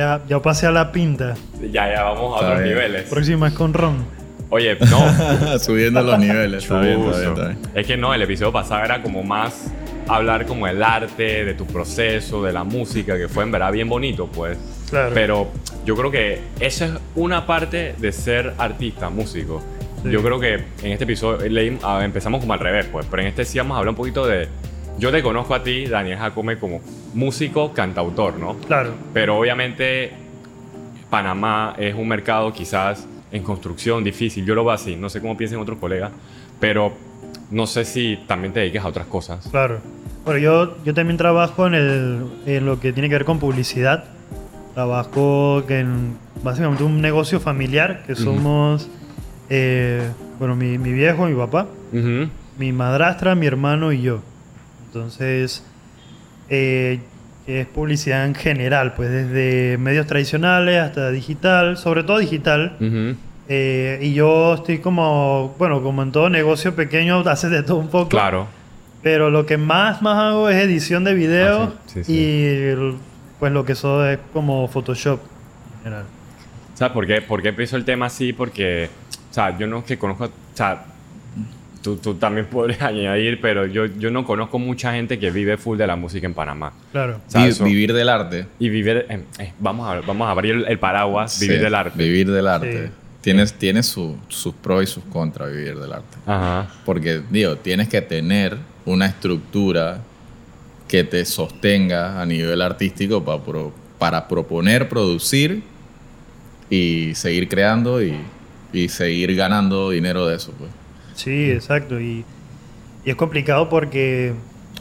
Ya, 0.00 0.22
ya 0.28 0.40
pasé 0.40 0.64
a 0.68 0.70
la 0.70 0.92
pinta. 0.92 1.34
Ya, 1.72 1.92
ya 1.92 2.04
vamos 2.04 2.34
a 2.34 2.36
Está 2.36 2.46
otros 2.52 2.62
bien. 2.62 2.74
niveles. 2.76 3.02
Próxima 3.10 3.48
es 3.48 3.54
con 3.54 3.74
Ron. 3.74 3.96
Oye, 4.48 4.78
no. 4.88 5.58
Subiendo 5.58 6.00
los 6.04 6.16
niveles. 6.20 6.62
Está 6.62 6.80
bien, 6.82 7.00
está 7.00 7.18
bien, 7.18 7.30
está 7.32 7.46
bien. 7.48 7.58
Es 7.74 7.84
que 7.84 7.96
no, 7.96 8.14
el 8.14 8.22
episodio 8.22 8.52
pasado 8.52 8.84
era 8.84 9.02
como 9.02 9.24
más 9.24 9.72
hablar 10.06 10.46
como 10.46 10.68
del 10.68 10.84
arte, 10.84 11.44
de 11.44 11.52
tu 11.54 11.66
proceso, 11.66 12.44
de 12.44 12.52
la 12.52 12.62
música, 12.62 13.16
que 13.18 13.26
fue 13.26 13.42
en 13.42 13.50
verdad 13.50 13.72
bien 13.72 13.88
bonito, 13.88 14.28
pues. 14.28 14.56
Claro. 14.88 15.10
Pero 15.14 15.48
yo 15.84 15.96
creo 15.96 16.12
que 16.12 16.42
esa 16.60 16.84
es 16.84 16.92
una 17.16 17.44
parte 17.44 17.96
de 17.98 18.12
ser 18.12 18.54
artista, 18.56 19.10
músico. 19.10 19.60
Sí. 20.04 20.12
Yo 20.12 20.22
creo 20.22 20.38
que 20.38 20.54
en 20.84 20.92
este 20.92 21.02
episodio 21.02 21.44
leí- 21.50 21.76
empezamos 22.04 22.38
como 22.40 22.52
al 22.52 22.60
revés, 22.60 22.86
pues. 22.92 23.04
Pero 23.10 23.22
en 23.22 23.28
este 23.30 23.44
sí 23.44 23.58
vamos 23.58 23.74
a 23.74 23.78
hablar 23.80 23.90
un 23.90 23.96
poquito 23.96 24.24
de... 24.28 24.46
Yo 24.98 25.12
te 25.12 25.22
conozco 25.22 25.54
a 25.54 25.62
ti, 25.62 25.86
Daniel 25.86 26.18
Jacome, 26.18 26.58
como 26.58 26.80
músico, 27.14 27.72
cantautor, 27.72 28.38
¿no? 28.38 28.56
Claro. 28.66 28.94
Pero 29.12 29.38
obviamente 29.38 30.12
Panamá 31.08 31.74
es 31.78 31.94
un 31.94 32.08
mercado 32.08 32.52
quizás 32.52 33.06
en 33.30 33.42
construcción 33.44 34.02
difícil. 34.02 34.44
Yo 34.44 34.54
lo 34.56 34.64
veo 34.64 34.72
así. 34.72 34.96
No 34.96 35.08
sé 35.08 35.20
cómo 35.20 35.36
piensan 35.36 35.60
otros 35.60 35.78
colegas. 35.78 36.10
Pero 36.58 36.92
no 37.50 37.66
sé 37.66 37.84
si 37.84 38.18
también 38.26 38.52
te 38.52 38.60
dediques 38.60 38.82
a 38.82 38.88
otras 38.88 39.06
cosas. 39.06 39.46
Claro. 39.50 39.78
Bueno, 40.24 40.40
yo, 40.40 40.76
yo 40.84 40.92
también 40.94 41.16
trabajo 41.16 41.66
en, 41.66 41.74
el, 41.74 42.26
en 42.46 42.66
lo 42.66 42.80
que 42.80 42.92
tiene 42.92 43.08
que 43.08 43.14
ver 43.14 43.24
con 43.24 43.38
publicidad. 43.38 44.04
Trabajo 44.74 45.62
en 45.68 46.16
básicamente 46.42 46.82
un 46.84 47.00
negocio 47.00 47.40
familiar 47.40 48.02
que 48.06 48.14
somos, 48.14 48.88
eh, 49.48 50.08
bueno, 50.38 50.54
mi, 50.56 50.76
mi 50.78 50.92
viejo, 50.92 51.26
mi 51.26 51.34
papá, 51.34 51.66
Ujú. 51.92 52.28
mi 52.58 52.72
madrastra, 52.72 53.34
mi 53.34 53.46
hermano 53.46 53.92
y 53.92 54.02
yo. 54.02 54.20
Entonces, 54.88 55.62
eh, 56.48 57.00
es 57.46 57.66
publicidad 57.66 58.26
en 58.26 58.34
general, 58.34 58.94
pues 58.94 59.10
desde 59.10 59.78
medios 59.78 60.06
tradicionales 60.06 60.80
hasta 60.82 61.10
digital, 61.10 61.76
sobre 61.76 62.02
todo 62.04 62.18
digital. 62.18 62.76
Eh, 63.50 63.98
y 64.02 64.12
yo 64.12 64.54
estoy 64.54 64.78
como, 64.78 65.54
bueno, 65.58 65.82
como 65.82 66.02
en 66.02 66.12
todo 66.12 66.28
negocio 66.30 66.74
pequeño, 66.74 67.18
haces 67.26 67.50
de 67.50 67.62
todo 67.62 67.76
un 67.78 67.88
poco. 67.88 68.08
Claro. 68.08 68.46
Pero 69.02 69.30
lo 69.30 69.46
que 69.46 69.56
más, 69.56 70.02
más 70.02 70.16
hago 70.18 70.48
es 70.48 70.56
edición 70.62 71.04
de 71.04 71.14
video 71.14 71.62
Ah, 71.62 71.72
sí, 71.86 72.04
sí, 72.04 72.04
sí. 72.04 72.12
y 72.18 72.98
pues 73.38 73.52
lo 73.52 73.64
que 73.64 73.72
eso 73.72 74.04
es 74.06 74.18
como 74.32 74.66
Photoshop 74.68 75.20
en 75.78 75.84
general. 75.84 76.04
¿Sabes 76.74 76.92
por 76.92 77.06
qué? 77.06 77.22
¿Por 77.22 77.40
qué 77.40 77.48
empiezo 77.48 77.76
el 77.76 77.84
tema 77.84 78.06
así? 78.06 78.32
Porque, 78.32 78.90
o 79.30 79.34
sea, 79.34 79.56
yo 79.56 79.66
no 79.66 79.78
es 79.78 79.84
que 79.84 79.98
conozco, 79.98 80.24
o 80.24 80.30
sea, 80.54 80.84
tú, 81.96 81.96
tú 81.96 82.14
también 82.14 82.46
puedes 82.50 82.80
añadir, 82.82 83.40
pero 83.40 83.66
yo, 83.66 83.86
yo 83.86 84.10
no 84.10 84.24
conozco 84.24 84.58
mucha 84.58 84.92
gente 84.92 85.18
que 85.18 85.30
vive 85.30 85.56
full 85.56 85.78
de 85.78 85.86
la 85.86 85.96
música 85.96 86.26
en 86.26 86.34
Panamá. 86.34 86.72
Claro. 86.92 87.20
Eso- 87.34 87.64
vivir 87.64 87.92
del 87.92 88.08
arte. 88.08 88.46
Y 88.58 88.68
vivir, 88.68 89.06
eh, 89.08 89.22
eh, 89.38 89.52
vamos, 89.58 89.88
a, 89.88 90.00
vamos 90.02 90.26
a 90.28 90.30
abrir 90.32 90.54
el, 90.54 90.64
el 90.66 90.78
paraguas, 90.78 91.38
vivir 91.40 91.56
Sí, 91.58 91.62
del 91.64 91.74
arte. 91.74 91.98
Vivir 92.02 92.30
del 92.30 92.46
arte. 92.46 92.86
Sí. 92.86 92.92
Tienes, 93.20 93.52
tiene 93.54 93.82
su- 93.82 94.16
sus 94.28 94.54
pros 94.54 94.84
y 94.84 94.86
sus 94.86 95.04
contras 95.04 95.50
vivir 95.50 95.76
del 95.78 95.92
arte. 95.92 96.16
Ajá. 96.26 96.68
Porque, 96.84 97.20
digo, 97.30 97.56
tienes 97.56 97.88
que 97.88 98.00
tener 98.00 98.56
una 98.84 99.06
estructura 99.06 99.98
que 100.86 101.04
te 101.04 101.24
sostenga 101.24 102.20
a 102.22 102.24
nivel 102.26 102.62
artístico 102.62 103.22
para, 103.24 103.42
pro- 103.42 103.72
para 103.98 104.26
proponer, 104.28 104.88
producir 104.88 105.62
y 106.70 107.12
seguir 107.14 107.48
creando 107.48 108.02
y, 108.02 108.14
y 108.72 108.88
seguir 108.88 109.34
ganando 109.34 109.90
dinero 109.90 110.26
de 110.26 110.36
eso. 110.36 110.52
Pues. 110.58 110.70
Sí, 111.18 111.50
exacto. 111.50 112.00
Y, 112.00 112.24
y 113.04 113.10
es 113.10 113.16
complicado 113.16 113.68
porque 113.68 114.34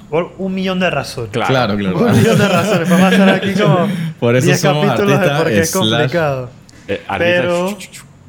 por 0.09 0.33
un 0.37 0.53
millón 0.53 0.79
de 0.79 0.89
razones. 0.89 1.31
Claro. 1.31 1.47
Claro, 1.49 1.73
Un 1.73 1.79
claro. 1.79 2.13
millón 2.15 2.37
de 2.37 2.47
razones. 2.47 2.89
Vamos 2.89 3.05
a 3.05 3.07
hacer 3.07 3.29
aquí 3.29 3.53
como 3.53 3.87
Por 4.19 4.35
eso 4.35 4.45
10 4.45 4.59
somos 4.61 4.85
capítulos 4.85 5.19
de 5.19 5.29
por 5.29 5.47
qué 5.47 5.59
es 5.59 5.71
complicado. 5.71 6.49
Eh, 6.87 7.01
Pero, 7.17 7.77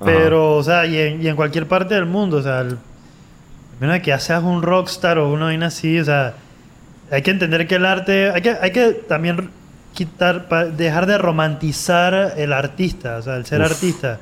pero, 0.04 0.56
o 0.56 0.62
sea, 0.64 0.86
y 0.86 0.98
en, 0.98 1.22
y 1.22 1.28
en 1.28 1.36
cualquier 1.36 1.66
parte 1.66 1.94
del 1.94 2.06
mundo, 2.06 2.38
o 2.38 2.42
sea, 2.42 2.60
el, 2.62 2.78
menos 3.78 4.00
que 4.00 4.06
ya 4.06 4.18
seas 4.18 4.42
un 4.42 4.62
rockstar 4.62 5.18
o 5.18 5.30
una 5.30 5.46
vaina 5.46 5.66
así, 5.66 5.98
o 6.00 6.04
sea, 6.04 6.34
hay 7.10 7.22
que 7.22 7.30
entender 7.30 7.68
que 7.68 7.76
el 7.76 7.86
arte, 7.86 8.30
hay 8.30 8.42
que, 8.42 8.56
hay 8.60 8.72
que 8.72 8.90
también 9.08 9.50
quitar, 9.94 10.48
dejar 10.76 11.06
de 11.06 11.18
romantizar 11.18 12.34
el 12.36 12.52
artista, 12.52 13.18
o 13.18 13.22
sea, 13.22 13.36
el 13.36 13.46
ser 13.46 13.60
Uf. 13.60 13.70
artista. 13.70 14.18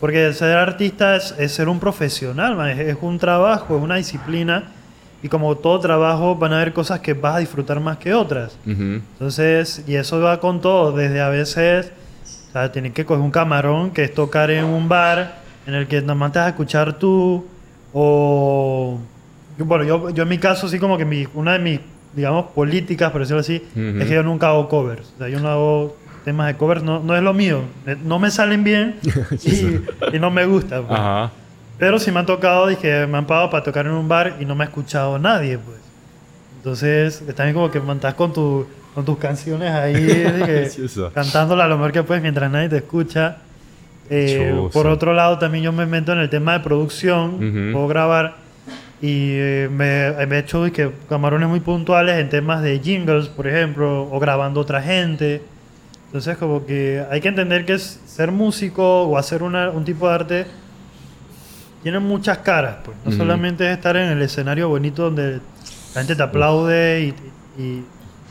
Porque 0.00 0.32
ser 0.32 0.56
artista 0.56 1.16
es, 1.16 1.34
es 1.38 1.52
ser 1.52 1.68
un 1.68 1.78
profesional, 1.78 2.56
man, 2.56 2.70
es, 2.70 2.78
es 2.80 2.96
un 3.00 3.18
trabajo, 3.18 3.76
es 3.76 3.82
una 3.82 3.96
disciplina. 3.96 4.64
Y 5.22 5.28
como 5.28 5.54
todo 5.54 5.78
trabajo, 5.80 6.34
van 6.36 6.54
a 6.54 6.56
haber 6.56 6.72
cosas 6.72 7.00
que 7.00 7.12
vas 7.12 7.36
a 7.36 7.38
disfrutar 7.40 7.78
más 7.78 7.98
que 7.98 8.14
otras. 8.14 8.56
Ujú. 8.66 9.02
Entonces, 9.12 9.84
y 9.86 9.96
eso 9.96 10.18
va 10.20 10.40
con 10.40 10.62
todo, 10.62 10.92
desde 10.92 11.20
a 11.20 11.28
veces, 11.28 11.92
o 12.48 12.52
sea, 12.52 12.72
tienes 12.72 12.94
que 12.94 13.04
coger 13.04 13.22
un 13.22 13.30
camarón, 13.30 13.90
que 13.90 14.04
es 14.04 14.14
tocar 14.14 14.50
en 14.50 14.64
un 14.64 14.88
bar 14.88 15.40
en 15.66 15.74
el 15.74 15.86
que 15.86 16.00
nada 16.00 16.14
más 16.14 16.32
te 16.32 16.38
vas 16.38 16.46
a 16.46 16.50
escuchar 16.50 16.98
tú, 16.98 17.46
o... 17.92 18.98
Bueno, 19.58 19.84
yo, 19.84 20.08
yo 20.08 20.22
en 20.22 20.28
mi 20.30 20.38
caso, 20.38 20.66
sí 20.68 20.78
como 20.78 20.96
que 20.96 21.04
mi, 21.04 21.26
una 21.34 21.52
de 21.52 21.58
mis, 21.58 21.80
digamos, 22.14 22.46
políticas, 22.54 23.10
por 23.12 23.20
decirlo 23.20 23.40
así, 23.40 23.62
Ujú. 23.76 24.00
es 24.00 24.08
que 24.08 24.14
yo 24.14 24.22
nunca 24.22 24.48
hago 24.48 24.70
covers. 24.70 25.12
O 25.16 25.18
sea, 25.18 25.28
yo 25.28 25.38
no 25.38 25.48
hago 25.50 25.96
temas 26.24 26.46
de 26.48 26.56
covers, 26.56 26.82
no, 26.82 27.00
no 27.00 27.16
es 27.16 27.22
lo 27.22 27.32
mío. 27.34 27.62
Eh, 27.86 27.96
No 28.04 28.18
me 28.18 28.30
salen 28.30 28.62
bien 28.64 28.96
y, 29.44 30.16
y 30.16 30.18
no 30.18 30.30
me 30.30 30.44
gusta. 30.46 30.82
pues. 30.82 30.98
Ajá. 30.98 31.30
Pero 31.78 31.98
sí 31.98 32.12
me 32.12 32.20
han 32.20 32.26
tocado, 32.26 32.66
dije, 32.66 33.06
me 33.06 33.16
han 33.18 33.26
pagado 33.26 33.48
para 33.50 33.64
tocar 33.64 33.86
en 33.86 33.92
un 33.92 34.06
bar 34.08 34.36
y 34.38 34.44
no 34.44 34.54
me 34.54 34.64
ha 34.64 34.66
escuchado 34.66 35.18
nadie, 35.18 35.56
pues. 35.58 35.78
Entonces, 36.58 37.22
también 37.34 37.54
como 37.54 37.70
que 37.70 37.78
estás 37.78 38.14
con, 38.14 38.32
tu, 38.34 38.66
con 38.94 39.04
tus 39.04 39.16
canciones 39.18 39.70
ahí, 39.72 39.94
dije, 40.04 40.68
cantándola 41.14 41.66
lo 41.66 41.76
mejor 41.76 41.92
que 41.92 42.02
puedes 42.02 42.22
mientras 42.22 42.50
nadie 42.50 42.68
te 42.68 42.76
escucha. 42.78 43.38
Eh, 44.10 44.54
por 44.72 44.86
otro 44.88 45.14
lado, 45.14 45.38
también 45.38 45.64
yo 45.64 45.72
me 45.72 45.86
meto 45.86 46.12
en 46.12 46.18
el 46.18 46.28
tema 46.28 46.52
de 46.54 46.60
producción, 46.60 47.34
Ujú. 47.36 47.72
puedo 47.72 47.88
grabar 47.88 48.34
y 49.00 49.30
eh, 49.32 49.68
me, 49.70 50.26
me 50.26 50.36
he 50.36 50.38
hecho 50.40 50.64
dizque, 50.64 50.90
camarones 51.08 51.48
muy 51.48 51.60
puntuales 51.60 52.18
en 52.18 52.28
temas 52.28 52.60
de 52.60 52.78
jingles, 52.80 53.28
por 53.28 53.46
ejemplo, 53.46 54.02
o 54.10 54.18
grabando 54.20 54.60
otra 54.60 54.82
gente. 54.82 55.40
Entonces, 56.10 56.36
como 56.38 56.66
que 56.66 57.04
hay 57.08 57.20
que 57.20 57.28
entender 57.28 57.64
que 57.64 57.74
es 57.74 58.00
ser 58.06 58.32
músico 58.32 59.02
o 59.04 59.16
hacer 59.16 59.42
una- 59.44 59.70
un 59.70 59.84
tipo 59.84 60.08
de 60.08 60.14
arte 60.14 60.46
tiene 61.82 61.98
muchas 62.00 62.38
caras, 62.38 62.76
pues. 62.84 62.96
No 63.04 63.12
solamente 63.12 63.64
es 63.66 63.76
estar 63.76 63.96
en 63.96 64.08
el 64.10 64.20
escenario 64.22 64.68
bonito 64.68 65.04
donde 65.04 65.36
la 65.94 66.00
gente 66.00 66.16
te 66.16 66.22
aplaude 66.22 67.14
y, 67.56 67.62
y- 67.62 67.84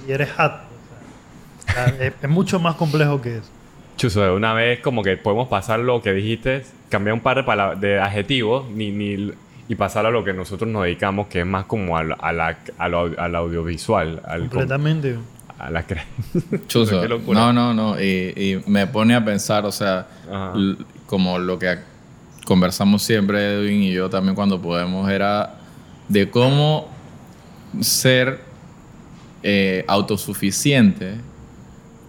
y 0.08 0.12
eres 0.12 0.30
hot. 0.34 0.52
O 1.68 1.72
sea, 1.72 1.86
es, 2.00 2.14
es 2.22 2.30
mucho 2.30 2.60
más 2.60 2.76
complejo 2.76 3.22
que 3.22 3.38
eso. 3.38 3.48
Chuzo, 3.98 4.22
de 4.24 4.32
una 4.32 4.54
vez 4.54 4.80
como 4.82 5.02
que 5.02 5.18
podemos 5.18 5.48
pasar 5.48 5.80
lo 5.80 6.02
que 6.02 6.12
dijiste, 6.14 6.64
cambiar 6.90 7.14
un 7.14 7.20
par 7.22 7.44
de, 7.44 7.88
de 7.88 8.00
adjetivos 8.00 8.70
ni, 8.70 8.92
ni- 8.92 9.32
y 9.68 9.76
pasar 9.76 10.06
a 10.06 10.12
lo 10.12 10.24
que 10.24 10.34
nosotros 10.34 10.70
nos 10.70 10.84
dedicamos, 10.84 11.28
que 11.28 11.40
es 11.42 11.46
más 11.46 11.66
como 11.66 11.98
a, 11.98 12.04
la- 12.04 12.16
a 12.16 12.32
la, 12.34 12.58
a 12.78 12.88
lo- 12.90 13.20
al 13.20 13.36
audiovisual, 13.36 14.22
al, 14.26 14.42
Completamente. 14.42 15.16
La 15.70 15.86
cre- 15.86 16.04
Chuzo. 16.68 17.02
Qué 17.02 17.08
locura. 17.08 17.40
No, 17.40 17.52
no, 17.54 17.74
no. 17.74 18.00
Y, 18.02 18.06
y 18.36 18.64
me 18.68 18.88
pone 18.88 19.16
a 19.16 19.24
pensar, 19.26 19.66
o 19.66 19.72
sea, 19.72 20.08
como 21.06 21.38
lo 21.40 21.60
que 21.60 21.78
conversamos 22.46 23.04
siempre, 23.04 23.56
Edwin 23.56 23.84
y 23.84 23.92
yo 23.92 24.10
también 24.10 24.36
cuando 24.36 24.62
podemos, 24.62 25.10
era 25.10 25.56
de 26.08 26.30
cómo 26.30 26.88
ser 27.82 28.40
eh, 29.44 29.84
autosuficiente 29.88 31.16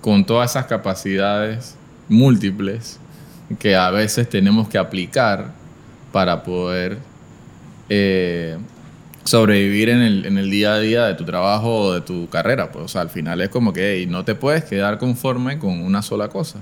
con 0.00 0.24
todas 0.24 0.50
esas 0.52 0.66
capacidades 0.66 1.76
múltiples 2.08 2.98
que 3.58 3.76
a 3.76 3.90
veces 3.90 4.28
tenemos 4.28 4.68
que 4.68 4.78
aplicar 4.78 5.50
para 6.12 6.42
poder 6.42 6.98
eh, 7.88 8.56
sobrevivir 9.30 9.88
en 9.88 10.02
el, 10.02 10.26
en 10.26 10.38
el 10.38 10.50
día 10.50 10.74
a 10.74 10.78
día 10.80 11.06
de 11.06 11.14
tu 11.14 11.24
trabajo 11.24 11.74
o 11.76 11.94
de 11.94 12.00
tu 12.00 12.28
carrera. 12.28 12.70
Pues, 12.72 12.84
o 12.84 12.88
sea, 12.88 13.00
al 13.02 13.10
final 13.10 13.40
es 13.40 13.48
como 13.48 13.72
que 13.72 13.94
hey, 13.96 14.06
no 14.06 14.24
te 14.24 14.34
puedes 14.34 14.64
quedar 14.64 14.98
conforme 14.98 15.58
con 15.58 15.80
una 15.82 16.02
sola 16.02 16.28
cosa. 16.28 16.58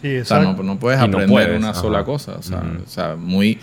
Sí, 0.00 0.16
O 0.18 0.24
sea, 0.24 0.40
no, 0.40 0.54
no 0.62 0.78
puedes 0.78 0.98
no 0.98 1.06
aprender 1.06 1.28
puedes, 1.30 1.58
una 1.58 1.70
ajá. 1.70 1.80
sola 1.80 2.04
cosa. 2.04 2.32
O 2.38 2.42
sea, 2.42 2.62
o 2.84 2.88
sea, 2.88 3.16
muy, 3.16 3.58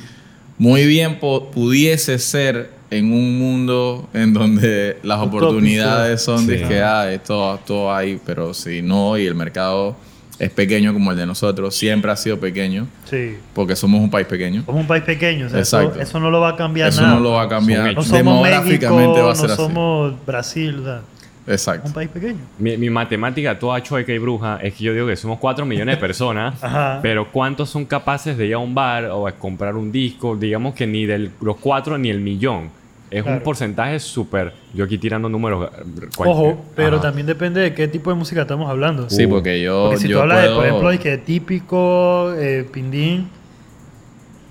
muy 0.57 0.85
bien 0.85 1.19
pudiese 1.19 2.17
ser 2.19 2.71
en 2.91 3.11
un 3.13 3.38
mundo 3.38 4.09
en 4.13 4.33
donde 4.33 4.97
las 5.03 5.19
Utópico. 5.19 5.38
oportunidades 5.45 6.21
son 6.21 6.47
de 6.47 6.59
Sí. 6.59 6.63
que 6.65 6.81
ah, 6.81 7.11
esto, 7.11 7.59
todo 7.67 7.94
hay, 7.94 8.19
pero 8.25 8.53
si 8.53 8.81
no, 8.81 9.17
y 9.17 9.25
el 9.25 9.35
mercado 9.35 9.95
es 10.39 10.50
pequeño 10.50 10.94
como 10.94 11.12
el 11.12 11.18
de 11.18 11.25
nosotros, 11.25 11.75
siempre 11.75 12.09
ha 12.12 12.15
sido 12.15 12.39
pequeño, 12.39 12.88
Sí. 13.06 13.36
porque 13.53 13.75
somos 13.75 14.00
un 14.01 14.09
país 14.09 14.25
pequeño. 14.25 14.63
Somos 14.65 14.81
un 14.81 14.88
país 14.88 15.03
pequeño. 15.03 15.47
o 15.47 15.50
sea, 15.50 15.59
eso, 15.59 15.80
Exacto. 15.81 16.01
eso 16.01 16.19
no 16.19 16.31
lo 16.31 16.39
va 16.39 16.50
a 16.50 16.56
cambiar 16.56 16.89
Eso 16.89 17.01
nada. 17.01 17.15
no 17.15 17.19
lo 17.19 17.31
va 17.31 17.44
a 17.44 17.50
cambiar. 17.50 17.94
somos 17.95 18.09
Demográficamente 18.12 19.07
México, 19.07 19.25
va 19.25 19.31
a 19.31 19.36
ser 19.36 19.47
no 19.47 19.53
así. 19.53 19.62
somos 19.63 20.25
Brasil. 20.25 20.80
o 20.80 20.83
sea, 20.83 21.01
Exacto. 21.47 21.88
un 21.88 21.94
país 21.94 22.09
pequeño. 22.09 22.38
Mi, 22.59 22.77
mi 22.77 22.89
matemática 22.89 23.57
toda 23.57 23.81
chueca 23.81 24.13
y 24.13 24.18
bruja 24.19 24.59
es 24.62 24.75
que 24.75 24.83
yo 24.83 24.94
digo 24.94 25.07
que 25.07 25.15
somos 25.15 25.39
4 25.39 25.65
millones 25.65 25.95
de 25.95 26.00
personas, 26.01 26.56
Ajá. 26.63 27.00
pero 27.01 27.31
¿cuántos 27.31 27.69
son 27.69 27.85
capaces 27.85 28.38
de 28.38 28.45
ir 28.47 28.53
a 28.53 28.59
un 28.59 28.74
bar 28.75 29.06
o 29.06 29.27
a 29.27 29.31
comprar 29.31 29.75
un 29.75 29.92
disco? 29.92 30.35
Digamos 30.35 30.74
que 30.75 30.85
ni 30.88 31.06
de 31.06 31.31
los 31.42 31.57
4 31.57 31.97
ni 31.97 32.09
el 32.09 32.19
millón. 32.19 32.69
Es 33.11 33.25
un 33.25 33.39
porcentaje 33.41 34.00
súper... 34.00 34.53
Yo 34.73 34.85
aquí 34.85 34.97
tirando 34.97 35.29
números... 35.29 35.69
eh, 35.77 36.07
cual- 36.15 36.29
Ojo, 36.29 36.65
pero 36.75 36.97
Ajá. 36.97 37.07
también 37.07 37.25
depende 37.25 37.59
de 37.61 37.73
qué 37.73 37.88
tipo 37.88 38.09
de 38.11 38.15
música 38.15 38.41
estamos 38.41 38.69
hablando. 38.69 39.09
Sí, 39.09 39.25
Uh. 39.25 39.29
porque 39.29 39.61
yo. 39.61 39.85
Porque 39.85 39.97
si 40.01 40.07
yo 40.07 40.17
tú 40.17 40.21
hablas 40.21 40.44
de, 40.44 40.50
por 40.56 40.65
ejemplo, 40.65 40.89
de 40.89 41.00
que 41.00 41.17
típico, 41.17 42.33
eh, 42.38 42.67
pindín, 42.71 43.27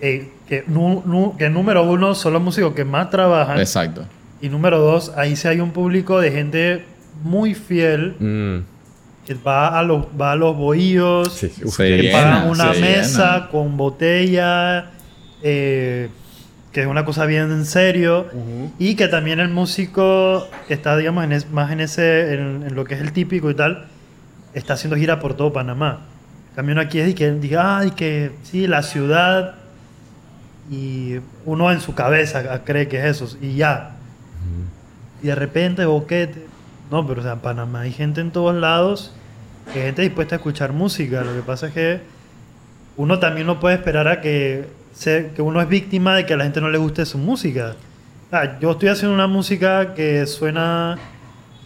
eh, 0.00 0.30
que, 0.48 0.64
nu- 0.66 1.02
nu- 1.06 1.36
que 1.36 1.48
número 1.50 1.82
uno 1.84 2.14
son 2.14 2.32
los 2.32 2.42
músicos 2.42 2.74
que 2.74 2.84
más 2.84 3.10
trabajan. 3.10 3.58
Exacto. 3.58 4.04
Y 4.40 4.48
número 4.48 4.78
dos, 4.78 5.12
ahí 5.16 5.36
sí 5.36 5.46
hay 5.48 5.60
un 5.60 5.70
público 5.72 6.20
de 6.20 6.30
gente 6.30 6.84
muy 7.22 7.54
fiel 7.54 8.14
Mm, 8.18 8.58
que 9.26 9.34
va 9.34 9.78
a 9.78 9.82
los, 9.82 10.04
va 10.20 10.32
a 10.32 10.36
los 10.36 10.56
bohíos, 10.56 11.32
sí, 11.32 11.48
que 11.76 12.02
llena, 12.02 12.12
pagan 12.18 12.48
una 12.50 12.72
mesa 12.72 13.34
llena. 13.34 13.48
con 13.50 13.76
botella, 13.76 14.90
eh, 15.42 16.08
que 16.78 16.82
es 16.82 16.88
una 16.88 17.04
cosa 17.04 17.26
bien 17.26 17.50
en 17.50 17.64
serio. 17.66 18.26
Y 18.78 18.94
que 18.94 19.08
también 19.08 19.40
el 19.40 19.48
músico 19.48 20.46
está, 20.68 20.96
digamos, 20.96 21.24
en 21.24 21.32
es- 21.32 21.50
más 21.50 21.72
en 21.72 21.80
ese, 21.80 22.34
en, 22.34 22.62
en 22.68 22.74
lo 22.76 22.84
que 22.84 22.94
es 22.94 23.00
el 23.00 23.12
típico 23.12 23.50
y 23.50 23.54
tal, 23.54 23.86
está 24.54 24.74
haciendo 24.74 24.96
gira 24.96 25.18
por 25.18 25.34
todo 25.34 25.52
Panamá. 25.52 26.02
Uno 26.56 26.80
aquí 26.80 27.00
es 27.00 27.06
de 27.06 27.14
que 27.16 27.32
diga, 27.32 27.78
ay, 27.78 27.90
que 27.92 28.30
sí, 28.44 28.68
la 28.68 28.82
ciudad, 28.84 29.54
y 30.70 31.16
uno 31.44 31.72
en 31.72 31.80
su 31.80 31.94
cabeza 31.96 32.62
cree 32.64 32.86
que 32.86 32.98
es 32.98 33.20
eso, 33.20 33.36
y 33.40 33.56
ya. 33.56 33.96
Y 35.20 35.26
de 35.26 35.34
repente, 35.34 35.84
boquete. 35.84 36.46
No, 36.92 37.04
pero 37.08 37.20
o 37.20 37.24
sea, 37.24 37.32
en 37.32 37.40
Panamá 37.40 37.80
hay 37.80 37.92
gente 37.92 38.20
en 38.20 38.30
todos 38.30 38.54
lados, 38.54 39.12
que 39.72 39.80
hay 39.80 39.86
gente 39.86 40.02
dispuesta 40.02 40.36
a 40.36 40.38
escuchar 40.38 40.72
música. 40.72 41.22
Lo 41.22 41.34
que 41.34 41.42
pasa 41.42 41.66
es 41.68 41.72
que 41.72 42.00
uno 42.96 43.18
también 43.18 43.48
no 43.48 43.58
puede 43.58 43.74
esperar 43.74 44.06
a 44.06 44.20
que, 44.20 44.68
se- 44.98 45.30
que 45.34 45.42
uno 45.42 45.60
es 45.60 45.68
víctima 45.68 46.16
de 46.16 46.26
que 46.26 46.34
a 46.34 46.36
la 46.36 46.44
gente 46.44 46.60
no 46.60 46.68
le 46.70 46.78
guste 46.78 47.06
su 47.06 47.18
música. 47.18 47.74
Ah, 48.32 48.58
yo 48.60 48.72
estoy 48.72 48.88
haciendo 48.88 49.14
una 49.14 49.26
música 49.26 49.94
que 49.94 50.26
suena, 50.26 50.98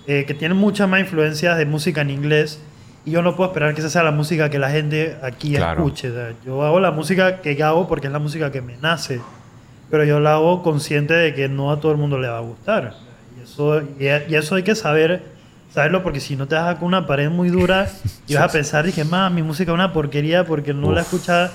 eh, 0.07 0.25
que 0.27 0.35
tiene 0.35 0.55
muchas 0.55 0.89
más 0.89 1.01
influencias 1.01 1.57
de 1.57 1.65
música 1.67 2.03
en 2.03 2.11
inglés. 2.11 2.61
Y 3.05 3.11
yo 3.13 3.23
no 3.23 3.35
puedo 3.35 3.51
esperar 3.51 3.75
que 3.75 3.81
esa 3.81 3.91
sea 3.91 4.03
la 4.05 4.13
música 4.13 4.49
que 4.51 4.59
la 4.61 4.71
gente 4.71 5.17
aquí 5.23 5.55
Claro. 5.57 5.79
escuche. 5.85 6.11
o 6.11 6.15
sea, 6.15 6.33
yo 6.45 6.63
hago 6.63 6.79
la 6.79 6.91
música 6.93 7.41
que 7.41 7.61
hago 7.63 7.89
porque 7.89 8.07
es 8.07 8.13
la 8.13 8.19
música 8.21 8.53
que 8.53 8.61
me 8.61 8.77
nace. 8.81 9.21
Pero 9.91 10.05
yo 10.05 10.21
la 10.21 10.35
hago 10.35 10.63
consciente 10.63 11.15
de 11.15 11.35
que 11.35 11.49
no 11.49 11.73
a 11.73 11.81
todo 11.81 11.91
el 11.93 11.99
mundo 11.99 12.19
le 12.19 12.29
va 12.29 12.39
a 12.39 12.43
gustar. 12.43 12.95
Y 13.39 13.43
eso, 13.43 13.81
y, 13.99 14.05
y 14.31 14.35
eso 14.37 14.55
hay 14.55 14.63
que 14.63 14.75
saber, 14.77 15.23
saberlo 15.75 16.03
porque 16.05 16.21
si 16.21 16.37
no 16.37 16.47
te 16.47 16.55
vas 16.55 16.77
con 16.77 16.87
una 16.89 17.07
pared 17.07 17.29
muy 17.29 17.49
dura 17.49 17.89
y 18.29 18.35
vas 18.35 18.45
a 18.45 18.49
pensar, 18.53 18.85
dije, 18.85 19.05
más, 19.05 19.33
mi 19.33 19.43
música 19.43 19.73
es 19.73 19.75
una 19.75 19.93
porquería 19.93 20.45
porque 20.45 20.73
no 20.73 20.93
la 20.93 21.01
Uf. 21.01 21.13
escucha 21.13 21.51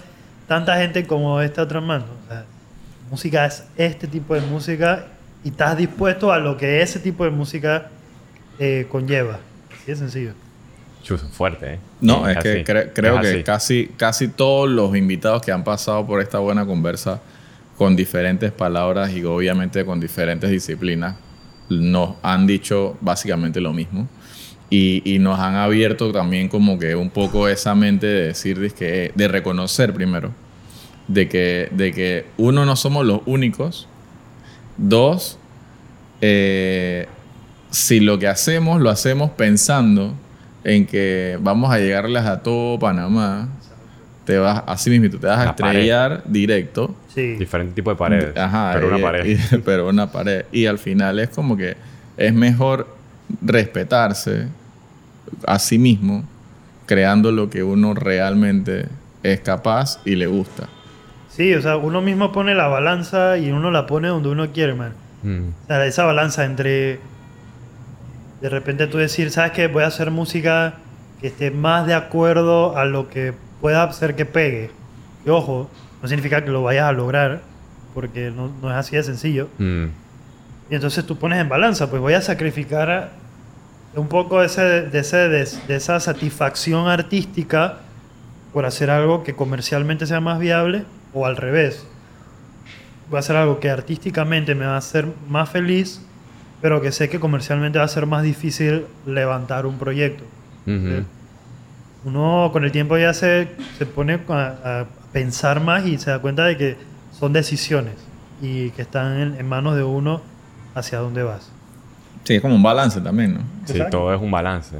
tanta 0.47 0.77
gente 0.77 1.05
como 1.05 1.41
esta 1.41 1.63
otra 1.63 1.81
mano. 1.81 2.05
O 2.25 2.27
sea, 2.31 2.45
música 3.09 3.45
es 3.45 3.63
este 3.77 4.07
tipo 4.07 4.33
de 4.35 4.41
música 4.41 5.05
y 5.43 5.49
estás 5.49 5.77
dispuesto 5.77 6.31
a 6.31 6.39
lo 6.39 6.57
que 6.57 6.81
ese 6.81 6.99
tipo 6.99 7.23
de 7.23 7.31
música 7.31 7.89
eh, 8.59 8.87
conlleva. 8.89 9.39
Así 9.73 9.91
de 9.91 9.95
sencillo. 9.95 10.31
Chuzo, 11.03 11.27
fuerte, 11.29 11.75
¿eh? 11.75 11.79
No, 12.01 12.25
Sí, 12.25 12.31
es 12.31 12.37
que 12.39 12.65
cre- 12.65 12.91
creo 12.93 13.19
Es 13.21 13.35
que 13.35 13.43
casi, 13.43 13.87
casi 13.97 14.27
todos 14.27 14.69
los 14.69 14.95
invitados 14.95 15.41
que 15.41 15.51
han 15.51 15.63
pasado 15.63 16.05
por 16.05 16.21
esta 16.21 16.39
buena 16.39 16.65
conversa 16.65 17.21
con 17.77 17.95
diferentes 17.95 18.51
palabras 18.51 19.11
y 19.13 19.23
obviamente 19.23 19.85
con 19.85 19.99
diferentes 19.99 20.49
disciplinas 20.49 21.15
nos 21.69 22.15
han 22.23 22.47
dicho 22.47 22.97
básicamente 23.01 23.61
lo 23.61 23.71
mismo. 23.73 24.07
Y, 24.69 25.01
y 25.05 25.19
nos 25.19 25.39
han 25.39 25.55
abierto 25.55 26.11
también 26.11 26.49
como 26.49 26.77
que 26.77 26.95
un 26.95 27.09
poco 27.09 27.47
esa 27.47 27.73
mente 27.73 28.05
de 28.07 28.27
decir, 28.27 28.59
dizque, 28.59 29.11
de 29.15 29.27
reconocer 29.29 29.93
primero, 29.93 30.31
de 31.07 31.29
que, 31.29 31.69
de 31.71 31.93
que 31.93 32.25
uno 32.37 32.65
no 32.65 32.75
somos 32.75 33.05
los 33.05 33.21
únicos, 33.25 33.87
dos, 34.77 35.39
eh, 36.21 37.07
si 37.69 37.99
lo 37.99 38.19
que 38.19 38.27
hacemos 38.27 38.81
lo 38.81 38.89
hacemos 38.89 39.31
pensando 39.31 40.13
en 40.63 40.85
que 40.85 41.37
vamos 41.41 41.71
a 41.71 41.77
llegarles 41.79 42.25
a 42.25 42.41
todo 42.43 42.77
Panamá, 42.79 43.47
te 44.25 44.37
vas, 44.37 44.63
así 44.67 44.89
mismo, 44.89 45.17
te 45.17 45.25
vas 45.27 45.39
a 45.39 45.45
La 45.45 45.55
pared. 45.55 45.71
estrellar 45.79 46.23
directo. 46.25 46.93
Sí. 47.15 47.35
Diferente 47.35 47.73
tipo 47.75 47.89
de 47.91 47.95
paredes. 47.95 48.35
Ajá, 48.37 48.71
pero 48.73 48.87
una 48.89 48.99
pared. 49.01 49.25
y- 49.25 49.57
pero 49.65 49.87
una 49.87 50.11
pared. 50.11 50.43
Y 50.51 50.65
al 50.65 50.77
final 50.77 51.19
es 51.19 51.29
como 51.29 51.55
que 51.55 51.77
es 52.17 52.33
mejor 52.33 52.96
respetarse 53.41 54.47
a 55.45 55.59
sí 55.59 55.77
mismo, 55.77 56.23
creando 56.85 57.31
lo 57.31 57.49
que 57.49 57.63
uno 57.63 57.93
realmente 57.93 58.87
es 59.23 59.39
capaz 59.41 59.99
y 60.05 60.15
le 60.15 60.27
gusta. 60.27 60.67
Sí, 61.29 61.53
o 61.53 61.61
sea, 61.61 61.77
uno 61.77 62.01
mismo 62.01 62.31
pone 62.31 62.55
la 62.55 62.67
balanza 62.67 63.37
y 63.37 63.51
uno 63.51 63.69
la 63.71 63.85
pone 63.85 64.07
donde 64.07 64.29
uno 64.29 64.51
quiere, 64.51 64.73
man. 64.73 64.93
Mm, 65.23 65.49
O 65.63 65.67
sea, 65.67 65.85
esa 65.85 66.03
balanza 66.05 66.45
entre 66.45 66.99
de 68.41 68.49
repente 68.49 68.87
tú 68.87 68.97
decir, 68.97 69.31
¿sabes 69.31 69.51
qué? 69.51 69.67
Voy 69.67 69.83
a 69.83 69.87
hacer 69.87 70.11
música 70.11 70.75
que 71.21 71.27
esté 71.27 71.51
más 71.51 71.87
de 71.87 71.95
acuerdo 71.95 72.77
a 72.77 72.85
lo 72.85 73.09
que 73.09 73.33
pueda 73.61 73.83
hacer 73.83 74.15
que 74.15 74.25
pegue. 74.25 74.69
Y 75.25 75.29
ojo, 75.29 75.69
no 76.01 76.07
significa 76.07 76.43
que 76.43 76.51
lo 76.51 76.61
vayas 76.63 76.85
a 76.85 76.91
lograr, 76.91 77.41
porque 77.95 78.31
no, 78.31 78.51
no 78.61 78.69
es 78.69 78.75
así 78.77 78.95
de 78.95 79.03
sencillo. 79.03 79.49
mm. 79.57 79.85
Y 80.69 80.75
entonces 80.75 81.05
tú 81.05 81.17
pones 81.17 81.39
en 81.39 81.49
balanza, 81.49 81.89
pues 81.89 82.01
voy 82.01 82.13
a 82.13 82.21
sacrificar 82.21 83.11
un 83.95 84.07
poco 84.07 84.41
de, 84.41 84.47
ese, 84.47 84.61
de, 84.61 84.99
ese, 84.99 85.17
de, 85.29 85.47
de 85.67 85.75
esa 85.75 85.99
satisfacción 85.99 86.87
artística 86.87 87.79
por 88.53 88.65
hacer 88.65 88.89
algo 88.89 89.23
que 89.23 89.33
comercialmente 89.33 90.05
sea 90.05 90.19
más 90.19 90.39
viable 90.39 90.83
o 91.13 91.25
al 91.25 91.37
revés. 91.37 91.85
Voy 93.09 93.17
a 93.17 93.19
hacer 93.19 93.37
algo 93.37 93.59
que 93.59 93.69
artísticamente 93.69 94.55
me 94.55 94.65
va 94.65 94.75
a 94.75 94.77
hacer 94.77 95.07
más 95.29 95.49
feliz, 95.49 96.01
pero 96.61 96.81
que 96.81 96.91
sé 96.91 97.07
que 97.09 97.19
comercialmente 97.19 97.79
va 97.79 97.85
a 97.85 97.87
ser 97.87 98.05
más 98.05 98.23
difícil 98.23 98.85
levantar 99.05 99.65
un 99.65 99.77
proyecto. 99.77 100.23
Ujú. 100.65 101.05
Uno 102.03 102.49
con 102.51 102.65
el 102.65 102.71
tiempo 102.71 102.97
ya 102.97 103.13
se, 103.13 103.47
se 103.77 103.85
pone 103.85 104.19
a, 104.27 104.33
a 104.33 104.85
pensar 105.13 105.61
más 105.61 105.85
y 105.85 105.97
se 105.97 106.11
da 106.11 106.19
cuenta 106.19 106.45
de 106.45 106.57
que 106.57 106.77
son 107.17 107.31
decisiones 107.31 107.95
y 108.41 108.71
que 108.71 108.81
están 108.81 109.19
en, 109.19 109.35
en 109.39 109.47
manos 109.47 109.75
de 109.75 109.83
uno 109.83 110.21
hacia 110.77 110.99
dónde 110.99 111.23
vas. 111.23 111.49
Sí, 112.23 112.35
es 112.35 112.41
como 112.41 112.55
un 112.55 112.63
balance 112.63 112.99
también, 113.01 113.35
¿no? 113.35 113.39
Sí, 113.65 113.73
Exacto. 113.73 113.97
todo 113.97 114.13
es 114.13 114.21
un 114.21 114.31
balance. 114.31 114.75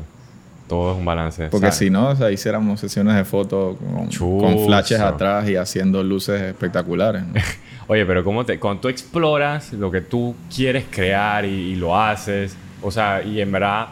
Todo 0.68 0.92
es 0.92 0.98
un 0.98 1.06
balance. 1.06 1.48
Porque 1.48 1.68
¿sabes? 1.68 1.78
si 1.78 1.90
no, 1.90 2.10
o 2.10 2.16
sea, 2.16 2.30
hiciéramos 2.30 2.80
sesiones 2.80 3.16
de 3.16 3.24
fotos 3.24 3.78
con, 4.18 4.66
flashes 4.66 5.00
atrás 5.00 5.48
y 5.50 5.56
haciendo 5.56 6.04
luces 6.04 6.42
espectaculares. 6.42 7.24
¿no? 7.26 7.34
Oye, 7.88 8.06
pero 8.06 8.24
¿cómo 8.24 8.46
te, 8.46 8.60
cuando 8.60 8.82
tú 8.82 8.90
exploras 8.90 9.72
lo 9.72 9.90
que 9.90 10.02
tú 10.02 10.36
quieres 10.54 10.86
crear 10.90 11.46
y, 11.46 11.72
y 11.72 11.76
lo 11.76 11.98
haces, 11.98 12.58
o 12.82 12.92
sea, 12.92 13.24
y 13.24 13.40
en 13.40 13.52
verdad, 13.52 13.88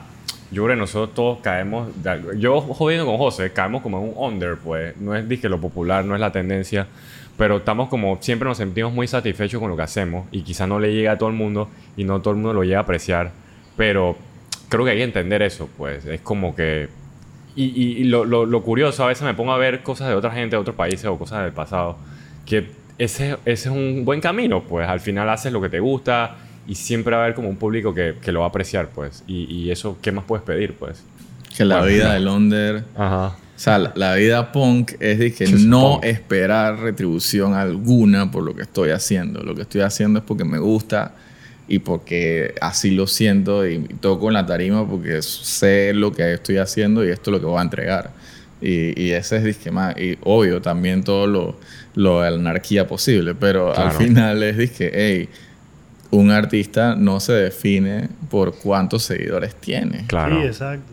yo 0.56 0.64
creo 0.64 0.76
que 0.76 0.80
nosotros 0.80 1.14
todos 1.14 1.40
caemos, 1.42 1.90
yo 2.38 2.62
jodiendo 2.62 3.06
con 3.06 3.18
José, 3.18 3.52
caemos 3.52 3.82
como 3.82 3.98
en 4.00 4.06
un 4.10 4.14
under, 4.18 4.56
pues, 4.58 4.96
no 4.98 5.14
es 5.14 5.28
dije 5.28 5.50
lo 5.50 5.60
popular, 5.60 6.06
no 6.06 6.16
es 6.16 6.22
la 6.22 6.32
tendencia, 6.32 6.88
pero 7.38 7.58
estamos 7.58 7.90
como, 7.90 8.18
siempre 8.22 8.48
nos 8.48 8.58
sentimos 8.58 8.94
muy 8.94 9.08
satisfechos 9.08 9.60
con 9.60 9.70
lo 9.70 9.76
que 9.76 9.84
hacemos 9.84 10.26
y 10.32 10.44
quizá 10.44 10.66
no 10.66 10.80
le 10.80 10.94
llega 10.94 11.12
a 11.12 11.18
todo 11.18 11.28
el 11.30 11.36
mundo 11.36 11.70
y 11.98 12.06
no 12.06 12.22
todo 12.22 12.32
el 12.32 12.38
mundo 12.38 12.54
lo 12.54 12.64
llega 12.64 12.78
a 12.78 12.82
apreciar, 12.84 13.32
pero 13.76 14.16
creo 14.70 14.86
que 14.86 14.92
hay 14.92 14.98
que 14.98 15.04
entender 15.04 15.42
eso, 15.42 15.70
pues, 15.78 16.06
es 16.06 16.22
como 16.22 16.56
que... 16.56 16.88
Y, 17.58 17.66
y- 17.66 18.02
y 18.02 18.04
lo, 18.06 18.24
lo- 18.26 18.46
lo 18.46 18.64
curioso, 18.64 19.04
a 19.04 19.08
veces 19.08 19.24
me 19.24 19.34
pongo 19.34 19.52
a 19.52 19.58
ver 19.58 19.84
cosas 19.84 20.08
de 20.10 20.16
otra 20.16 20.32
gente, 20.32 20.56
de 20.56 20.62
otros 20.62 20.76
países 20.76 21.06
o 21.06 21.18
cosas 21.18 21.44
del 21.44 21.52
pasado, 21.54 21.98
que 22.46 22.70
ese, 22.98 23.32
ese 23.46 23.70
es 23.70 23.76
un 23.76 24.04
buen 24.06 24.22
camino, 24.22 24.64
pues. 24.64 24.88
Al 24.88 25.00
final 25.02 25.30
haces 25.30 25.52
lo 25.54 25.62
que 25.62 25.70
te 25.70 25.80
gusta 25.82 26.38
y 26.68 26.76
siempre 26.76 27.16
va 27.16 27.22
a 27.22 27.26
haber 27.26 27.36
como 27.36 27.50
un 27.50 27.58
público 27.58 27.94
que, 27.94 28.16
que 28.22 28.32
lo 28.32 28.40
va 28.42 28.48
a 28.48 28.50
apreciar, 28.50 28.90
pues. 28.90 29.24
Y, 29.28 29.44
y 29.54 29.72
eso, 29.72 29.98
¿qué 30.02 30.12
más 30.12 30.26
puedes 30.26 30.44
pedir, 30.46 30.74
pues? 30.74 31.04
Que 31.58 31.66
la 31.66 31.80
Bueno, 31.80 31.94
vida 31.94 32.08
no. 32.08 32.14
del 32.14 32.28
under... 32.28 32.84
Ajá. 32.96 33.36
O 33.56 33.58
sea, 33.60 33.80
la, 33.80 33.94
la 33.96 34.16
vida 34.16 34.52
punk 34.52 34.94
es 35.00 35.18
de 35.18 35.34
que 35.34 35.48
no 35.48 35.94
punk. 35.94 36.06
esperar 36.06 36.78
retribución 36.80 37.54
alguna 37.54 38.30
por 38.30 38.44
lo 38.44 38.54
que 38.54 38.64
estoy 38.64 38.90
haciendo. 38.90 39.44
Lo 39.44 39.56
que 39.56 39.62
estoy 39.62 39.80
haciendo 39.82 40.20
es 40.20 40.26
porque 40.26 40.44
me 40.44 40.60
gusta 40.60 41.14
y 41.68 41.80
porque 41.80 42.54
así 42.62 42.92
lo 42.92 43.08
siento 43.08 43.66
y 43.66 43.80
toco 44.02 44.28
en 44.28 44.34
la 44.34 44.46
tarima 44.46 44.86
porque 44.88 45.22
sé 45.22 45.94
lo 45.94 46.12
que 46.12 46.34
estoy 46.34 46.58
haciendo 46.58 47.06
y 47.06 47.10
esto 47.12 47.32
es 47.32 47.34
lo 47.36 47.40
que 47.40 47.46
voy 47.46 47.60
a 47.60 47.62
entregar. 47.62 48.12
Y, 48.62 49.02
y 49.02 49.12
ese 49.12 49.38
es 49.38 49.44
disque 49.46 49.72
más. 49.72 49.98
Y 49.98 50.18
obvio, 50.24 50.62
también 50.62 51.04
todo 51.06 51.26
lo, 51.26 51.58
lo 51.96 52.22
de 52.22 52.32
la 52.32 52.38
anarquía 52.38 52.86
posible, 52.88 53.36
pero 53.36 53.70
al 53.70 53.92
Claro. 53.92 53.98
final 54.00 54.44
es 54.44 54.58
disque, 54.58 54.92
hey, 54.94 55.30
un 56.12 56.32
artista 56.32 56.96
no 56.96 57.20
se 57.20 57.34
define 57.34 58.10
por 58.30 58.56
cuántos 58.56 59.04
seguidores 59.04 59.56
tiene. 59.56 60.06
Claro. 60.08 60.40
Sí, 60.42 60.48
exacto. 60.48 60.92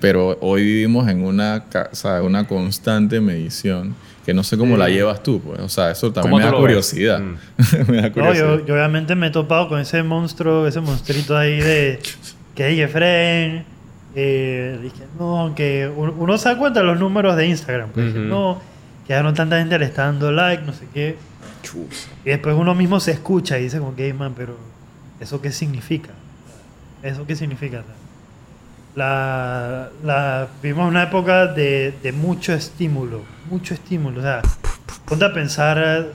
Pero 0.00 0.38
hoy 0.40 0.62
vivimos 0.64 1.08
en 1.08 1.24
una, 1.24 1.64
o 1.90 1.94
sea, 1.94 2.22
una 2.22 2.46
constante 2.46 3.20
medición 3.20 3.94
que 4.24 4.34
no 4.34 4.44
sé 4.44 4.56
cómo 4.58 4.74
Sí. 4.74 4.78
la 4.80 4.88
llevas 4.90 5.22
tú, 5.22 5.40
pues. 5.40 5.58
O 5.60 5.68
sea, 5.68 5.90
eso 5.90 6.12
también 6.12 6.32
¿Cómo 6.32 6.38
me 6.38 6.44
da. 6.74 7.18
Mm. 7.18 7.36
me 7.90 7.96
da 7.96 8.02
No, 8.08 8.12
curiosidad. 8.12 8.58
yo, 8.58 8.66
yo 8.66 8.74
obviamente 8.74 9.14
me 9.14 9.28
he 9.28 9.30
topado 9.30 9.68
con 9.68 9.80
ese 9.80 10.02
monstruo, 10.02 10.66
ese 10.66 10.80
monstruito 10.80 11.36
ahí 11.36 11.60
de 11.60 11.98
que 12.54 12.64
hay 12.64 12.80
Efren. 12.80 13.64
Eh, 14.14 14.78
dije, 14.82 15.04
no, 15.18 15.52
que 15.56 15.90
uno, 15.94 16.14
uno 16.18 16.38
se 16.38 16.48
da 16.48 16.58
cuenta 16.58 16.80
de 16.80 16.86
los 16.86 16.98
números 17.00 17.36
de 17.36 17.46
Instagram. 17.46 17.90
Pues. 17.90 18.14
No, 18.14 18.60
que 19.06 19.14
ya 19.14 19.22
no 19.22 19.32
tanta 19.34 19.58
gente 19.58 19.78
le 19.78 19.84
está 19.86 20.04
dando 20.04 20.30
like, 20.30 20.62
no 20.64 20.72
sé 20.72 20.86
qué. 20.92 21.16
Y 22.24 22.30
después 22.30 22.54
uno 22.56 22.74
mismo 22.74 23.00
se 23.00 23.12
escucha 23.12 23.58
y 23.58 23.64
dice 23.64 23.78
como 23.78 23.94
que, 23.94 24.06
"Ey, 24.06 24.12
man, 24.12 24.34
pero 24.36 24.56
¿eso 25.20 25.40
qué 25.40 25.52
significa? 25.52 26.10
¿Eso 27.02 27.26
qué 27.26 27.36
significa? 27.36 27.82
La, 28.94 29.90
la, 30.02 30.48
vivimos 30.62 30.88
una 30.88 31.04
época 31.04 31.46
de, 31.46 31.94
de 32.02 32.12
mucho 32.12 32.52
estímulo, 32.52 33.22
mucho 33.50 33.74
estímulo. 33.74 34.18
O 34.18 34.22
sea, 34.22 34.42
ponte 35.04 35.24
a 35.24 35.32
pensar, 35.32 36.08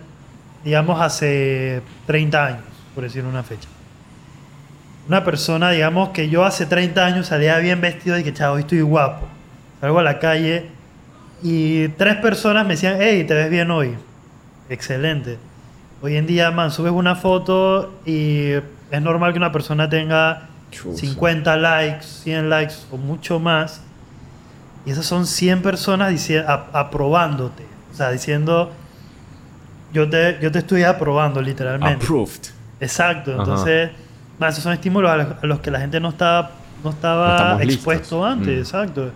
digamos, 0.63 1.00
hace 1.00 1.81
30 2.07 2.45
años, 2.45 2.63
por 2.93 3.03
decir 3.03 3.23
una 3.23 3.43
fecha. 3.43 3.69
Una 5.07 5.23
persona, 5.23 5.71
digamos, 5.71 6.09
que 6.09 6.29
yo 6.29 6.43
hace 6.45 6.65
30 6.65 7.05
años 7.05 7.27
salía 7.27 7.57
bien 7.59 7.79
vestido 7.81 8.17
y 8.17 8.23
que, 8.23 8.33
chavo, 8.33 8.55
hoy 8.55 8.62
estoy 8.62 8.81
guapo. 8.81 9.27
Salgo 9.81 10.00
a 10.00 10.03
la 10.03 10.19
calle 10.19 10.67
y 11.41 11.89
tres 11.89 12.15
personas 12.17 12.65
me 12.65 12.73
decían, 12.75 12.97
hey, 13.00 13.25
te 13.27 13.33
ves 13.33 13.50
bien 13.50 13.69
hoy. 13.69 13.95
Excelente. 14.73 15.37
Hoy 16.01 16.17
en 16.17 16.25
día, 16.25 16.49
man, 16.51 16.71
subes 16.71 16.91
una 16.91 17.15
foto 17.15 17.93
y 18.05 18.51
es 18.91 19.01
normal 19.01 19.31
que 19.31 19.37
una 19.37 19.51
persona 19.51 19.87
tenga 19.87 20.49
Chuzo. 20.71 20.97
50 20.97 21.55
likes, 21.57 22.03
100 22.05 22.49
likes 22.49 22.73
o 22.91 22.97
mucho 22.97 23.39
más. 23.39 23.81
Y 24.85 24.91
esas 24.91 25.05
son 25.05 25.25
100 25.27 25.61
personas 25.61 26.11
aprobándote. 26.73 27.65
O 27.93 27.95
sea, 27.95 28.09
diciendo, 28.11 28.71
yo 29.93 30.09
te, 30.09 30.39
yo 30.41 30.51
te 30.51 30.59
estoy 30.59 30.83
aprobando 30.83 31.39
literalmente. 31.41 32.03
Approved. 32.03 32.47
Exacto. 32.79 33.31
Ajá. 33.33 33.41
Entonces, 33.43 33.91
man, 34.39 34.49
esos 34.49 34.63
son 34.63 34.73
estímulos 34.73 35.11
a 35.11 35.17
los, 35.17 35.27
a 35.43 35.45
los 35.45 35.59
que 35.59 35.69
la 35.71 35.79
gente 35.79 35.99
no 35.99 36.09
estaba, 36.09 36.51
no 36.83 36.85
No 36.85 36.89
estaba 36.89 37.53
listos. 37.59 37.75
expuesto 37.75 38.25
antes. 38.25 38.57
Mm. 38.57 38.59
Exacto. 38.59 39.11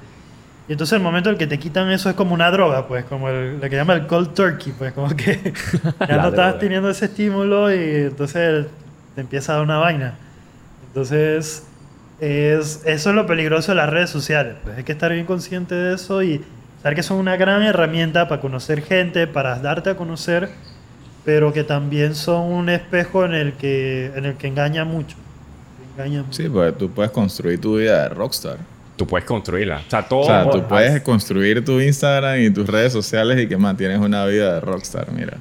Y 0.67 0.73
entonces 0.73 0.97
el 0.97 1.03
momento 1.03 1.29
en 1.29 1.35
el 1.35 1.39
que 1.39 1.47
te 1.47 1.59
quitan 1.59 1.89
eso 1.91 2.09
es 2.09 2.15
como 2.15 2.33
una 2.33 2.51
droga, 2.51 2.87
pues, 2.87 3.05
como 3.05 3.29
el, 3.29 3.59
lo 3.59 3.69
que 3.69 3.75
llama 3.75 3.93
el 3.93 4.05
cold 4.05 4.33
turkey, 4.33 4.73
pues, 4.77 4.91
como 4.91 5.15
que 5.15 5.53
ya 6.07 6.17
no 6.17 6.27
estás 6.27 6.59
teniendo 6.59 6.89
ese 6.89 7.05
estímulo 7.05 7.73
y 7.73 8.07
entonces 8.07 8.65
te 9.15 9.21
empieza 9.21 9.53
a 9.53 9.55
dar 9.55 9.63
una 9.63 9.77
vaina. 9.77 10.15
Entonces, 10.87 11.65
es, 12.19 12.81
eso 12.85 13.09
es 13.09 13.15
lo 13.15 13.25
peligroso 13.25 13.71
de 13.71 13.75
las 13.75 13.89
redes 13.89 14.09
sociales. 14.09 14.55
Pues 14.63 14.77
hay 14.77 14.83
que 14.83 14.91
estar 14.91 15.13
bien 15.13 15.25
consciente 15.25 15.73
de 15.73 15.95
eso 15.95 16.21
y 16.21 16.43
saber 16.81 16.95
que 16.95 17.03
son 17.03 17.17
una 17.17 17.37
gran 17.37 17.63
herramienta 17.63 18.27
para 18.27 18.41
conocer 18.41 18.81
gente, 18.81 19.25
para 19.25 19.59
darte 19.59 19.91
a 19.91 19.95
conocer, 19.95 20.49
pero 21.23 21.53
que 21.53 21.63
también 21.63 22.13
son 22.13 22.51
un 22.51 22.69
espejo 22.69 23.23
en 23.23 23.33
el 23.33 23.53
que, 23.53 24.11
en 24.15 24.25
el 24.25 24.35
que 24.35 24.47
engaña 24.47 24.83
mucho. 24.83 25.15
Engaña 25.93 26.23
mucho. 26.23 26.33
Sí, 26.33 26.49
pues 26.49 26.77
tú 26.77 26.89
puedes 26.89 27.11
construir 27.11 27.61
tu 27.61 27.77
vida 27.77 28.03
de 28.03 28.09
rockstar. 28.09 28.57
Tú 28.97 29.07
puedes 29.07 29.25
construirla. 29.25 29.83
O 29.87 29.89
sea, 29.89 30.01
todo. 30.07 30.19
O 30.21 30.25
sea, 30.25 30.49
tú 30.49 30.67
puedes 30.67 31.01
construir 31.01 31.63
tu 31.63 31.79
Instagram 31.79 32.41
y 32.41 32.49
tus 32.49 32.67
redes 32.67 32.91
sociales 32.91 33.39
y 33.39 33.47
que 33.47 33.55
mantienes 33.55 33.99
una 33.99 34.25
vida 34.25 34.55
de 34.55 34.59
rockstar, 34.59 35.11
mira. 35.11 35.37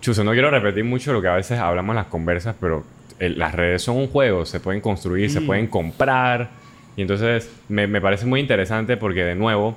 Chuzo, 0.00 0.22
no 0.24 0.32
quiero 0.32 0.50
repetir 0.50 0.84
mucho 0.84 1.12
lo 1.12 1.20
que 1.22 1.28
a 1.28 1.34
veces 1.34 1.58
hablamos 1.58 1.94
en 1.94 1.96
las 1.96 2.06
conversas, 2.06 2.54
pero 2.60 2.84
el- 3.18 3.38
las 3.38 3.54
redes 3.54 3.82
son 3.82 3.96
un 3.96 4.06
juego, 4.08 4.44
se 4.46 4.60
pueden 4.60 4.80
construir, 4.80 5.30
se 5.30 5.40
Sí. 5.40 5.44
pueden 5.46 5.66
comprar. 5.66 6.50
Y 6.96 7.02
entonces 7.02 7.50
me, 7.68 7.86
me 7.86 8.00
parece 8.00 8.26
muy 8.26 8.40
interesante 8.40 8.96
porque, 8.96 9.24
de 9.24 9.34
nuevo, 9.34 9.76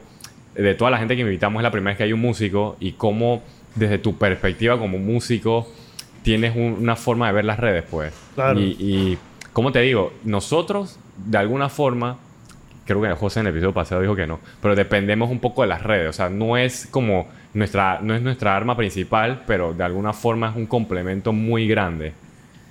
de 0.56 0.76
toda 0.76 0.92
la 0.92 0.98
gente 0.98 1.16
que 1.16 1.22
invitamos, 1.22 1.62
es 1.62 1.64
la 1.64 1.72
primera 1.72 1.92
vez 1.92 1.98
que 1.98 2.04
hay 2.04 2.14
un 2.14 2.20
músico 2.22 2.76
y 2.80 2.92
cómo, 2.94 3.42
desde 3.76 3.98
tu 3.98 4.18
perspectiva 4.18 4.78
como 4.78 4.98
músico, 5.00 5.72
tienes 6.24 6.56
un- 6.56 6.76
una 6.82 6.96
forma 6.98 7.28
de 7.28 7.34
ver 7.34 7.46
las 7.46 7.60
redes, 7.60 7.84
pues. 7.90 8.14
Claro. 8.36 8.60
Y, 8.60 8.76
y, 8.78 9.18
¿cómo 9.54 9.72
te 9.72 9.80
digo? 9.80 10.12
Nosotros, 10.26 11.00
de 11.26 11.38
alguna 11.38 11.70
forma, 11.70 12.18
creo 12.86 13.02
que 13.02 13.10
José 13.14 13.40
en 13.42 13.48
el 13.48 13.52
episodio 13.52 13.74
pasado 13.74 14.02
dijo 14.02 14.16
que 14.16 14.28
no, 14.28 14.40
pero 14.62 14.76
dependemos 14.76 15.30
un 15.30 15.40
poco 15.40 15.62
de 15.62 15.68
las 15.70 15.84
redes, 15.84 16.10
o 16.10 16.14
sea, 16.14 16.30
no 16.30 16.58
es 16.58 16.88
como 16.92 17.28
nuestra, 17.54 18.00
no 18.02 18.14
es 18.16 18.22
nuestra 18.22 18.56
arma 18.56 18.76
principal, 18.78 19.44
pero 19.48 19.74
de 19.74 19.84
alguna 19.84 20.14
forma 20.14 20.50
es 20.50 20.56
un 20.56 20.66
complemento 20.66 21.32
muy 21.34 21.68
grande 21.68 22.14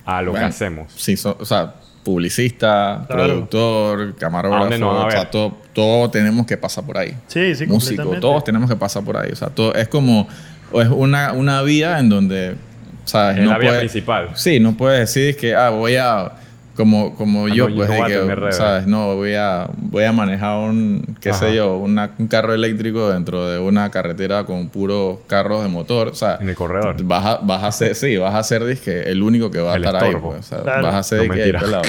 a 0.04 0.22
lo 0.22 0.32
Bueno, 0.32 0.46
que 0.46 0.50
hacemos. 0.50 0.92
Sí, 0.94 1.16
so- 1.16 1.36
o 1.38 1.44
sea, 1.44 1.74
publicista, 2.02 3.04
Claro. 3.06 3.24
productor, 3.24 3.98
¿A 3.98 4.02
dónde 4.04 4.16
camarógrafo, 4.18 4.84
a 4.90 5.06
o 5.06 5.10
sea, 5.10 5.30
todo, 5.30 5.56
todo 5.72 6.10
tenemos 6.10 6.46
que 6.46 6.56
pasar 6.56 6.84
por 6.84 6.98
ahí. 6.98 7.14
Sí, 7.26 7.54
sí, 7.54 7.66
Músico, 7.66 8.04
todos 8.20 8.44
tenemos 8.44 8.68
que 8.70 8.76
pasar 8.76 9.02
por 9.04 9.16
ahí. 9.16 9.30
O 9.32 9.36
sea, 9.36 9.48
todo, 9.48 9.74
es 9.74 9.88
como, 9.88 10.26
o 10.72 10.80
es 10.80 10.88
una, 10.88 11.32
una 11.32 11.62
vía 11.62 11.98
en 11.98 12.08
donde, 12.08 12.54
¿sabes? 13.04 13.38
Es 13.38 13.46
la 13.46 13.58
vía 13.58 13.68
puedes- 13.70 13.80
principal. 13.80 14.30
Sí, 14.34 14.58
no 14.60 14.76
puedes 14.76 15.00
decir 15.00 15.36
que, 15.36 15.54
ah, 15.54 15.70
voy 15.70 15.96
a, 15.96 16.32
como, 16.80 17.14
como 17.14 17.46
Ah, 17.46 17.54
yo, 17.54 17.68
no, 17.68 17.70
yo 17.70 17.76
pues, 17.76 17.88
no 17.88 18.08
de 18.08 18.46
que. 18.46 18.52
¿sabes? 18.52 18.86
No, 18.86 19.14
voy 19.16 19.34
a, 19.34 19.68
voy 19.76 20.04
a 20.04 20.12
manejar 20.12 20.58
un, 20.58 21.16
qué 21.20 21.30
Ajá. 21.30 21.38
sé 21.38 21.54
yo, 21.54 21.76
una- 21.76 22.10
un 22.18 22.26
carro 22.26 22.54
eléctrico 22.54 23.10
dentro 23.10 23.48
de 23.48 23.58
una 23.58 23.90
carretera 23.90 24.44
con 24.44 24.68
puros 24.70 25.18
carros 25.26 25.62
de 25.62 25.68
motor, 25.68 26.08
o 26.08 26.14
sea, 26.14 26.38
En 26.40 26.48
el 26.48 26.54
corredor. 26.54 26.96
Vas 27.04 27.24
a, 27.26 27.36
vas 27.42 27.62
a 27.64 27.70
ser, 27.72 27.94
sí, 27.94 28.16
vas 28.16 28.34
a 28.34 28.42
ser 28.42 28.64
disque, 28.64 29.02
el 29.02 29.22
único 29.22 29.50
que 29.50 29.60
va 29.60 29.74
a 29.74 29.76
El 29.76 29.84
estar 29.84 30.02
ahí. 30.02 30.14
Pues, 30.20 30.38
o 30.38 30.42
sea, 30.42 30.62
Claro. 30.62 30.82
Vas 30.84 30.94
a 30.94 31.02
ser 31.02 31.28
No, 31.28 31.34
pelado. 31.34 31.82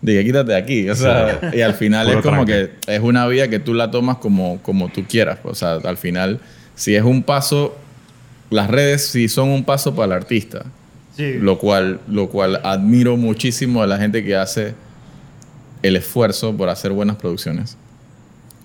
Dije, 0.00 0.24
quítate 0.24 0.52
de 0.52 0.58
aquí. 0.58 0.90
O 0.90 0.96
sea, 0.96 1.40
y 1.54 1.60
al 1.60 1.74
final 1.74 2.08
es 2.10 2.16
como 2.16 2.44
tranque. 2.44 2.70
que 2.84 2.94
es 2.94 3.00
una 3.00 3.26
vía 3.28 3.48
que 3.48 3.60
tú 3.60 3.72
la 3.74 3.90
tomas 3.90 4.16
como, 4.16 4.58
como 4.62 4.88
tú 4.88 5.04
quieras. 5.08 5.38
pues, 5.42 5.52
O 5.52 5.54
sea, 5.80 5.88
al 5.88 5.96
final, 5.96 6.40
si 6.74 6.96
es 6.96 7.04
un 7.04 7.22
paso, 7.22 7.76
las 8.50 8.68
redes 8.68 9.06
sí 9.06 9.28
son 9.28 9.50
un 9.50 9.62
paso 9.64 9.94
para 9.94 10.06
el 10.06 10.12
artista. 10.12 10.64
Sí. 11.16 11.34
Lo 11.40 11.58
cual, 11.58 12.00
lo 12.08 12.28
cual 12.28 12.60
admiro 12.64 13.16
muchísimo 13.16 13.82
a 13.82 13.86
la 13.86 13.98
gente 13.98 14.24
que 14.24 14.34
hace 14.36 14.74
el 15.82 15.96
esfuerzo 15.96 16.56
por 16.56 16.68
hacer 16.68 16.92
buenas 16.92 17.16
producciones. 17.16 17.76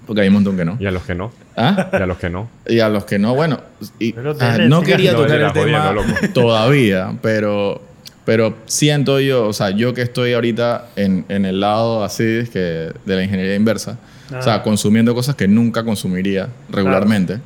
Porque 0.06 0.22
hay 0.22 0.30
un 0.30 0.36
montón 0.36 0.56
que 0.56 0.64
no. 0.64 0.78
Y 0.80 0.86
a 0.86 0.92
los 0.92 1.04
que 1.04 1.16
no. 1.16 1.32
¿Ah? 1.58 1.90
Y 1.92 1.96
a 1.98 2.06
los 2.06 2.18
que 2.18 2.30
no. 2.30 2.50
Y 2.68 2.80
a 2.80 2.88
los 2.90 3.04
que 3.06 3.20
no, 3.20 3.36
bueno, 3.36 3.60
y- 4.00 4.14
Pero 4.14 4.36
ah, 4.40 4.58
no 4.60 4.82
quería 4.82 5.12
No, 5.14 5.20
tocar 5.24 5.42
el 5.42 5.52
tema 5.54 5.82
jodiendo, 5.94 6.30
todavía, 6.34 7.14
pero, 7.22 7.82
pero 8.24 8.56
siento 8.68 9.20
yo, 9.20 9.48
o 9.48 9.54
sea, 9.54 9.72
yo 9.72 9.94
que 9.94 10.02
estoy 10.04 10.34
ahorita 10.34 10.88
en, 10.96 11.26
en 11.28 11.46
el 11.46 11.60
lado 11.60 12.04
así 12.06 12.24
que 12.54 12.60
de 13.06 13.16
la 13.16 13.24
ingeniería 13.24 13.56
inversa, 13.56 13.98
o 14.38 14.42
sea, 14.42 14.56
Ah. 14.56 14.64
consumiendo 14.64 15.14
cosas 15.14 15.36
que 15.36 15.48
nunca 15.50 15.84
consumiría 15.84 16.48
regularmente, 16.70 17.40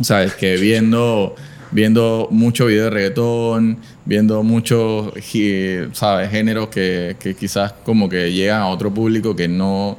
o 0.00 0.04
sea, 0.04 0.24
es 0.24 0.34
que 0.34 0.56
viendo, 0.56 1.36
viendo 1.72 2.28
mucho 2.30 2.66
video 2.66 2.84
de 2.84 2.90
reggaetón, 2.90 3.78
viendo 4.04 4.42
muchos, 4.42 5.12
¿sabes? 5.92 6.30
Géneros 6.30 6.68
que, 6.68 7.16
que 7.18 7.34
quizás 7.34 7.72
como 7.84 8.08
que 8.08 8.32
llegan 8.32 8.60
a 8.62 8.66
otro 8.68 8.92
público 8.92 9.34
que 9.34 9.48
no 9.48 9.96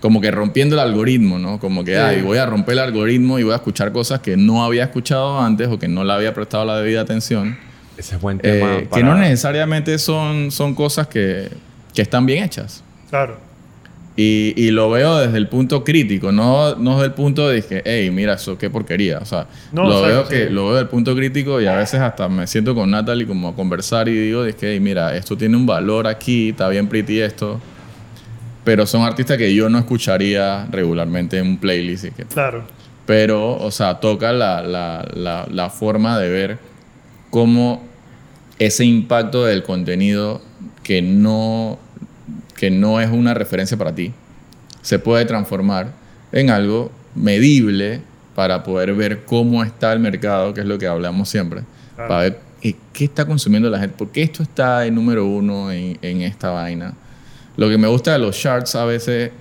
como 0.00 0.20
que 0.20 0.32
rompiendo 0.32 0.74
el 0.74 0.80
algoritmo, 0.80 1.38
¿no? 1.38 1.60
Como 1.60 1.84
que, 1.84 1.92
Sí. 1.92 1.96
ay, 2.00 2.22
voy 2.22 2.36
a 2.38 2.44
romper 2.44 2.72
el 2.72 2.80
algoritmo 2.80 3.38
y 3.38 3.44
voy 3.44 3.52
a 3.52 3.56
escuchar 3.56 3.92
cosas 3.92 4.18
que 4.18 4.36
no 4.36 4.64
había 4.64 4.82
escuchado 4.82 5.40
antes 5.40 5.68
o 5.68 5.78
que 5.78 5.86
no 5.86 6.02
le 6.02 6.12
había 6.12 6.34
prestado 6.34 6.64
la 6.64 6.78
debida 6.78 7.02
atención. 7.02 7.56
Ese 7.96 8.16
es 8.16 8.20
buen 8.20 8.38
Eh, 8.38 8.40
tema. 8.42 8.78
Que 8.78 8.86
para- 8.86 9.02
no 9.04 9.16
necesariamente 9.18 9.96
son, 10.00 10.50
son 10.50 10.74
cosas 10.74 11.06
que, 11.06 11.48
que 11.94 12.02
están 12.02 12.26
bien 12.26 12.42
hechas. 12.42 12.82
Claro. 13.10 13.36
Y, 14.14 14.52
y 14.56 14.70
lo 14.72 14.90
veo 14.90 15.16
desde 15.18 15.38
el 15.38 15.48
punto 15.48 15.82
crítico, 15.84 16.32
no, 16.32 16.74
no 16.74 16.96
desde 16.96 17.06
el 17.06 17.12
punto 17.14 17.48
de 17.48 17.62
que, 17.62 17.80
hey, 17.84 18.10
mira, 18.10 18.34
eso 18.34 18.58
qué 18.58 18.68
porquería. 18.68 19.18
O 19.18 19.24
sea, 19.24 19.46
No, 19.72 19.84
lo, 19.84 20.00
exacto, 20.06 20.08
veo 20.08 20.28
que, 20.28 20.48
sí. 20.48 20.52
lo 20.52 20.62
veo 20.64 20.72
desde 20.74 20.82
el 20.82 20.88
punto 20.88 21.14
crítico 21.16 21.60
y 21.62 21.66
a 21.66 21.76
veces 21.76 21.98
hasta 22.00 22.28
me 22.28 22.46
siento 22.46 22.74
con 22.74 22.90
Natalie 22.90 23.26
como 23.26 23.48
a 23.48 23.54
conversar 23.56 24.08
y 24.10 24.12
digo, 24.14 24.44
es 24.44 24.54
que, 24.56 24.72
hey, 24.74 24.80
mira, 24.80 25.16
esto 25.16 25.34
tiene 25.36 25.56
un 25.56 25.64
valor 25.64 26.06
aquí, 26.06 26.50
está 26.50 26.68
bien 26.68 26.88
pretty 26.88 27.20
esto. 27.20 27.58
Pero 28.64 28.86
son 28.86 29.02
artistas 29.02 29.38
que 29.38 29.54
yo 29.54 29.68
no 29.70 29.78
escucharía 29.78 30.66
regularmente 30.70 31.38
en 31.38 31.46
un 31.46 31.56
playlist. 31.56 32.04
y 32.04 32.10
que- 32.10 32.24
Claro. 32.26 32.64
pero, 33.06 33.56
o 33.56 33.70
sea, 33.70 33.98
toca 33.98 34.30
la, 34.32 34.60
la, 34.62 35.08
la, 35.14 35.46
la 35.50 35.70
forma 35.70 36.18
de 36.18 36.28
ver 36.28 36.58
cómo 37.30 37.82
ese 38.58 38.84
impacto 38.84 39.44
del 39.46 39.62
contenido 39.62 40.42
que 40.84 41.00
no, 41.02 41.78
que 42.62 42.70
no 42.70 43.00
es 43.00 43.10
una 43.10 43.34
referencia 43.34 43.76
para 43.76 43.92
ti 43.92 44.12
se 44.82 45.00
puede 45.00 45.24
transformar 45.24 45.88
en 46.30 46.48
algo 46.48 46.92
medible 47.16 48.00
para 48.36 48.62
poder 48.62 48.94
ver 48.94 49.24
cómo 49.24 49.64
está 49.64 49.92
el 49.92 49.98
mercado, 49.98 50.54
que 50.54 50.60
es 50.60 50.66
lo 50.66 50.78
que 50.78 50.86
hablamos 50.86 51.28
siempre, 51.28 51.62
Claro. 51.96 52.08
para 52.08 52.20
ver 52.22 52.38
eh, 52.62 52.74
qué 52.92 53.06
está 53.06 53.24
consumiendo 53.26 53.68
la 53.68 53.80
gente, 53.80 53.96
por 53.98 54.10
qué 54.12 54.22
esto 54.22 54.44
está 54.44 54.86
en 54.86 54.94
número 54.94 55.26
uno 55.26 55.72
en, 55.72 55.98
en 56.02 56.22
esta 56.22 56.50
vaina. 56.50 56.94
Lo 57.56 57.68
que 57.68 57.78
me 57.78 57.88
gusta 57.88 58.12
de 58.12 58.20
los 58.20 58.38
charts 58.38 58.76
a 58.76 58.84
veces, 58.84 59.32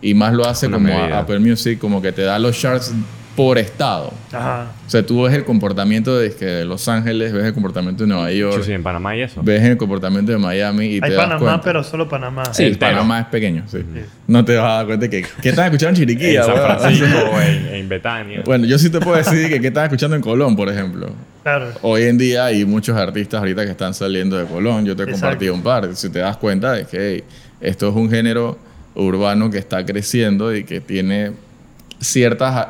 y 0.00 0.14
más 0.14 0.32
lo 0.32 0.46
hace 0.46 0.68
Una 0.68 0.76
como 0.76 0.92
a-. 0.96 1.18
Apple 1.18 1.40
Music, 1.40 1.80
como 1.80 2.00
que 2.00 2.12
te 2.12 2.22
da 2.22 2.38
los 2.38 2.56
charts 2.56 2.92
por 3.38 3.56
estado. 3.56 4.12
Ajá. 4.32 4.72
O 4.84 4.90
sea, 4.90 5.06
tú 5.06 5.22
ves 5.22 5.32
el 5.32 5.44
comportamiento 5.44 6.18
de, 6.18 6.34
que 6.34 6.44
de 6.44 6.64
Los 6.64 6.88
Ángeles, 6.88 7.32
ves 7.32 7.44
el 7.44 7.54
comportamiento 7.54 8.02
de 8.02 8.08
Nueva 8.08 8.32
York, 8.32 8.64
Sí, 8.64 8.72
en 8.72 8.82
Panamá 8.82 9.14
y 9.14 9.20
eso. 9.20 9.40
ves 9.44 9.62
el 9.62 9.76
comportamiento 9.76 10.32
de 10.32 10.38
Miami 10.38 10.86
y 10.86 10.94
Hay 10.94 11.00
te 11.02 11.10
das 11.10 11.16
Panamá, 11.22 11.38
cuenta. 11.38 11.60
pero 11.62 11.84
solo 11.84 12.08
Panamá. 12.08 12.52
Sí, 12.52 12.64
el. 12.64 12.78
Panamá 12.78 13.20
es 13.20 13.26
pequeño, 13.26 13.62
sí. 13.68 13.78
Sí. 13.78 14.00
No 14.26 14.44
te 14.44 14.56
vas 14.56 14.64
a 14.64 14.74
dar 14.78 14.86
cuenta 14.86 15.08
que... 15.08 15.24
¿Qué 15.40 15.50
estás 15.50 15.66
escuchando 15.66 15.96
en 16.00 16.02
En 16.02 16.08
Chiriquía? 16.18 16.42
San? 16.42 16.56
Francisco, 16.56 17.40
en, 17.40 17.74
en 17.76 17.88
Betania. 17.88 18.42
Bueno, 18.44 18.66
yo 18.66 18.76
sí 18.76 18.90
te 18.90 18.98
puedo 18.98 19.16
decir 19.16 19.48
que 19.48 19.60
qué 19.60 19.68
estás 19.68 19.84
escuchando 19.84 20.16
en 20.16 20.22
Colón, 20.22 20.56
por 20.56 20.68
ejemplo. 20.68 21.08
Claro. 21.44 21.66
Hoy 21.82 22.02
en 22.02 22.18
día 22.18 22.46
hay 22.46 22.64
muchos 22.64 22.96
artistas 22.96 23.38
ahorita 23.38 23.64
que 23.64 23.70
están 23.70 23.94
saliendo 23.94 24.36
de 24.36 24.46
Colón. 24.46 24.84
Yo 24.84 24.96
te 24.96 25.02
he 25.02 25.04
Exacto. 25.04 25.26
compartido 25.26 25.54
un 25.54 25.62
par. 25.62 25.94
Si 25.94 26.10
te 26.10 26.18
das 26.18 26.36
cuenta 26.38 26.72
de 26.72 26.86
que 26.86 26.98
hey, 26.98 27.24
esto 27.60 27.88
es 27.88 27.94
un 27.94 28.10
género 28.10 28.58
urbano 28.96 29.48
que 29.48 29.58
está 29.58 29.86
creciendo 29.86 30.52
y 30.52 30.64
que 30.64 30.80
tiene 30.80 31.34
ciertas, 32.00 32.66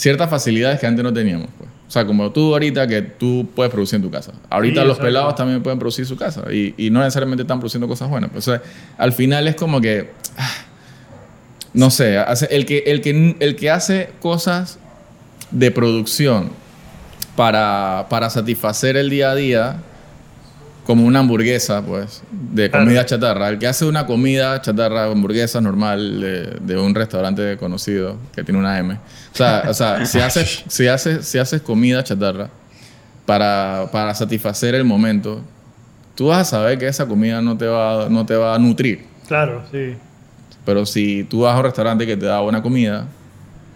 ciertas 0.00 0.30
facilidades 0.30 0.80
que 0.80 0.86
antes 0.86 1.04
no 1.04 1.12
teníamos. 1.12 1.48
Pues. 1.58 1.68
O 1.86 1.90
sea, 1.90 2.06
como 2.06 2.30
tú 2.32 2.54
ahorita 2.54 2.86
que 2.86 3.02
tú 3.02 3.46
puedes 3.54 3.70
producir 3.70 3.96
en 3.96 4.02
tu 4.02 4.10
casa. 4.10 4.32
Ahorita 4.48 4.80
Sí, 4.80 4.86
los 4.86 4.98
pelados 4.98 5.34
también 5.34 5.62
pueden 5.62 5.78
producir 5.78 6.06
su 6.06 6.16
casa 6.16 6.44
y, 6.50 6.74
y 6.78 6.88
no 6.88 7.00
necesariamente 7.00 7.42
están 7.42 7.58
produciendo 7.58 7.86
cosas 7.86 8.08
buenas. 8.08 8.30
O 8.34 8.40
sea, 8.40 8.62
al 8.96 9.12
final 9.12 9.46
es 9.46 9.56
como 9.56 9.80
que, 9.80 10.10
ah, 10.38 10.54
no 11.74 11.90
sé, 11.90 12.16
el, 12.48 12.64
que, 12.64 12.78
el, 12.86 13.02
que, 13.02 13.36
el 13.40 13.56
que 13.56 13.70
hace 13.70 14.10
cosas 14.20 14.78
de 15.50 15.70
producción 15.70 16.50
para, 17.36 18.06
para 18.08 18.30
satisfacer 18.30 18.96
el 18.96 19.10
día 19.10 19.32
a 19.32 19.34
día, 19.34 19.82
como 20.90 21.06
una 21.06 21.20
hamburguesa, 21.20 21.82
pues, 21.86 22.20
de 22.32 22.68
Claro. 22.68 22.84
comida 22.84 23.06
chatarra. 23.06 23.48
El 23.48 23.60
que 23.60 23.68
hace 23.68 23.84
una 23.84 24.06
comida 24.06 24.60
chatarra, 24.60 25.04
hamburguesa 25.04 25.60
normal 25.60 26.20
de, 26.20 26.58
de 26.62 26.76
un 26.76 26.96
restaurante 26.96 27.56
conocido 27.58 28.16
que 28.34 28.42
tiene 28.42 28.58
una 28.58 28.76
M. 28.76 28.94
O 28.94 29.36
sea, 29.36 29.62
o 29.68 29.72
sea 29.72 30.04
si, 30.04 30.18
haces, 30.26 30.64
si, 30.66 30.88
haces, 30.88 31.24
si 31.28 31.38
haces 31.38 31.62
comida 31.62 32.02
chatarra 32.02 32.50
para, 33.24 33.86
para 33.92 34.12
satisfacer 34.16 34.74
el 34.74 34.82
momento, 34.82 35.42
tú 36.16 36.26
vas 36.26 36.40
a 36.40 36.44
saber 36.56 36.76
que 36.76 36.88
esa 36.88 37.06
comida 37.06 37.40
no 37.40 37.56
te 37.56 37.66
va, 37.68 38.08
no 38.10 38.26
te 38.26 38.34
va 38.34 38.56
a 38.56 38.58
nutrir. 38.58 39.04
Claro, 39.28 39.62
sí. 39.70 39.94
Pero 40.66 40.84
si 40.86 41.22
tú 41.22 41.42
vas 41.42 41.54
a 41.54 41.58
un 41.58 41.64
restaurante 41.66 42.04
que 42.04 42.16
te 42.16 42.26
da 42.26 42.40
buena 42.40 42.60
comida, 42.62 43.06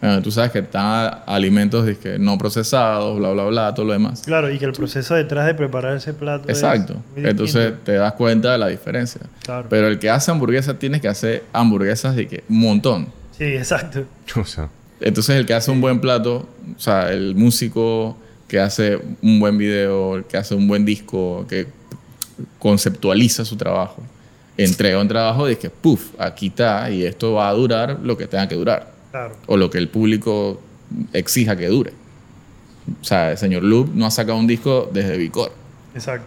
eh, 0.07 0.21
tú 0.23 0.31
sabes 0.31 0.51
que 0.51 0.59
están 0.59 1.23
alimentos 1.25 1.87
dizque, 1.87 2.19
no 2.19 2.37
procesados, 2.37 3.17
bla, 3.19 3.31
bla, 3.31 3.45
bla, 3.45 3.75
todo 3.75 3.87
lo 3.87 3.95
demás. 3.95 4.21
Claro, 4.27 4.53
y 4.53 4.59
que 4.59 4.67
el 4.67 4.73
proceso 4.73 5.15
detrás 5.15 5.47
de 5.47 5.55
preparar 5.55 5.97
ese 5.97 6.13
plato 6.13 6.47
es 6.47 6.59
Exacto. 6.59 7.03
muy 7.17 7.27
Entonces 7.27 7.73
te 7.85 7.93
das 7.93 8.13
cuenta 8.13 8.53
de 8.53 8.59
la 8.59 8.69
diferencia. 8.69 9.23
Claro. 9.43 9.67
Pero 9.71 9.89
el 9.89 9.99
que 9.99 10.11
hace 10.11 10.31
hamburguesas 10.31 10.79
tienes 10.79 11.01
que 11.01 11.09
hacer 11.09 11.45
hamburguesas 11.55 12.17
de 12.17 12.29
que 12.29 12.45
un 12.51 12.61
montón. 12.61 13.07
Sí, 13.39 13.45
exacto. 13.45 14.05
O 14.37 14.45
sea, 14.45 14.69
Entonces 15.01 15.37
el 15.37 15.47
que 15.47 15.55
hace 15.55 15.71
un 15.71 15.81
buen 15.81 15.99
plato, 16.01 16.51
o 16.77 16.79
sea, 16.79 17.11
el 17.11 17.35
músico 17.35 18.19
que 18.47 18.61
hace 18.61 19.01
un 19.23 19.41
buen 19.41 19.57
video, 19.57 20.17
el 20.17 20.25
que 20.25 20.37
hace 20.37 20.55
un 20.55 20.69
buen 20.69 20.85
disco, 20.85 21.47
que 21.49 21.67
conceptualiza 22.59 23.43
su 23.47 23.57
trabajo, 23.57 24.03
entrega 24.59 25.01
un 25.01 25.09
trabajo 25.09 25.47
de 25.47 25.57
que, 25.57 25.71
puff, 25.71 26.11
aquí 26.19 26.49
está 26.49 26.91
y 26.91 27.05
esto 27.05 27.33
va 27.33 27.49
a 27.49 27.55
durar 27.55 28.01
lo 28.03 28.19
que 28.19 28.27
tenga 28.27 28.47
que 28.47 28.55
durar 28.55 28.94
Claro. 29.15 29.37
o 29.47 29.57
lo 29.57 29.71
que 29.71 29.79
el 29.79 29.89
público 29.89 30.61
exija 31.13 31.57
que 31.57 31.69
dure. 31.69 31.93
O 33.01 33.05
sea, 33.05 33.31
el 33.31 33.39
señor 33.39 33.63
Loop 33.63 33.91
no 33.95 34.07
ha 34.07 34.11
sacado 34.11 34.37
un 34.39 34.47
disco 34.49 34.91
desde 34.93 35.17
Vicor 35.17 35.53
Exacto. 35.95 36.27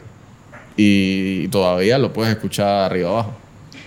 y 0.77 1.47
todavía 1.49 1.97
lo 1.97 2.13
puedes 2.13 2.33
escuchar 2.33 2.85
arriba 2.85 3.09
abajo. 3.09 3.33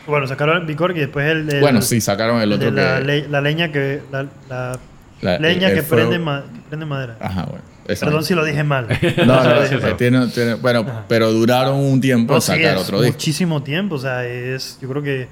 Bueno, 0.07 0.27
sacaron 0.27 0.59
el 0.59 0.67
Bicor 0.67 0.91
y 0.97 1.01
después 1.01 1.27
el 1.31 1.47
de. 1.47 1.61
bueno, 1.61 1.83
sí, 1.83 2.01
sacaron 2.01 2.41
el 2.43 2.53
el 2.53 2.59
de 2.59 2.67
otro 2.69 2.83
la, 2.83 2.99
que... 2.99 3.05
le- 3.05 3.29
la 3.29 3.41
leña 3.41 3.71
que. 3.73 4.01
La, 4.11 4.27
la 4.49 4.79
la- 5.21 5.39
leña 5.39 5.69
el- 5.69 5.75
que, 5.75 5.81
el 5.81 5.87
prende 5.87 6.19
ma- 6.19 6.43
que 6.53 6.61
prende 6.69 6.87
madera. 6.87 7.17
Ajá, 7.21 7.45
bueno. 7.45 7.63
Perdón 7.87 8.25
si 8.25 8.35
lo 8.35 8.45
dije 8.45 8.63
mal. 8.65 8.87
No, 9.19 9.25
no, 9.45 9.63
Eso. 9.63 9.77
eh, 9.87 9.95
tiene- 9.97 10.27
tiene- 10.29 10.55
bueno, 10.55 10.85
pero 11.09 11.31
duraron 11.33 11.77
un 11.79 12.01
tiempo 12.01 12.35
No, 12.35 12.41
sí, 12.41 12.49
sacar 12.49 12.77
otro 12.77 13.01
disco. 13.01 13.15
muchísimo 13.17 13.63
tiempo. 13.63 13.95
O 13.97 13.99
sea, 13.99 14.27
es. 14.27 14.79
Yo 14.81 14.89
creo 14.89 15.03
que 15.03 15.29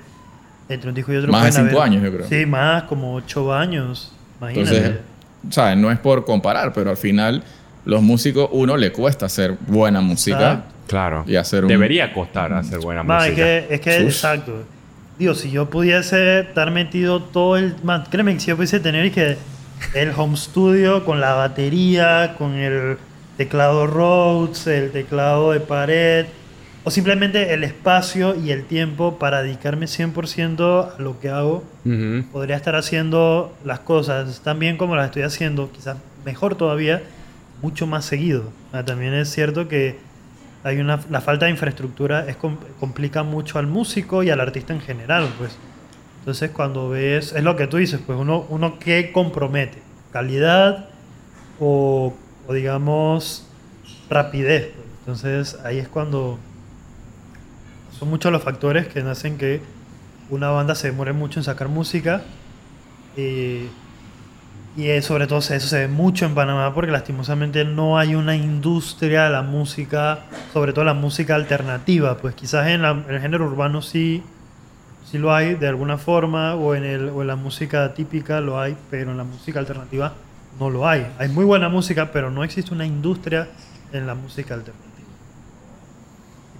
entre 0.68 0.88
un 0.88 0.94
disco 0.94 1.12
y 1.12 1.16
otro. 1.16 1.30
Más 1.32 1.44
de 1.44 1.50
pueden 1.50 1.66
cinco 1.68 1.80
haber- 1.82 1.92
años, 1.92 2.04
yo 2.04 2.16
creo. 2.16 2.28
Sí, 2.28 2.46
más, 2.46 2.82
como 2.84 3.14
ocho 3.14 3.52
años. 3.52 4.12
Imagínate. 4.40 4.76
Entonces, 4.76 5.00
¿sabes? 5.50 5.76
No 5.76 5.90
es 5.90 5.98
por 5.98 6.24
comparar, 6.24 6.72
pero 6.72 6.90
al 6.90 6.96
final 6.96 7.42
los 7.84 8.02
músicos, 8.02 8.48
uno 8.52 8.76
le 8.76 8.92
cuesta 8.92 9.26
hacer 9.26 9.56
buena 9.66 10.00
música 10.00 10.64
claro. 10.86 11.24
y 11.26 11.36
hacer 11.36 11.64
un... 11.64 11.68
Debería 11.68 12.12
costar 12.12 12.52
hacer 12.52 12.80
buena 12.80 13.02
Ma, 13.02 13.18
es 13.26 13.30
música. 13.32 13.44
que, 13.44 13.66
es 13.74 13.80
que 13.80 13.90
Uf. 14.04 14.12
exacto. 14.12 14.64
Digo, 15.18 15.34
si 15.34 15.50
yo 15.50 15.68
pudiese 15.70 16.40
estar 16.40 16.70
metido 16.70 17.20
todo 17.22 17.56
el. 17.56 17.74
Man, 17.82 18.04
créeme 18.08 18.34
que 18.34 18.40
si 18.40 18.46
yo 18.48 18.56
pudiese 18.56 18.78
tener 18.78 19.10
que 19.10 19.36
el 19.94 20.12
home 20.16 20.36
studio 20.36 21.04
con 21.04 21.20
la 21.20 21.32
batería, 21.34 22.34
con 22.38 22.52
el 22.54 22.98
teclado 23.36 23.86
Rhodes, 23.88 24.66
el 24.68 24.92
teclado 24.92 25.50
de 25.52 25.58
pared, 25.60 26.26
o 26.84 26.90
simplemente 26.90 27.52
el 27.52 27.64
espacio 27.64 28.34
y 28.34 28.50
el 28.50 28.64
tiempo 28.64 29.18
para 29.18 29.42
dedicarme 29.42 29.86
100% 29.86 30.94
a 30.96 31.00
lo 31.02 31.20
que 31.20 31.28
hago, 31.28 31.64
Ujú. 31.84 32.24
podría 32.32 32.56
estar 32.56 32.76
haciendo 32.76 33.54
las 33.64 33.80
cosas 33.80 34.40
tan 34.42 34.58
bien 34.58 34.76
como 34.76 34.96
las 34.96 35.06
estoy 35.06 35.22
haciendo, 35.22 35.70
quizás 35.72 35.96
mejor 36.24 36.54
todavía, 36.54 37.02
mucho 37.62 37.86
más 37.86 38.04
seguido. 38.04 38.44
También 38.86 39.12
es 39.14 39.30
cierto 39.30 39.68
que 39.68 39.96
hay 40.64 40.78
una 40.78 41.00
la 41.10 41.20
falta 41.20 41.46
de 41.46 41.50
infraestructura 41.52 42.26
es 42.28 42.36
com- 42.36 42.56
complica 42.80 43.22
mucho 43.22 43.58
al 43.58 43.66
músico 43.66 44.22
y 44.22 44.30
al 44.30 44.40
artista 44.40 44.72
en 44.72 44.80
general, 44.80 45.28
pues. 45.38 45.56
Entonces 46.20 46.50
cuando 46.50 46.88
ves, 46.90 47.32
es 47.32 47.42
lo 47.42 47.56
que 47.56 47.66
tú 47.66 47.76
dices, 47.78 48.00
pues 48.06 48.18
uno, 48.18 48.44
uno 48.48 48.78
que 48.78 49.12
compromete, 49.12 49.78
calidad 50.12 50.86
o, 51.60 52.14
o 52.46 52.52
digamos 52.52 53.46
rapidez. 54.10 54.72
pues. 54.74 54.86
Entonces 55.00 55.58
ahí 55.64 55.78
es 55.78 55.88
cuando 55.88 56.38
son 57.98 58.08
muchos 58.10 58.30
los 58.32 58.42
factores 58.42 58.86
que 58.88 59.00
hacen 59.00 59.38
que 59.38 59.60
una 60.30 60.50
banda 60.50 60.74
se 60.74 60.88
demore 60.88 61.12
mucho 61.12 61.40
en 61.40 61.44
sacar 61.44 61.68
música. 61.68 62.22
y 64.76 65.02
sobre 65.02 65.26
todo 65.26 65.38
eso 65.40 65.58
se 65.58 65.78
ve 65.80 65.88
mucho 65.88 66.24
en 66.24 66.34
Panamá 66.34 66.72
porque 66.72 66.92
lastimosamente 66.92 67.64
no 67.64 67.98
hay 67.98 68.14
una 68.14 68.36
industria 68.36 69.24
de 69.24 69.30
la 69.30 69.42
música, 69.42 70.20
sobre 70.52 70.72
todo 70.72 70.84
la 70.84 70.94
música 70.94 71.34
alternativa. 71.34 72.16
Pues 72.18 72.34
quizás 72.36 72.68
en, 72.68 72.82
la- 72.82 72.90
en 72.90 73.14
el 73.14 73.20
género 73.20 73.46
urbano 73.46 73.82
sí, 73.82 74.22
sí 75.10 75.18
lo 75.18 75.34
hay 75.34 75.54
de 75.56 75.66
alguna 75.66 75.98
forma, 75.98 76.54
o 76.54 76.74
en, 76.76 76.84
el, 76.84 77.08
o 77.08 77.22
en 77.22 77.26
la 77.28 77.36
música 77.36 77.92
típica 77.94 78.40
lo 78.40 78.60
hay, 78.60 78.76
pero 78.90 79.10
en 79.10 79.16
la 79.16 79.24
música 79.24 79.58
alternativa 79.58 80.12
no 80.60 80.70
lo 80.70 80.86
hay. 80.86 81.06
Hay 81.18 81.28
muy 81.28 81.44
buena 81.44 81.68
música, 81.68 82.12
pero 82.12 82.30
no 82.30 82.44
existe 82.44 82.72
una 82.72 82.86
industria 82.86 83.48
en 83.92 84.06
la 84.06 84.14
música 84.14 84.54
alternativa. 84.54 84.87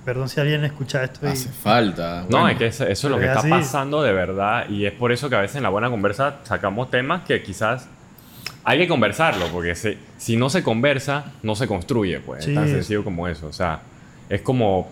Perdón 0.04 0.28
si 0.28 0.40
alguien 0.40 0.64
escucha 0.64 1.04
esto 1.04 1.26
y... 1.26 1.30
Hace 1.30 1.50
falta. 1.50 2.24
No, 2.28 2.48
es 2.48 2.56
que 2.56 2.66
eso, 2.66 2.86
eso 2.86 3.06
es 3.08 3.10
lo 3.10 3.18
que 3.18 3.24
es 3.24 3.30
está 3.30 3.40
así. 3.40 3.50
pasando 3.50 4.02
de 4.02 4.12
verdad 4.12 4.68
y 4.68 4.86
es 4.86 4.92
por 4.92 5.12
eso 5.12 5.28
que 5.28 5.36
a 5.36 5.40
veces 5.40 5.56
en 5.56 5.64
la 5.64 5.68
buena 5.68 5.90
conversa 5.90 6.36
sacamos 6.44 6.90
temas 6.90 7.22
que 7.24 7.42
quizás 7.42 7.88
hay 8.64 8.78
que 8.78 8.88
conversarlo, 8.88 9.46
porque 9.46 9.74
si, 9.74 9.96
si 10.18 10.36
no 10.36 10.50
se 10.50 10.62
conversa, 10.62 11.32
no 11.42 11.54
se 11.54 11.66
construye, 11.66 12.20
pues. 12.20 12.44
Sí. 12.44 12.50
Es 12.50 12.54
tan 12.56 12.68
sencillo 12.68 13.02
como 13.02 13.26
eso. 13.26 13.46
O 13.46 13.52
sea, 13.52 13.80
es 14.28 14.42
como. 14.42 14.80
O 14.80 14.88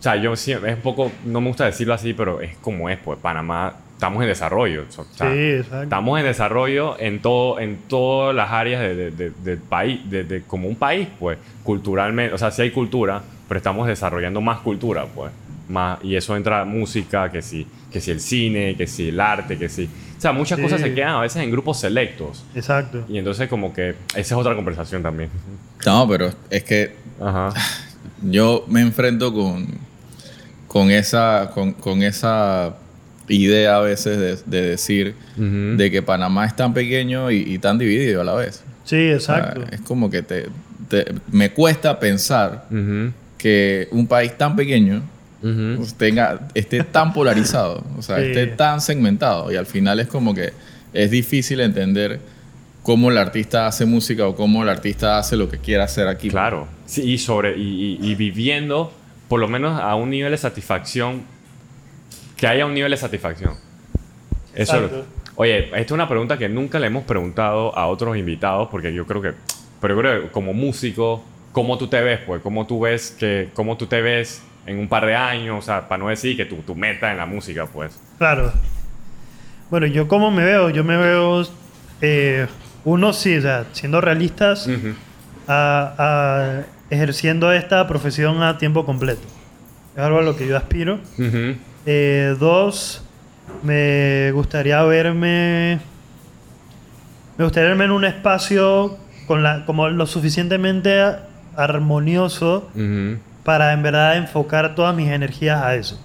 sea, 0.00 0.16
yo 0.16 0.36
siempre. 0.36 0.72
Es 0.72 0.76
un 0.76 0.82
poco. 0.82 1.10
No 1.24 1.40
me 1.40 1.48
gusta 1.48 1.64
decirlo 1.64 1.94
así, 1.94 2.12
pero 2.12 2.42
es 2.42 2.56
como 2.58 2.90
es, 2.90 2.98
pues. 2.98 3.18
Panamá, 3.18 3.74
estamos 3.96 4.22
en 4.22 4.28
desarrollo. 4.28 4.84
o 4.88 4.92
sea, 4.92 5.04
Sí, 5.32 5.38
exacto. 5.50 5.82
Estamos 5.82 6.18
en 6.20 6.26
desarrollo 6.26 6.96
en 7.00 7.20
todo 7.20 7.58
en 7.58 7.78
todas 7.88 8.34
las 8.34 8.50
áreas 8.52 8.80
de- 8.82 8.94
de- 8.94 9.10
de- 9.10 9.30
del 9.42 9.58
país, 9.58 10.00
de, 10.08 10.22
de- 10.24 10.42
como 10.42 10.68
un 10.68 10.76
país, 10.76 11.08
pues, 11.18 11.38
culturalmente, 11.64 12.34
o 12.34 12.38
sea, 12.38 12.50
sí 12.50 12.62
hay 12.62 12.70
cultura, 12.70 13.22
pero 13.48 13.58
estamos 13.58 13.86
desarrollando 13.88 14.40
más 14.40 14.58
cultura, 14.60 15.06
pues, 15.14 15.32
más, 15.68 15.98
y 16.04 16.14
eso 16.14 16.36
entra 16.36 16.64
música, 16.64 17.30
que 17.32 17.42
sí, 17.42 17.66
que 17.90 18.00
si 18.00 18.10
el 18.10 18.20
cine, 18.20 18.76
que 18.76 18.86
si 18.86 19.08
el 19.08 19.18
arte, 19.18 19.56
que 19.58 19.68
sí, 19.68 19.88
o 20.16 20.20
sea, 20.20 20.32
muchas 20.32 20.58
Sí. 20.58 20.62
cosas 20.62 20.80
se 20.80 20.94
quedan 20.94 21.14
a 21.16 21.20
veces 21.22 21.42
en 21.42 21.50
grupos 21.50 21.80
selectos, 21.80 22.44
Exacto. 22.54 23.04
y 23.08 23.18
entonces 23.18 23.48
como 23.48 23.72
que 23.72 23.90
esa 24.10 24.20
es 24.20 24.32
otra 24.32 24.54
conversación 24.54 25.02
también. 25.02 25.30
No, 25.84 26.06
pero 26.06 26.30
es 26.50 26.62
que 26.64 26.94
Ajá. 27.20 27.48
yo 28.22 28.64
me 28.68 28.80
enfrento 28.82 29.32
con, 29.32 29.66
con, 30.68 30.90
esa, 30.90 31.50
con, 31.54 31.72
con 31.72 32.02
esa 32.02 32.76
idea 33.28 33.76
a 33.76 33.80
veces 33.80 34.18
de, 34.18 34.58
de 34.60 34.66
decir 34.68 35.14
de 35.36 35.90
que 35.90 36.02
Panamá 36.02 36.46
es 36.46 36.54
tan 36.56 36.72
pequeño 36.74 37.30
y, 37.30 37.36
y 37.38 37.58
tan 37.58 37.78
dividido 37.78 38.20
a 38.20 38.24
la 38.24 38.34
vez. 38.34 38.62
Sí, 38.84 39.10
O 39.12 39.20
sea, 39.20 39.38
exacto. 39.38 39.64
es 39.72 39.80
como 39.80 40.10
que 40.10 40.22
te, 40.22 40.46
te- 40.88 41.06
me 41.32 41.50
cuesta 41.50 41.98
pensar 41.98 42.66
que 43.38 43.88
un 43.90 44.06
país 44.06 44.36
tan 44.38 44.56
pequeño 44.56 45.02
pues, 45.40 45.94
tenga, 45.94 46.48
esté 46.54 46.82
tan 46.82 47.12
polarizado, 47.12 47.84
o 47.98 48.02
sea, 48.02 48.16
Sí. 48.16 48.26
esté 48.26 48.46
tan 48.48 48.80
segmentado. 48.80 49.52
Y 49.52 49.56
al 49.56 49.66
final 49.66 50.00
es 50.00 50.06
como 50.08 50.34
que 50.34 50.52
es 50.92 51.10
difícil 51.10 51.60
entender 51.60 52.20
cómo 52.82 53.10
el 53.10 53.18
artista 53.18 53.66
hace 53.66 53.84
música 53.84 54.26
o 54.26 54.34
cómo 54.36 54.62
el 54.62 54.68
artista 54.68 55.18
hace 55.18 55.36
lo 55.36 55.48
que 55.48 55.58
quiera 55.58 55.84
hacer 55.84 56.08
aquí. 56.08 56.28
Claro, 56.30 56.66
sí, 56.86 57.02
y, 57.02 57.18
sobre, 57.18 57.56
y, 57.58 57.98
y- 58.00 58.10
y 58.10 58.14
viviendo 58.14 58.92
por 59.28 59.40
lo 59.40 59.48
menos 59.48 59.80
a 59.80 59.94
un 59.96 60.10
nivel 60.10 60.30
de 60.30 60.38
satisfacción, 60.38 61.22
que 62.36 62.46
haya 62.46 62.66
un 62.66 62.74
nivel 62.74 62.90
de 62.90 62.96
satisfacción. 62.96 63.54
Eso, 64.54 64.74
Exacto. 64.76 65.04
oye, 65.36 65.64
esta 65.66 65.76
es 65.78 65.90
una 65.90 66.08
pregunta 66.08 66.38
que 66.38 66.48
nunca 66.48 66.78
le 66.78 66.86
hemos 66.86 67.04
preguntado 67.04 67.76
a 67.76 67.86
otros 67.86 68.16
invitados, 68.16 68.68
porque 68.70 68.92
yo 68.92 69.06
creo 69.06 69.20
que, 69.22 69.32
pero 69.80 69.94
yo 69.94 70.00
creo 70.00 70.22
que 70.22 70.28
como 70.30 70.52
músico, 70.54 71.24
¿cómo 71.52 71.76
tú 71.78 71.88
te 71.88 72.00
ves? 72.00 72.20
Pues, 72.26 72.42
¿cómo 72.42 72.66
tú 72.66 72.80
ves 72.80 73.14
que, 73.18 73.48
cómo 73.54 73.76
tú 73.76 73.86
te 73.86 74.00
ves 74.02 74.42
en 74.66 74.78
un 74.78 74.88
par 74.88 75.06
de 75.06 75.14
años? 75.14 75.58
O 75.58 75.62
sea, 75.62 75.88
para 75.88 76.02
no 76.02 76.08
decir 76.08 76.36
que 76.36 76.44
tu, 76.46 76.56
tu 76.56 76.74
meta 76.74 77.10
en 77.10 77.18
la 77.18 77.26
música, 77.26 77.66
pues. 77.66 77.98
Claro. 78.18 78.52
Bueno, 79.70 79.86
yo 79.86 80.06
cómo 80.08 80.30
me 80.30 80.44
veo, 80.44 80.70
yo 80.70 80.84
me 80.84 80.96
veo, 80.96 81.42
eh, 82.00 82.46
uno 82.84 83.12
sí, 83.12 83.36
o 83.36 83.42
sea, 83.42 83.66
siendo 83.72 84.00
realistas, 84.00 84.68
a- 85.48 85.94
a- 85.98 86.62
ejerciendo 86.88 87.52
esta 87.52 87.86
profesión 87.88 88.42
a 88.42 88.58
tiempo 88.58 88.86
completo. 88.86 89.22
Es 89.96 90.02
algo 90.02 90.18
a 90.18 90.22
lo 90.22 90.36
que 90.36 90.46
yo 90.46 90.56
aspiro. 90.56 91.00
Ujú. 91.18 91.56
Eh, 91.86 92.36
dos, 92.38 93.02
me 93.62 94.32
gustaría 94.32 94.82
verme. 94.82 95.80
Me 97.38 97.44
gustaría 97.44 97.68
verme 97.70 97.84
en 97.84 97.92
un 97.92 98.04
espacio 98.04 98.98
con 99.26 99.42
la, 99.42 99.64
como 99.66 99.88
lo 99.88 100.06
suficientemente 100.06 101.00
armonioso 101.54 102.68
para 103.44 103.72
en 103.72 103.82
verdad 103.82 104.16
enfocar 104.16 104.74
todas 104.74 104.94
mis 104.94 105.08
energías 105.08 105.62
a 105.62 105.74
eso. 105.74 106.00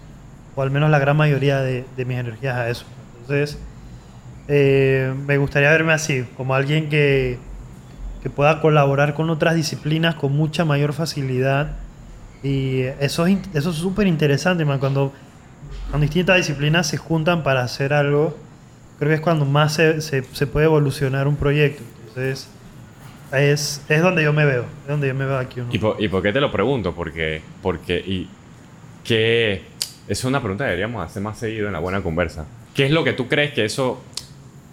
O 0.55 0.61
al 0.61 0.71
menos 0.71 0.89
la 0.89 0.99
gran 0.99 1.17
mayoría 1.17 1.61
de, 1.61 1.85
de 1.97 2.05
mis 2.05 2.17
energías 2.17 2.55
a 2.55 2.69
eso. 2.69 2.85
Entonces, 3.21 3.57
eh, 4.47 5.13
me 5.25 5.37
gustaría 5.37 5.71
verme 5.71 5.93
así, 5.93 6.25
como 6.35 6.53
alguien 6.53 6.89
que, 6.89 7.39
que 8.21 8.29
pueda 8.29 8.59
colaborar 8.61 9.13
con 9.13 9.29
otras 9.29 9.55
disciplinas 9.55 10.15
con 10.15 10.33
mucha 10.35 10.65
mayor 10.65 10.93
facilidad. 10.93 11.77
Y 12.43 12.81
eso 12.99 13.25
es, 13.25 13.37
eso 13.53 13.69
es 13.69 13.75
súper 13.77 14.07
interesante, 14.07 14.65
man. 14.65 14.79
Cuando, 14.79 15.13
cuando 15.89 16.05
distintas 16.05 16.37
disciplinas 16.37 16.87
se 16.87 16.97
juntan 16.97 17.43
para 17.43 17.63
hacer 17.63 17.93
algo, 17.93 18.37
creo 18.97 19.09
que 19.09 19.15
es 19.15 19.21
cuando 19.21 19.45
más 19.45 19.73
se, 19.73 20.01
se, 20.01 20.23
se 20.23 20.47
puede 20.47 20.65
evolucionar 20.65 21.27
un 21.27 21.35
proyecto. 21.35 21.83
Entonces, 22.07 22.49
es, 23.33 23.83
es 23.87 24.01
donde 24.01 24.23
yo 24.23 24.33
me 24.33 24.45
veo. 24.45 24.65
Es 24.83 24.87
donde 24.87 25.07
yo 25.07 25.15
me 25.15 25.25
veo 25.25 25.37
aquí. 25.37 25.61
¿Y 25.71 25.77
por, 25.79 26.01
y 26.01 26.07
por 26.07 26.21
qué 26.21 26.31
te 26.31 26.41
lo 26.41 26.51
pregunto? 26.51 26.93
Porque, 26.93 27.41
porque 27.61 27.97
y 27.97 28.29
qué 29.03 29.63
es 30.07 30.23
una 30.23 30.39
pregunta 30.39 30.65
que 30.65 30.71
deberíamos 30.71 31.05
hacer 31.05 31.21
más 31.21 31.37
seguido 31.37 31.67
en 31.67 31.73
la 31.73 31.79
buena 31.79 32.01
conversa. 32.01 32.45
¿Qué 32.73 32.85
es 32.85 32.91
lo 32.91 33.03
que 33.03 33.13
tú 33.13 33.27
crees 33.27 33.53
que 33.53 33.65
eso, 33.65 34.01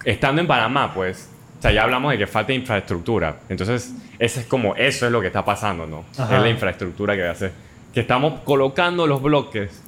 estando 0.04 0.40
en 0.40 0.46
Panamá, 0.46 0.92
pues, 0.94 1.28
o 1.58 1.62
sea, 1.62 1.72
ya 1.72 1.82
hablamos 1.82 2.12
de 2.12 2.18
que 2.18 2.26
falta 2.26 2.52
infraestructura. 2.52 3.40
Entonces, 3.48 3.92
ese 4.18 4.40
es 4.40 4.46
como, 4.46 4.76
eso 4.76 5.06
es 5.06 5.12
lo 5.12 5.20
que 5.20 5.26
está 5.28 5.44
pasando, 5.44 5.86
¿no? 5.86 6.04
Ajá. 6.16 6.36
Es 6.36 6.42
la 6.42 6.48
infraestructura 6.48 7.16
que 7.16 7.26
hace. 7.26 7.50
Que 7.92 8.00
estamos 8.00 8.40
colocando 8.40 9.06
los 9.06 9.20
bloques 9.22 9.82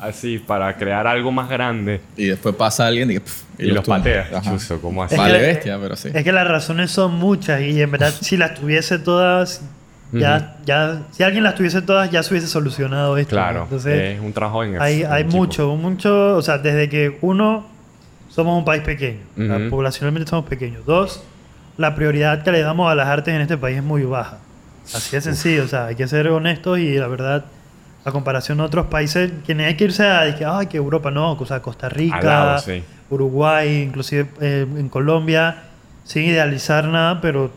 así 0.00 0.38
para 0.38 0.76
crear 0.76 1.06
algo 1.06 1.30
más 1.32 1.48
grande 1.48 2.00
Y 2.16 2.26
después 2.26 2.54
pasa 2.54 2.86
alguien 2.86 3.10
y, 3.10 3.18
pff, 3.18 3.42
y, 3.58 3.66
los 3.66 3.84
patea. 3.84 4.28
Ajá. 4.34 4.50
Chuzo, 4.52 4.80
¿cómo 4.80 5.02
así? 5.02 5.14
Es 5.14 5.20
Vale 5.20 5.38
que- 5.38 5.46
bestia, 5.46 5.78
pero 5.80 5.96
sí. 5.96 6.10
Es 6.14 6.24
que 6.24 6.32
las 6.32 6.46
razones 6.46 6.90
son 6.90 7.14
muchas 7.14 7.60
y 7.62 7.80
en 7.82 7.90
verdad 7.90 8.12
si 8.20 8.36
las 8.36 8.54
tuviese 8.54 8.98
todas, 8.98 9.62
ya, 10.12 10.56
ya, 10.64 11.02
si 11.12 11.22
alguien 11.22 11.44
las 11.44 11.54
tuviese 11.54 11.82
todas 11.82 12.10
ya 12.10 12.22
se 12.22 12.32
hubiese 12.32 12.46
solucionado 12.48 13.16
esto. 13.18 13.36
¿no? 13.36 13.42
Claro, 13.42 13.62
Entonces 13.64 14.16
es 14.16 14.20
un 14.20 14.32
trabajo 14.32 14.64
en 14.64 14.80
hay, 14.80 15.02
hay 15.04 15.22
equipo. 15.22 15.36
mucho, 15.36 15.74
mucho, 15.76 16.36
o 16.36 16.42
sea, 16.42 16.58
desde 16.58 16.88
que 16.88 17.18
uno, 17.20 17.66
somos 18.30 18.56
un 18.56 18.64
país 18.64 18.82
pequeño, 18.82 19.20
o 19.36 19.42
sea, 19.46 19.56
Ujú. 19.56 19.70
poblacionalmente 19.70 20.30
somos 20.30 20.46
pequeños. 20.48 20.86
Dos, 20.86 21.22
la 21.76 21.94
prioridad 21.94 22.42
que 22.42 22.52
le 22.52 22.60
damos 22.62 22.90
a 22.90 22.94
las 22.94 23.06
artes 23.08 23.34
en 23.34 23.40
este 23.40 23.56
país 23.58 23.76
es 23.78 23.82
muy 23.82 24.02
baja. 24.04 24.38
Así 24.94 25.14
de 25.16 25.20
sencillo, 25.20 25.64
o 25.64 25.68
sea, 25.68 25.86
hay 25.86 25.96
que 25.96 26.08
ser 26.08 26.28
honestos 26.28 26.78
y 26.78 26.94
la 26.96 27.08
verdad, 27.08 27.44
a 28.04 28.10
comparación 28.12 28.60
a 28.60 28.64
otros 28.64 28.86
países, 28.86 29.30
que 29.46 29.54
ni 29.54 29.64
hay 29.64 29.76
que 29.76 29.84
irse 29.84 30.06
a, 30.06 30.34
que, 30.36 30.44
ay, 30.44 30.66
que 30.66 30.76
Europa 30.76 31.10
no, 31.10 31.32
o 31.32 31.46
sea, 31.46 31.60
Costa 31.60 31.88
Rica, 31.88 32.20
lado, 32.22 32.58
sí. 32.60 32.82
Uruguay, 33.10 33.82
inclusive 33.82 34.28
eh, 34.40 34.66
en 34.76 34.88
Colombia, 34.88 35.64
sin 36.04 36.24
idealizar 36.24 36.86
nada, 36.88 37.20
pero 37.20 37.50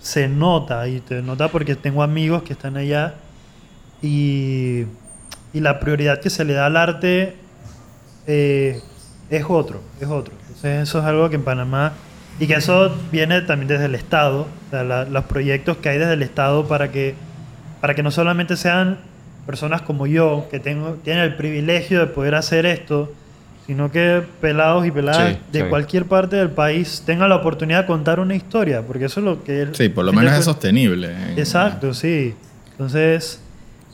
se 0.00 0.28
nota 0.28 0.86
y 0.88 1.00
te 1.00 1.22
nota 1.22 1.48
porque 1.48 1.74
tengo 1.76 2.02
amigos 2.02 2.42
que 2.42 2.52
están 2.52 2.76
allá 2.76 3.14
y, 4.02 4.84
y 5.52 5.60
la 5.60 5.80
prioridad 5.80 6.20
que 6.20 6.28
se 6.30 6.44
le 6.44 6.52
da 6.54 6.66
al 6.66 6.76
arte 6.76 7.36
eh, 8.26 8.80
es 9.30 9.44
otro, 9.48 9.80
es 10.00 10.08
otro. 10.08 10.34
Entonces 10.42 10.82
eso 10.88 10.98
es 10.98 11.04
algo 11.04 11.28
que 11.30 11.36
en 11.36 11.44
Panamá 11.44 11.92
y 12.38 12.46
que 12.46 12.54
eso 12.54 12.94
viene 13.12 13.40
también 13.42 13.68
desde 13.68 13.86
el 13.86 13.94
Estado, 13.94 14.42
o 14.42 14.70
sea, 14.70 14.84
la- 14.84 15.04
los 15.04 15.24
proyectos 15.24 15.78
que 15.78 15.88
hay 15.88 15.98
desde 15.98 16.14
el 16.14 16.22
Estado 16.22 16.66
para 16.66 16.90
que 16.90 17.14
para 17.80 17.94
que 17.94 18.02
no 18.02 18.10
solamente 18.10 18.56
sean 18.56 18.98
personas 19.46 19.82
como 19.82 20.06
yo 20.06 20.46
que 20.50 20.58
tengo 20.60 20.92
tienen 21.04 21.22
el 21.24 21.34
privilegio 21.36 22.00
de 22.00 22.06
poder 22.06 22.34
hacer 22.34 22.66
esto, 22.66 23.12
sino 23.66 23.90
que 23.90 24.22
pelados 24.40 24.86
y 24.86 24.90
peladas 24.90 25.34
Sí, 25.34 25.38
de 25.52 25.60
sí. 25.62 25.66
cualquier 25.68 26.04
parte 26.06 26.36
del 26.36 26.50
país 26.50 27.02
tengan 27.06 27.28
la 27.28 27.36
oportunidad 27.36 27.80
de 27.82 27.86
contar 27.86 28.20
una 28.20 28.34
historia, 28.34 28.82
porque 28.82 29.06
eso 29.06 29.20
es 29.20 29.24
lo 29.24 29.42
que 29.44 29.68
Sí, 29.72 29.88
por 29.88 30.04
lo 30.04 30.12
menos 30.12 30.32
es 30.34 30.44
sostenible. 30.44 31.10
en- 31.12 31.38
Exacto, 31.38 31.94
sí. 31.94 32.34
Entonces, 32.72 33.40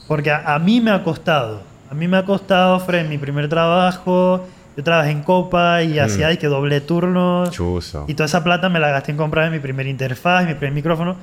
porque 0.09 0.31
a, 0.31 0.55
a 0.55 0.59
mí 0.59 0.81
me 0.81 0.91
ha 0.91 1.03
costado. 1.05 1.63
A 1.91 1.95
mí 1.95 2.09
me 2.09 2.17
ha 2.17 2.25
costado, 2.25 2.79
Fred, 2.81 3.09
mi 3.09 3.19
primer 3.19 3.49
trabajo. 3.49 4.47
Yo 4.77 4.85
trabajé 4.85 5.11
en 5.11 5.23
Copa 5.23 5.83
y 5.83 5.99
hacía 5.99 6.29
de 6.29 6.39
que 6.39 6.47
doble 6.47 6.81
turno. 6.81 7.45
Chuzo. 7.51 8.05
Y 8.09 8.15
toda 8.15 8.27
esa 8.27 8.43
plata 8.45 8.69
me 8.69 8.79
la 8.81 8.89
gasté 8.91 9.11
en 9.11 9.19
comprar 9.19 9.51
mi 9.51 9.59
primer 9.59 9.87
interfaz, 9.87 10.47
mi 10.47 10.55
primer 10.55 10.73
micrófono. 10.73 11.17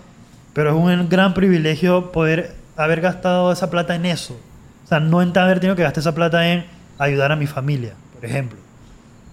Pero 0.53 0.69
es 0.69 0.75
un 0.75 1.09
gran 1.09 1.33
privilegio 1.33 2.11
poder 2.11 2.53
haber 2.77 3.01
gastado 3.01 3.51
esa 3.51 3.69
plata 3.69 3.95
en 3.95 4.05
eso. 4.05 4.39
O 4.85 4.87
sea, 4.87 4.99
no 4.99 5.21
en 5.21 5.37
haber 5.37 5.59
tenido 5.59 5.75
que 5.75 5.83
gastar 5.83 6.01
esa 6.01 6.15
plata 6.15 6.47
en 6.47 6.65
ayudar 6.97 7.31
a 7.31 7.35
mi 7.35 7.47
familia, 7.47 7.93
por 8.13 8.23
ejemplo. 8.23 8.57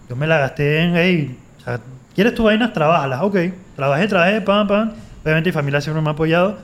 Yo 0.09 0.17
me 0.17 0.27
la 0.27 0.39
gasté 0.39 0.83
en, 0.83 0.97
hey, 0.97 1.39
o 1.59 1.65
sea, 1.65 1.81
¿quieres 2.15 2.35
tus 2.35 2.45
vainas? 2.45 2.73
Trabájalas. 2.73 3.23
Ok. 3.23 3.37
Trabajé, 3.77 4.09
trabajé, 4.09 4.41
pam, 4.41 4.67
pam. 4.67 4.93
Obviamente 5.23 5.51
mi 5.51 5.53
familia 5.53 5.81
siempre 5.81 6.03
me 6.03 6.09
ha 6.09 6.13
apoyado. 6.13 6.59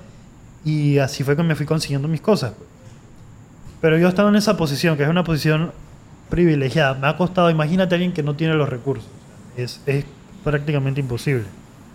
Y 0.65 0.99
así 0.99 1.25
fue 1.25 1.37
que 1.37 1.43
me 1.43 1.55
fui 1.55 1.67
consiguiendo 1.67 2.09
mis 2.09 2.21
cosas. 2.21 2.53
Pero 3.81 3.97
yo 3.97 4.09
estaba 4.09 4.29
en 4.29 4.37
esa 4.37 4.57
posición, 4.57 4.97
que 4.97 5.05
es 5.05 5.09
una 5.09 5.25
posición 5.25 5.73
privilegiada. 6.29 6.95
Me 6.95 7.07
ha 7.07 7.17
costado, 7.17 7.51
imagínate 7.51 7.95
a 7.95 7.97
alguien 7.97 8.13
que 8.13 8.23
no 8.23 8.35
tiene 8.35 8.55
los 8.55 8.69
recursos. 8.69 9.09
Es, 9.57 9.81
es 9.87 10.05
prácticamente 10.45 11.01
imposible. 11.01 11.45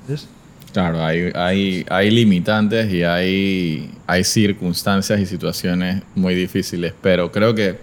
¿Ves? 0.07 0.27
Claro, 0.75 1.01
hay, 1.05 1.31
hay, 1.35 1.85
hay 1.89 2.11
limitantes 2.11 2.91
y 2.91 3.01
hay, 3.01 3.89
hay 4.05 4.25
circunstancias 4.25 5.17
y 5.21 5.25
situaciones 5.25 6.03
muy 6.15 6.35
difíciles, 6.35 6.93
pero 7.01 7.31
creo 7.31 7.55
que 7.55 7.77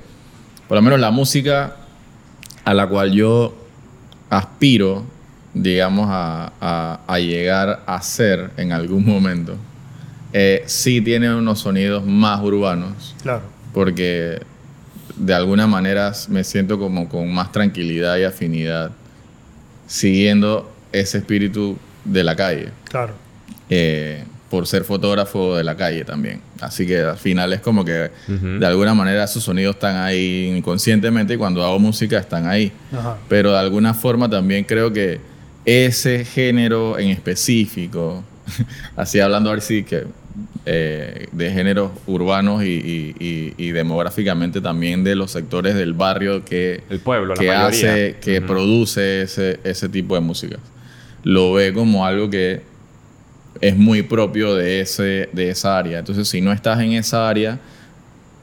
por 0.68 0.76
lo 0.76 0.83
menos 0.83 1.00
la 1.00 1.11
música 1.11 1.74
a 2.66 2.74
la 2.74 2.87
cual 2.87 3.12
yo 3.12 3.57
aspiro, 4.28 5.05
digamos, 5.55 6.07
a, 6.11 6.52
a- 6.61 7.00
a 7.07 7.18
llegar 7.18 7.83
a 7.87 8.02
ser 8.02 8.50
en 8.59 8.72
algún 8.72 9.07
momento, 9.07 9.57
eh, 10.35 10.62
sí 10.66 11.00
tiene 11.00 11.35
unos 11.35 11.61
sonidos 11.61 12.05
más 12.05 12.42
urbanos, 12.42 13.14
Claro. 13.22 13.40
porque 13.72 14.38
de 15.16 15.33
alguna 15.33 15.66
manera 15.66 16.12
me 16.28 16.44
siento 16.44 16.78
como 16.78 17.09
con 17.09 17.33
más 17.33 17.52
tranquilidad 17.52 18.18
y 18.18 18.24
afinidad 18.24 18.90
siguiendo 19.87 20.70
ese 20.92 21.16
espíritu 21.18 21.78
de 22.05 22.25
la 22.25 22.35
calle 22.37 22.69
Claro. 22.88 23.15
eh, 23.71 24.25
por 24.51 24.67
ser 24.67 24.85
fotógrafo 24.85 25.57
de 25.57 25.65
la 25.65 25.77
calle 25.77 26.05
también. 26.05 26.41
Así 26.61 26.87
que 26.87 26.99
al 27.01 27.17
final 27.17 27.53
es 27.55 27.61
como 27.61 27.85
que 27.87 28.11
de 28.29 28.67
alguna 28.67 28.93
manera 28.93 29.25
esos 29.25 29.43
sonidos 29.43 29.77
están 29.77 29.97
ahí 29.97 30.53
inconscientemente 30.55 31.35
y 31.35 31.37
cuando 31.38 31.65
hago 31.65 31.79
música 31.79 32.19
están 32.19 32.47
ahí. 32.47 32.71
Ajá. 32.93 33.17
Pero 33.31 33.53
de 33.53 33.59
alguna 33.59 33.95
forma 33.95 34.29
también 34.29 34.65
creo 34.65 34.93
que 34.93 35.21
ese 35.65 36.25
género 36.27 36.99
en 36.99 37.09
específico, 37.09 38.23
así 38.97 39.21
hablando 39.21 39.49
ahora 39.49 39.62
sí 39.62 39.85
que 39.85 40.05
eh, 40.67 41.27
de 41.33 41.51
géneros 41.51 41.91
urbanos 42.07 42.62
y, 42.62 42.67
y- 42.69 43.15
y- 43.19 43.55
y 43.57 43.71
demográficamente 43.73 44.61
también 44.61 45.03
de 45.03 45.15
los 45.17 45.31
sectores 45.33 45.75
del 45.75 45.95
barrio 45.95 46.45
que, 46.45 46.83
El 46.91 47.01
pueblo, 47.01 47.35
la 47.35 47.41
que 47.41 47.49
mayoría. 47.49 47.67
hace, 47.69 48.17
que 48.21 48.41
produce 48.43 49.23
ese, 49.23 49.61
ese 49.65 49.88
tipo 49.88 50.15
de 50.15 50.21
música. 50.21 50.59
Lo 51.24 51.52
ve 51.52 51.72
como 51.72 52.04
algo 52.06 52.28
que 52.30 52.62
es 53.61 53.76
muy 53.76 54.02
propio 54.02 54.54
de, 54.54 54.80
ese, 54.80 55.28
de 55.32 55.50
esa 55.50 55.78
área. 55.78 55.98
Entonces, 56.00 56.28
si 56.28 56.40
no 56.40 56.52
estás 56.52 56.80
en 56.80 56.92
esa 56.92 57.28
área, 57.28 57.58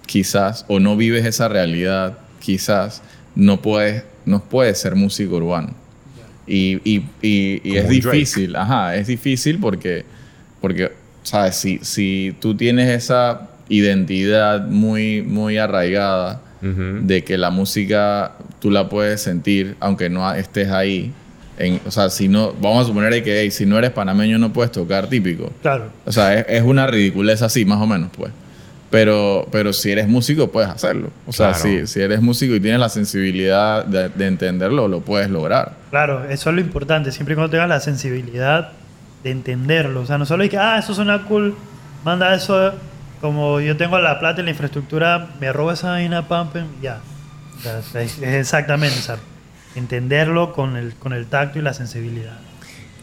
quizás, 0.05 0.65
o 0.67 0.79
no 0.79 0.95
vives 0.95 1.25
esa 1.25 1.47
realidad, 1.47 2.17
quizás 2.39 3.01
no 3.35 3.61
puedes, 3.61 4.03
no 4.25 4.43
puedes 4.43 4.79
ser 4.79 4.95
músico 4.95 5.35
urbano. 5.37 5.73
Y, 6.47 6.77
y- 6.89 7.05
y- 7.21 7.61
es 7.77 7.83
Drake. 7.83 7.93
difícil, 7.95 8.55
ajá, 8.55 8.95
es 8.95 9.07
difícil 9.07 9.59
porque, 9.59 10.03
porque 10.61 10.91
¿sabes? 11.21 11.55
Si, 11.55 11.79
si 11.83 12.35
tú 12.39 12.55
tienes 12.55 12.89
esa 12.89 13.49
identidad 13.67 14.65
muy, 14.67 15.21
muy 15.21 15.57
arraigada 15.57 16.41
de 17.07 17.23
que 17.23 17.37
la 17.37 17.51
música 17.51 18.33
tú 18.59 18.69
la 18.71 18.89
puedes 18.89 19.21
sentir 19.21 19.75
aunque 19.79 20.09
no 20.09 20.33
estés 20.33 20.69
ahí. 20.69 21.13
En, 21.59 21.79
o 21.85 21.91
sea, 21.91 22.09
si 22.09 22.27
no, 22.27 22.53
vamos 22.53 22.85
a 22.85 22.87
suponer 22.87 23.23
que 23.23 23.41
hey, 23.41 23.51
si 23.51 23.65
no 23.65 23.77
eres 23.77 23.91
panameño 23.91 24.37
no 24.39 24.51
puedes 24.53 24.71
tocar 24.71 25.07
típico. 25.07 25.51
Claro. 25.61 25.89
O 26.05 26.11
sea, 26.11 26.33
es, 26.33 26.45
es 26.49 26.63
una 26.63 26.87
ridiculez 26.87 27.41
así, 27.41 27.65
más 27.65 27.79
o 27.81 27.85
menos, 27.85 28.09
pues. 28.17 28.31
Pero, 28.89 29.47
pero 29.51 29.71
si 29.71 29.91
eres 29.91 30.07
músico, 30.07 30.47
puedes 30.51 30.69
hacerlo. 30.69 31.09
O 31.27 31.31
sea, 31.33 31.49
Claro. 31.51 31.63
si, 31.63 31.85
si 31.85 32.01
eres 32.01 32.21
músico 32.21 32.55
y 32.55 32.59
tienes 32.59 32.79
la 32.79 32.89
sensibilidad 32.89 33.85
de, 33.85 34.09
de 34.09 34.25
entenderlo, 34.27 34.87
lo 34.87 35.01
puedes 35.01 35.29
lograr. 35.29 35.73
Claro, 35.91 36.27
eso 36.27 36.49
es 36.49 36.55
lo 36.55 36.61
importante. 36.61 37.11
Siempre 37.11 37.33
y 37.33 37.35
cuando 37.35 37.51
tengas 37.51 37.69
la 37.69 37.79
sensibilidad 37.81 38.71
de 39.23 39.29
entenderlo. 39.31 40.01
O 40.01 40.05
sea, 40.07 40.17
no 40.17 40.25
solo 40.25 40.41
hay 40.43 40.49
que, 40.49 40.57
ah, 40.57 40.79
eso 40.79 40.95
suena 40.95 41.23
cool, 41.25 41.53
manda 42.03 42.33
eso. 42.33 42.73
Como 43.21 43.59
yo 43.59 43.75
tengo 43.77 43.99
la 43.99 44.17
plata 44.17 44.41
y 44.41 44.45
la 44.45 44.51
infraestructura, 44.51 45.27
me 45.41 45.51
robo 45.53 45.71
esa 45.73 45.89
vaina, 45.89 46.27
pam, 46.27 46.49
pam, 46.51 46.65
ya. 46.81 46.99
O 47.57 47.61
sea, 47.61 48.01
es, 48.01 48.17
es 48.17 48.33
exactamente, 48.33 48.97
o 48.97 49.01
sea, 49.01 49.17
entenderlo 49.75 50.53
con 50.53 50.75
el, 50.77 50.93
con 50.95 51.13
el 51.13 51.27
tacto 51.27 51.59
y 51.59 51.61
la 51.61 51.73
sensibilidad. 51.73 52.37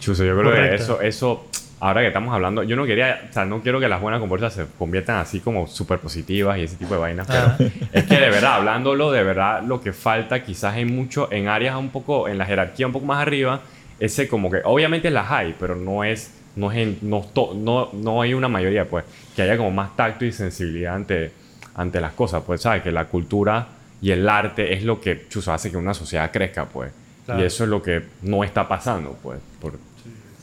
Chuzo, 0.00 0.24
yo 0.24 0.33
creo 0.38 0.50
Correcto. 0.50 0.76
que 0.76 0.83
eso, 0.83 1.00
eso, 1.00 1.46
ahora 1.81 2.00
que 2.02 2.09
estamos 2.09 2.35
hablando, 2.35 2.62
yo 2.62 2.76
no 2.76 2.85
quería, 2.87 3.26
o 3.31 3.33
sea, 3.33 3.44
no 3.44 3.61
quiero 3.62 3.81
que 3.81 3.88
las 3.88 4.00
buenas 4.00 4.20
conversas 4.20 4.52
se 4.55 4.66
conviertan 4.79 5.16
así 5.18 5.40
como 5.40 5.66
súper 5.66 5.98
positivas 5.98 6.59
y 6.59 6.62
ese 6.62 6.76
tipo 6.76 6.94
de 6.94 7.00
vainas, 7.00 7.26
pero 7.26 7.40
Ah. 7.48 7.57
es 7.92 8.05
que 8.05 8.14
de 8.20 8.31
verdad, 8.31 8.55
hablándolo, 8.55 9.11
de 9.11 9.22
verdad, 9.22 9.62
lo 9.62 9.81
que 9.81 9.92
falta 9.92 10.42
quizás 10.42 10.76
en 10.76 10.94
mucho, 10.94 11.33
en 11.33 11.48
áreas 11.48 11.76
un 11.76 11.90
poco, 11.90 12.29
en 12.29 12.38
la 12.38 12.46
jerarquía 12.46 12.87
un 12.87 12.92
poco 12.92 13.07
más 13.07 13.20
arriba, 13.22 13.61
ese 13.98 14.29
como 14.29 14.50
que, 14.50 14.61
obviamente 14.64 15.11
las 15.11 15.31
hay, 15.31 15.55
pero 15.59 15.74
no 15.76 16.05
es 16.05 16.33
no, 16.57 16.72
es 16.72 17.02
no, 17.02 17.22
no, 17.55 17.90
no 17.92 18.22
hay 18.22 18.33
una 18.33 18.48
mayoría, 18.48 18.87
pues, 18.87 19.05
que 19.35 19.42
haya 19.42 19.59
como 19.59 19.70
más 19.70 19.94
tacto 19.94 20.24
y 20.24 20.33
sensibilidad 20.33 20.94
ante, 20.94 21.31
ante 21.74 22.00
las 22.00 22.12
cosas, 22.12 22.42
pues, 22.46 22.62
¿sabes? 22.62 22.83
Que 22.83 22.90
la 22.90 23.05
cultura 23.07 23.66
y 24.02 24.11
el 24.11 24.28
arte 24.28 24.74
es 24.74 24.82
lo 24.85 25.00
que, 25.00 25.26
chuzo, 25.28 25.52
hace 25.52 25.70
que 25.70 25.76
una 25.76 25.94
sociedad 25.94 26.30
crezca, 26.32 26.66
pues. 26.66 26.92
Claro. 27.24 27.42
Y 27.42 27.44
eso 27.46 27.64
es 27.64 27.70
lo 27.70 27.82
que 27.82 28.02
no 28.22 28.44
está 28.44 28.68
pasando, 28.68 29.16
pues. 29.22 29.38
por- 29.61 29.78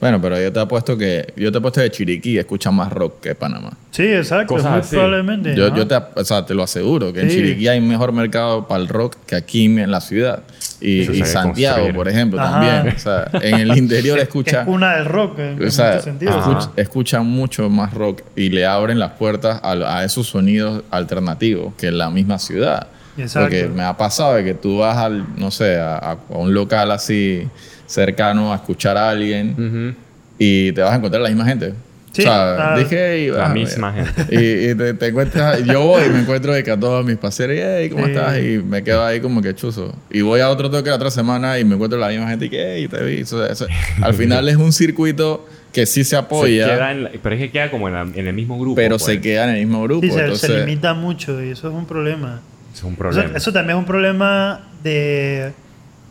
Bueno, 0.01 0.19
pero 0.21 0.37
yo 0.37 0.51
te 0.51 0.59
apuesto 0.59 0.97
que 0.97 1.31
yo 1.37 1.49
te 1.49 1.59
apuesto 1.59 1.79
que 1.79 1.89
Chiriquí 1.89 2.37
escucha 2.37 2.71
más 2.71 2.91
rock 2.91 3.21
que 3.21 3.35
Panamá. 3.35 3.71
Sí, 3.91 4.03
exacto. 4.03 4.55
Cosas 4.55 4.71
muy 4.71 4.79
así. 4.81 4.95
probablemente. 4.97 5.55
Yo, 5.55 5.87
te, 5.87 5.95
o 5.95 6.25
sea, 6.25 6.45
te 6.45 6.53
lo 6.53 6.63
aseguro, 6.63 7.13
que 7.13 7.21
en. 7.21 7.29
Chiriquí 7.29 7.69
hay 7.69 7.79
mejor 7.79 8.11
mercado 8.11 8.67
para 8.67 8.81
el 8.81 8.89
rock 8.89 9.15
que 9.25 9.35
aquí 9.37 9.63
en 9.63 9.89
la 9.89 10.01
ciudad. 10.01 10.43
Y, 10.81 11.05
Santiago, 11.23 11.75
construir. 11.75 11.95
por 11.95 12.09
ejemplo, 12.09 12.41
Ajá. 12.41 12.51
también. 12.59 12.93
O 12.97 12.99
sea, 12.99 13.29
en 13.41 13.55
el 13.61 13.77
interior 13.77 14.19
escucha... 14.27 14.59
es 14.61 14.65
cuna 14.65 14.97
del 14.97 15.05
rock 15.05 15.39
en, 15.39 15.61
en 15.61 15.67
O 15.67 15.71
sea, 15.71 15.89
muchos 15.91 16.03
sentidos. 16.03 16.35
ajá. 16.35 16.51
escuch- 16.51 16.69
escuchan 16.75 17.25
mucho 17.25 17.69
más 17.69 17.93
rock 17.93 18.23
y 18.35 18.49
le 18.49 18.65
abren 18.65 18.99
las 18.99 19.11
puertas 19.13 19.61
a, 19.63 19.71
a 19.99 20.03
esos 20.03 20.27
sonidos 20.27 20.83
alternativos 20.91 21.73
que 21.75 21.87
en 21.87 21.97
la 21.97 22.09
misma 22.09 22.39
ciudad. 22.39 22.87
Exacto. 23.17 23.41
Porque 23.49 23.67
me 23.67 23.84
ha 23.84 23.95
pasado 23.95 24.36
de 24.36 24.43
que 24.43 24.54
tú 24.54 24.80
vas 24.80 24.97
al, 24.97 25.26
no 25.38 25.52
sé, 25.52 25.78
a, 25.78 25.97
a 25.97 26.17
un 26.30 26.54
local 26.54 26.91
así 26.91 27.47
cercano 27.86 28.52
a 28.54 28.56
escuchar 28.56 28.97
a 28.97 29.10
alguien 29.10 29.95
y 30.39 30.71
te 30.71 30.82
vas 30.82 30.93
a 30.93 30.95
encontrar 30.95 31.21
la 31.21 31.30
misma 31.30 31.45
gente. 31.45 31.73
Sí, 32.12 32.21
o 32.21 32.26
sea, 32.26 32.78
dije, 32.78 33.21
y, 33.21 33.32
La 33.32 33.47
ah, 33.47 33.49
misma 33.49 33.91
mira. 33.91 34.06
gente. 34.06 34.36
Y, 34.39 34.69
y 34.69 34.76
te, 34.76 34.93
te 34.93 35.08
encuentras, 35.08 35.63
yo 35.63 35.82
voy 35.84 36.04
y 36.06 36.10
me 36.10 36.19
encuentro 36.19 36.54
de 36.54 36.63
que 36.63 36.69
a 36.69 36.80
todos 36.80 37.04
mis 37.04 37.17
paseros, 37.17 37.56
hey, 37.60 37.89
¿cómo 37.89 38.06
Sí. 38.06 38.12
estás? 38.12 38.38
Y 38.38 38.60
me 38.60 38.84
quedo 38.84 39.04
ahí 39.04 39.19
como 39.19 39.41
que 39.41 39.56
chuzo. 39.56 39.95
Y 40.12 40.21
voy 40.21 40.39
a 40.39 40.49
otro 40.52 40.69
toque 40.69 40.91
la 40.91 40.95
otra 40.97 41.10
semana 41.10 41.58
y 41.58 41.65
me 41.65 41.73
encuentro 41.73 41.97
la 41.97 42.10
misma 42.10 42.30
gente 42.30 42.45
y 42.45 42.49
que, 42.52 42.76
hey, 42.76 42.88
te 42.88 43.04
vi. 43.04 43.21
Eso- 43.21 43.43
eso- 43.43 43.65
Al 44.02 44.13
final 44.13 44.47
es 44.47 44.58
un 44.58 44.71
circuito 44.73 45.47
que 45.71 45.88
sí 45.88 46.04
se 46.04 46.12
Se 46.12 46.15
apoya, 46.17 46.65
queda 46.67 46.91
en 46.91 47.04
la- 47.06 47.12
pero 47.23 47.34
es 47.34 47.41
que 47.41 47.49
queda 47.49 47.71
como 47.71 47.88
en, 47.88 47.95
la- 47.95 48.02
en 48.13 48.28
el 48.28 48.34
mismo 48.36 48.60
grupo. 48.60 48.76
pero 48.76 48.97
pues. 48.97 49.06
se 49.06 49.19
queda 49.19 49.45
en 49.45 49.56
el 49.56 49.65
mismo 49.65 49.82
grupo. 49.82 50.06
Sí, 50.06 50.12
se, 50.12 50.36
se 50.36 50.60
limita 50.60 50.93
mucho 50.93 51.43
y 51.43 51.49
eso 51.49 51.67
es 51.69 51.73
un 51.73 51.88
problema. 51.88 52.41
Es 52.83 52.87
un 52.87 52.93
Eso, 52.93 52.97
problema. 52.99 53.37
eso 53.37 53.53
también 53.53 53.77
es 53.77 53.79
un 53.81 53.85
problema 53.85 54.59
de, 54.83 55.53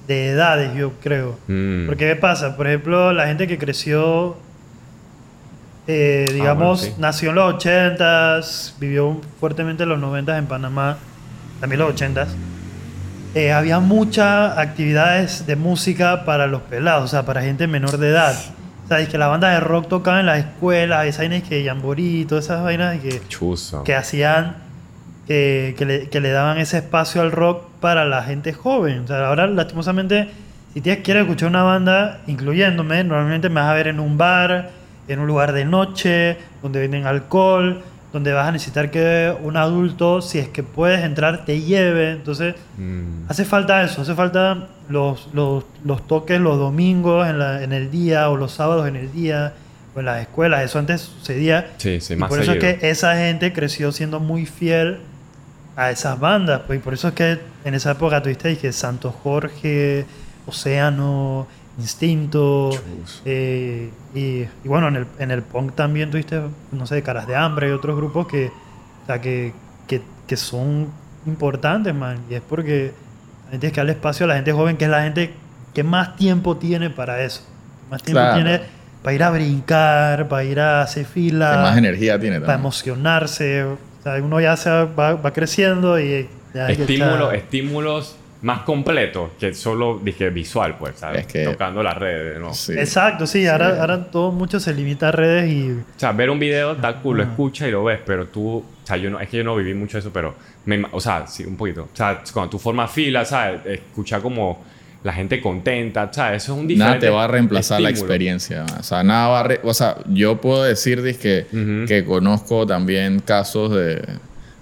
de 0.07 0.29
edades, 0.31 0.75
yo 0.75 0.93
creo. 1.03 1.39
Mm. 1.49 1.87
Porque 1.87 2.07
¿qué 2.09 2.17
pasa? 2.17 2.57
Por 2.57 2.67
ejemplo, 2.67 3.13
la 3.13 3.27
gente 3.27 3.47
que 3.47 3.59
creció, 3.59 4.37
eh, 5.87 6.27
digamos, 6.33 6.81
bueno, 6.81 6.95
sí. 6.97 7.01
nació 7.01 7.31
en 7.31 7.35
los 7.37 7.55
80s, 7.65 8.75
vivió 8.79 9.21
fuertemente 9.41 9.83
en 9.83 9.89
los 9.89 9.99
90s 10.01 10.39
en 10.39 10.47
Panamá, 10.47 10.99
también 11.61 11.81
los 11.81 11.95
80s. 11.95 12.29
eh, 13.35 13.53
había 13.53 13.81
muchas 13.81 14.59
actividades 14.59 15.47
de 15.47 15.57
música 15.57 16.25
para 16.25 16.47
los 16.47 16.63
pelados, 16.63 17.05
o 17.05 17.09
sea, 17.09 17.25
para 17.25 17.43
gente 17.43 17.67
menor 17.67 17.97
de 17.99 18.11
edad. 18.11 18.35
O 18.85 18.89
sea, 18.89 19.01
es 19.01 19.09
que 19.09 19.17
la 19.17 19.29
banda 19.29 19.49
de 19.51 19.61
rock 19.61 19.89
tocaba 19.89 20.21
en 20.21 20.27
las 20.27 20.39
escuelas, 20.41 21.07
esas 21.07 21.21
vainas 21.29 21.49
que 21.49 21.65
Jamboree, 21.65 22.27
todas 22.27 22.45
esas 22.45 22.63
vainas 22.63 22.99
que 23.01 23.23
que 23.85 23.95
hacían 23.95 24.57
que, 25.27 25.75
que 25.79 25.85
le, 25.85 26.09
que 26.09 26.21
le 26.21 26.31
daban 26.31 26.59
ese 26.59 26.79
espacio 26.79 27.21
al 27.23 27.33
rock 27.33 27.65
para 27.81 28.05
la 28.05 28.23
gente 28.23 28.53
joven. 28.53 29.01
O 29.01 29.07
sea, 29.07 29.27
ahora 29.29 29.47
lastimosamente, 29.47 30.29
si 30.75 30.81
tienes, 30.81 31.03
quieres 31.05 31.23
escuchar 31.25 31.49
una 31.49 31.63
banda, 31.63 32.21
incluyéndome, 32.27 33.05
normalmente 33.05 33.49
me 33.49 33.61
vas 33.61 33.71
a 33.71 33.75
ver 33.75 33.89
en 33.89 34.01
un 34.01 34.19
bar, 34.19 34.71
en 35.09 35.19
un 35.21 35.27
lugar 35.27 35.53
de 35.53 35.65
noche, 35.65 36.37
donde 36.63 36.81
venden 36.81 37.07
alcohol, 37.07 37.83
donde 38.13 38.33
vas 38.33 38.47
a 38.49 38.53
necesitar 38.53 38.91
que 38.91 39.33
un 39.43 39.57
adulto, 39.57 40.21
si 40.21 40.39
es 40.39 40.49
que 40.49 40.63
puedes 40.63 41.01
entrar, 41.03 41.45
te 41.47 41.61
lleve. 41.63 42.11
Entonces, 42.11 42.55
Mm. 42.77 43.25
hace 43.31 43.45
falta 43.45 43.83
eso, 43.83 44.03
hace 44.03 44.15
falta 44.15 44.69
los, 44.89 45.29
los, 45.33 45.65
los 45.85 46.07
toques 46.07 46.39
los 46.41 46.59
domingos 46.59 47.27
en, 47.29 47.39
la- 47.39 47.63
en 47.63 47.73
el 47.73 47.91
día 47.91 48.29
o 48.29 48.37
los 48.37 48.53
sábados 48.53 48.87
en 48.87 48.97
el 48.97 49.11
día 49.13 49.55
o 49.95 50.01
en 50.01 50.07
las 50.07 50.21
escuelas. 50.21 50.63
Eso 50.63 50.79
antes 50.79 51.01
sucedía. 51.01 51.71
Sí, 51.79 52.01
sí, 52.01 52.13
Y 52.15 52.17
más 52.17 52.29
por 52.29 52.41
eso 52.41 52.53
es 52.53 52.59
que 52.59 52.91
esa 52.91 53.17
gente 53.17 53.53
creció 53.55 53.93
siendo 53.93 54.21
muy 54.21 54.45
fiel 54.47 54.99
a 55.77 55.91
esas 55.91 56.19
bandas. 56.19 56.63
Pues, 56.67 56.79
y 56.79 56.83
por 56.83 56.95
eso 56.95 57.09
es 57.09 57.15
que 57.15 57.39
en 57.65 57.75
esa 57.75 57.93
época 57.93 58.23
tuviste 58.23 58.49
dije, 58.49 58.73
Santo 58.73 59.11
Jorge, 59.13 60.05
Océano, 60.47 61.47
Instinto. 61.79 62.71
Eh, 63.25 63.91
y, 64.15 64.21
y 64.43 64.69
bueno, 64.69 64.89
en 64.89 64.97
el, 64.97 65.07
en 65.19 65.31
el 65.31 65.43
punk 65.43 65.75
también 65.75 66.11
tuviste, 66.11 66.41
no 66.73 66.87
sé, 66.87 67.03
Caras 67.03 67.27
de 67.27 67.35
Hambre 67.37 67.69
y 67.69 67.73
otros 67.73 67.97
grupos 67.97 68.27
que, 68.27 68.49
o 69.03 69.07
sea, 69.07 69.21
que, 69.21 69.53
que, 69.87 70.03
que 70.27 70.37
son 70.37 70.89
importantes, 71.27 71.95
man. 71.95 72.19
Y 72.29 72.35
es 72.35 72.43
porque 72.43 72.93
la 73.47 73.51
gente 73.53 73.71
que 73.73 73.77
darle 73.77 73.93
espacio 73.93 74.25
a 74.25 74.29
la 74.29 74.35
gente 74.35 74.53
joven, 74.53 74.77
que 74.77 74.85
es 74.85 74.91
la 74.91 75.03
gente 75.03 75.33
que 75.73 75.83
más 75.83 76.17
tiempo 76.17 76.57
tiene 76.59 76.91
para 76.91 77.23
eso. 77.23 77.43
Más 77.91 78.03
tiempo 78.03 78.21
Claro. 78.21 78.35
tiene 78.35 78.61
para 79.03 79.15
ir 79.15 79.23
a 79.23 79.31
brincar, 79.31 80.29
para 80.29 80.45
ir 80.45 80.61
a 80.61 80.83
hacer 80.83 81.05
fila 81.07 81.51
que 81.53 81.57
más 81.59 81.77
energía 81.79 82.19
tiene 82.21 82.37
para 82.37 82.53
también. 82.53 82.61
emocionarse. 82.61 83.65
O 84.03 84.05
sea, 84.05 84.15
uno 84.23 84.41
ya 84.41 84.57
se 84.57 84.69
va, 84.71 85.15
va 85.15 85.33
creciendo 85.33 85.99
y 86.01 86.29
ya 86.53 86.67
que 86.67 86.85
Estímulo- 86.85 87.31
estar- 87.33 87.35
estímulos 87.37 88.17
más 88.43 88.63
completos 88.63 89.31
que 89.39 89.55
solo 89.55 90.01
dije 90.03 90.29
visual, 90.31 90.77
pues, 90.77 90.97
¿sabes? 90.99 91.21
Es 91.21 91.27
que- 91.33 91.45
Tocando 91.45 91.81
las 91.85 91.97
redes, 91.97 92.41
¿no? 92.41 92.53
Sí. 92.53 92.73
Exacto, 92.73 93.25
sí, 93.27 93.47
Ahora, 93.47 93.81
ahora 93.81 94.05
todo 94.11 94.33
mucho 94.33 94.59
se 94.59 94.75
limita 94.75 95.09
a 95.09 95.13
redes 95.13 95.49
y... 95.53 95.71
O 95.71 95.85
sea, 95.97 96.11
ver 96.11 96.29
un 96.31 96.41
video, 96.41 96.73
está 96.73 96.97
cool, 96.97 97.19
lo 97.19 97.23
escuchas 97.23 97.69
y 97.69 97.71
lo 97.71 97.85
ves, 97.85 98.01
pero 98.05 98.27
tú, 98.27 98.57
o 98.57 98.65
sea, 98.87 98.97
yo 98.97 99.09
no, 99.11 99.21
es 99.21 99.29
que 99.29 99.37
yo 99.37 99.45
no 99.45 99.55
viví 99.55 99.75
mucho 99.75 99.97
eso, 99.99 100.11
pero, 100.13 100.35
me 100.65 100.85
o 100.91 101.01
sea, 101.01 101.25
sí, 101.29 101.45
un 101.45 101.57
poquito. 101.57 101.83
O 101.93 101.97
sea, 101.97 102.21
cuando 102.33 102.51
tú 102.51 102.59
formas 102.59 102.91
fila, 102.91 103.25
¿sabes? 103.25 103.61
Escuchar 103.65 104.21
como 104.21 104.65
la 105.05 105.13
gente 105.13 105.41
contenta, 105.41 106.11
¿sabes? 106.13 106.45
Eso 106.45 106.53
es 106.55 106.59
un 106.61 106.69
diferente 106.69 106.89
Nada 106.91 107.01
te 107.01 107.11
va 107.11 107.25
a 107.25 107.27
reemplazar 107.29 107.81
la 107.81 107.89
experiencia. 107.91 108.65
O 108.79 108.83
sea, 108.83 109.03
nada 109.03 109.29
va 109.29 109.41
a 109.41 109.43
re- 109.43 109.61
o 109.65 109.75
sea, 109.75 109.97
yo 110.09 110.41
puedo 110.41 110.63
decir 110.63 111.03
que, 111.19 111.47
que 111.89 112.05
conozco 112.05 112.67
también 112.67 113.19
casos 113.21 113.73
de, 113.75 114.01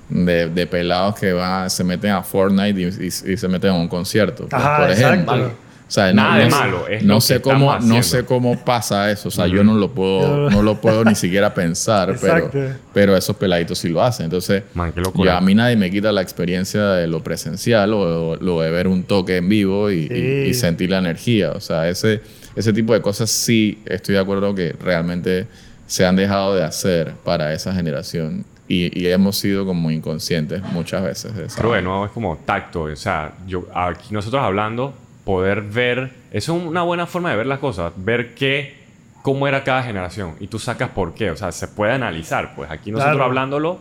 de, 0.09 0.49
de 0.49 0.67
pelados 0.67 1.17
que 1.19 1.33
van, 1.33 1.69
se 1.69 1.85
meten 1.85 2.13
a 2.13 2.23
Fortnite 2.23 2.81
y, 2.81 2.85
y- 2.85 3.33
y 3.33 3.37
se 3.37 3.49
meten 3.49 3.71
a 3.71 3.75
un 3.75 3.89
concierto. 3.89 4.47
pues, 4.49 4.63
Ajá, 4.63 4.79
por 4.79 4.91
ejemplo. 4.91 5.37
exacto. 5.37 5.70
O 5.91 5.93
sea, 5.93 6.13
Nada 6.13 6.37
de 6.39 6.45
sé- 6.45 6.51
malo, 6.57 6.87
es 6.87 7.03
no 7.03 7.15
lo 7.15 7.21
sé 7.21 7.35
que 7.35 7.41
cómo, 7.41 7.77
no 7.81 8.03
sé 8.05 8.25
cómo 8.25 8.65
pasa 8.65 9.11
eso. 9.11 9.27
O 9.27 9.31
sea, 9.33 9.49
yo 9.49 9.65
no 9.65 9.75
lo 9.75 9.91
puedo, 9.91 10.49
no 10.49 10.63
lo 10.63 10.81
puedo 10.81 11.05
ni 11.05 11.15
siquiera 11.17 11.53
pensar, 11.53 12.15
pero, 12.21 12.37
Exacto. 12.37 12.59
pero 12.95 13.17
esos 13.17 13.35
peladitos 13.35 13.77
sí 13.81 13.89
lo 13.89 14.01
hacen. 14.01 14.27
Entonces, 14.27 14.63
Man, 14.75 14.93
qué 14.93 15.01
locura. 15.01 15.33
ya 15.33 15.39
a 15.39 15.41
mí 15.41 15.53
nadie 15.53 15.75
me 15.75 15.91
quita 15.91 16.13
la 16.13 16.23
experiencia 16.23 16.81
de 16.93 17.09
lo 17.09 17.25
presencial 17.25 17.93
o 17.93 18.37
lo 18.37 18.61
de 18.61 18.71
ver 18.71 18.87
un 18.87 19.03
toque 19.03 19.39
en 19.39 19.49
vivo 19.49 19.91
y, 19.91 20.05
y- 20.05 20.09
Sí. 20.09 20.49
y 20.51 20.55
sentir 20.55 20.91
la 20.91 20.99
energía. 20.99 21.51
O 21.51 21.61
sea, 21.61 21.89
ese, 21.89 22.21
ese 22.55 22.73
tipo 22.73 22.93
de 22.95 23.03
cosas 23.03 23.29
sí 23.29 23.83
estoy 23.85 24.15
de 24.15 24.21
acuerdo 24.21 24.55
que 24.55 24.77
realmente 24.81 25.49
se 25.89 26.07
han 26.07 26.15
dejado 26.15 26.55
de 26.55 26.63
hacer 26.63 27.15
para 27.25 27.53
esa 27.53 27.75
generación 27.75 28.45
y, 28.69 28.97
y 28.97 29.09
hemos 29.09 29.37
sido 29.39 29.67
como 29.67 29.91
inconscientes 29.91 30.63
muchas 30.73 31.03
veces 31.03 31.35
de 31.35 31.47
esa 31.47 31.57
Pero 31.57 31.71
bueno, 31.71 32.05
es 32.07 32.13
como 32.13 32.37
tacto. 32.47 32.83
O 32.83 32.95
sea, 32.95 33.33
yo, 33.49 33.67
aquí 33.75 34.15
nosotros 34.15 34.41
hablando, 34.41 34.95
poder 35.31 35.63
ver. 35.63 36.11
Eso 36.33 36.57
es 36.57 36.63
una 36.67 36.83
buena 36.83 37.07
forma 37.07 37.31
de 37.31 37.37
ver 37.37 37.47
las 37.47 37.59
cosas. 37.61 37.93
Ver 37.97 38.35
qué, 38.35 38.75
cómo 39.23 39.47
era 39.47 39.63
cada 39.63 39.83
generación. 39.83 40.35
Y 40.41 40.49
tú 40.49 40.59
sacas 40.59 40.89
por 40.91 41.15
qué. 41.15 41.31
O 41.31 41.37
sea, 41.37 41.53
se 41.53 41.69
puede 41.69 41.93
analizar. 41.93 42.55
Pues 42.57 42.71
aquí 42.71 42.91
nosotros 42.91 43.15
Claro. 43.17 43.29
hablándolo 43.31 43.79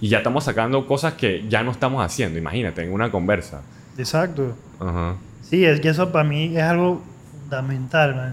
y 0.00 0.08
ya 0.08 0.18
estamos 0.18 0.44
sacando 0.44 0.86
cosas 0.86 1.14
que 1.14 1.44
ya 1.48 1.62
no 1.62 1.70
estamos 1.70 2.04
haciendo. 2.04 2.38
Imagínate, 2.38 2.82
en 2.82 2.92
una 2.92 3.10
conversa. 3.10 3.62
Exacto. 3.96 4.56
Ajá. 4.80 5.14
Sí, 5.42 5.64
es 5.64 5.80
que 5.80 5.88
eso 5.88 6.10
para 6.12 6.24
mí 6.24 6.56
es 6.56 6.62
algo 6.62 7.00
fundamental, 7.42 8.14
man. 8.16 8.32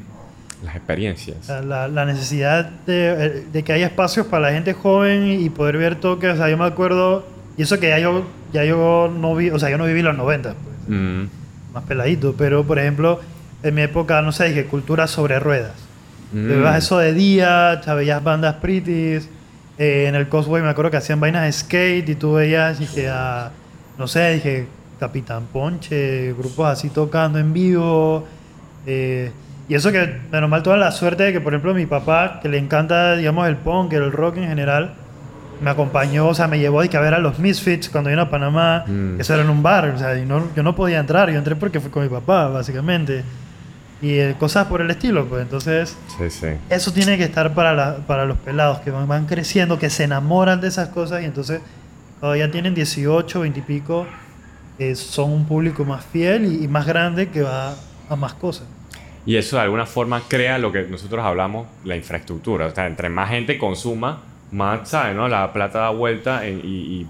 Ujú. 0.00 0.64
Las 0.64 0.74
experiencias. 0.76 1.36
Sea, 1.46 1.60
la, 1.60 1.86
la 1.86 2.04
necesidad 2.06 2.64
de, 2.86 3.42
de 3.52 3.62
que 3.62 3.72
haya 3.74 3.86
espacios 3.86 4.26
para 4.26 4.48
la 4.48 4.52
gente 4.54 4.72
joven 4.72 5.26
y 5.40 5.50
poder 5.50 5.76
ver 5.76 5.96
toques. 5.96 6.32
O 6.32 6.36
sea, 6.36 6.48
yo 6.48 6.56
me 6.56 6.64
acuerdo... 6.64 7.26
Y 7.58 7.62
eso 7.62 7.78
que 7.78 7.88
ya 7.88 7.98
yo, 7.98 8.24
ya 8.52 8.64
yo 8.64 9.10
no 9.14 9.34
vi... 9.34 9.50
O 9.50 9.58
sea, 9.58 9.70
yo 9.70 9.78
no 9.78 9.84
viví 9.86 10.02
los 10.02 10.16
90, 10.16 10.54
pues. 10.54 10.98
Ujú. 10.98 11.28
Más 11.76 11.84
peladito, 11.84 12.34
pero 12.36 12.64
por 12.64 12.78
ejemplo, 12.78 13.20
en 13.62 13.74
mi 13.74 13.82
época, 13.82 14.22
no 14.22 14.32
sé, 14.32 14.48
dije 14.48 14.64
cultura 14.64 15.06
sobre 15.06 15.38
ruedas. 15.38 15.74
Mm. 16.32 16.48
Veías 16.48 16.78
eso 16.78 16.98
de 16.98 17.12
día, 17.12 17.80
veías 17.94 18.22
bandas 18.24 18.54
pretties, 18.56 19.28
eh, 19.78 20.06
en 20.08 20.14
el 20.14 20.28
Cosway 20.28 20.62
me 20.62 20.70
acuerdo 20.70 20.90
que 20.90 20.96
hacían 20.96 21.20
vainas 21.20 21.44
de 21.44 21.52
skate 21.52 22.08
y 22.08 22.14
tú 22.14 22.34
veías, 22.34 22.78
dije, 22.78 23.08
a, 23.08 23.50
no 23.98 24.08
sé, 24.08 24.32
dije, 24.34 24.66
Capitán 24.98 25.44
Ponche, 25.52 26.32
grupos 26.32 26.66
así 26.66 26.88
tocando 26.88 27.38
en 27.38 27.52
vivo. 27.52 28.26
eh, 28.86 29.30
y 29.68 29.74
eso 29.74 29.90
que, 29.90 30.20
menos 30.30 30.48
mal, 30.48 30.62
toda 30.62 30.76
la 30.76 30.92
suerte 30.92 31.24
de 31.24 31.32
que, 31.32 31.40
por 31.40 31.52
ejemplo, 31.52 31.74
mi 31.74 31.86
papá, 31.86 32.38
que 32.40 32.48
le 32.48 32.56
encanta, 32.56 33.16
digamos, 33.16 33.48
el 33.48 33.56
punk, 33.56 33.92
el 33.94 34.12
rock 34.12 34.36
en 34.36 34.46
general, 34.46 34.94
me 35.60 35.70
acompañó, 35.70 36.28
o 36.28 36.34
sea, 36.34 36.46
me 36.48 36.58
llevó 36.58 36.80
que 36.88 36.96
a 36.96 37.00
ver 37.00 37.14
a 37.14 37.18
los 37.18 37.38
Misfits 37.38 37.88
cuando 37.88 38.10
vino 38.10 38.22
a 38.22 38.30
Panamá. 38.30 38.84
Mm. 38.86 39.20
Eso 39.20 39.34
era 39.34 39.42
en 39.42 39.50
un 39.50 39.62
bar, 39.62 39.88
o 39.88 39.98
sea, 39.98 40.18
y 40.18 40.24
no, 40.26 40.48
yo 40.54 40.62
no 40.62 40.74
podía 40.76 40.98
entrar, 40.98 41.30
yo 41.30 41.38
entré 41.38 41.56
porque 41.56 41.80
fui 41.80 41.90
con 41.90 42.02
mi 42.02 42.08
papá, 42.08 42.48
básicamente. 42.48 43.24
Y 44.02 44.10
eh, 44.18 44.34
cosas 44.38 44.66
por 44.66 44.82
el 44.82 44.90
estilo, 44.90 45.24
pues 45.26 45.40
entonces, 45.42 45.96
Sí, 46.18 46.28
sí. 46.28 46.48
eso 46.68 46.92
tiene 46.92 47.16
que 47.16 47.24
estar 47.24 47.54
para, 47.54 47.72
la- 47.74 47.96
para 48.06 48.26
los 48.26 48.36
pelados 48.38 48.80
que 48.80 48.90
van, 48.90 49.08
van 49.08 49.24
creciendo, 49.26 49.78
que 49.78 49.88
se 49.88 50.04
enamoran 50.04 50.60
de 50.60 50.68
esas 50.68 50.90
cosas 50.90 51.22
y 51.22 51.24
entonces, 51.24 51.60
cuando 52.20 52.36
ya 52.36 52.50
tienen 52.50 52.74
18, 52.74 53.40
20 53.40 53.58
y 53.58 53.62
pico, 53.62 54.06
eh, 54.78 54.94
son 54.94 55.30
un 55.32 55.46
público 55.46 55.84
más 55.86 56.04
fiel 56.04 56.44
y, 56.44 56.64
y 56.64 56.68
más 56.68 56.86
grande 56.86 57.28
que 57.30 57.40
va 57.42 57.74
a 58.10 58.16
más 58.16 58.34
cosas. 58.34 58.66
Y 59.24 59.36
eso 59.36 59.56
de 59.56 59.62
alguna 59.62 59.86
forma 59.86 60.20
crea 60.28 60.58
lo 60.58 60.70
que 60.70 60.82
nosotros 60.84 61.24
hablamos, 61.24 61.66
la 61.84 61.96
infraestructura. 61.96 62.66
O 62.66 62.70
sea, 62.74 62.86
entre 62.86 63.08
más 63.08 63.30
gente 63.30 63.56
consuma, 63.58 64.20
más, 64.56 64.88
¿sabes? 64.88 65.14
No? 65.14 65.28
La 65.28 65.52
plata 65.52 65.78
da 65.80 65.90
vuelta 65.90 66.46
en- 66.46 66.60
y, 66.64 66.68
y 67.02 67.06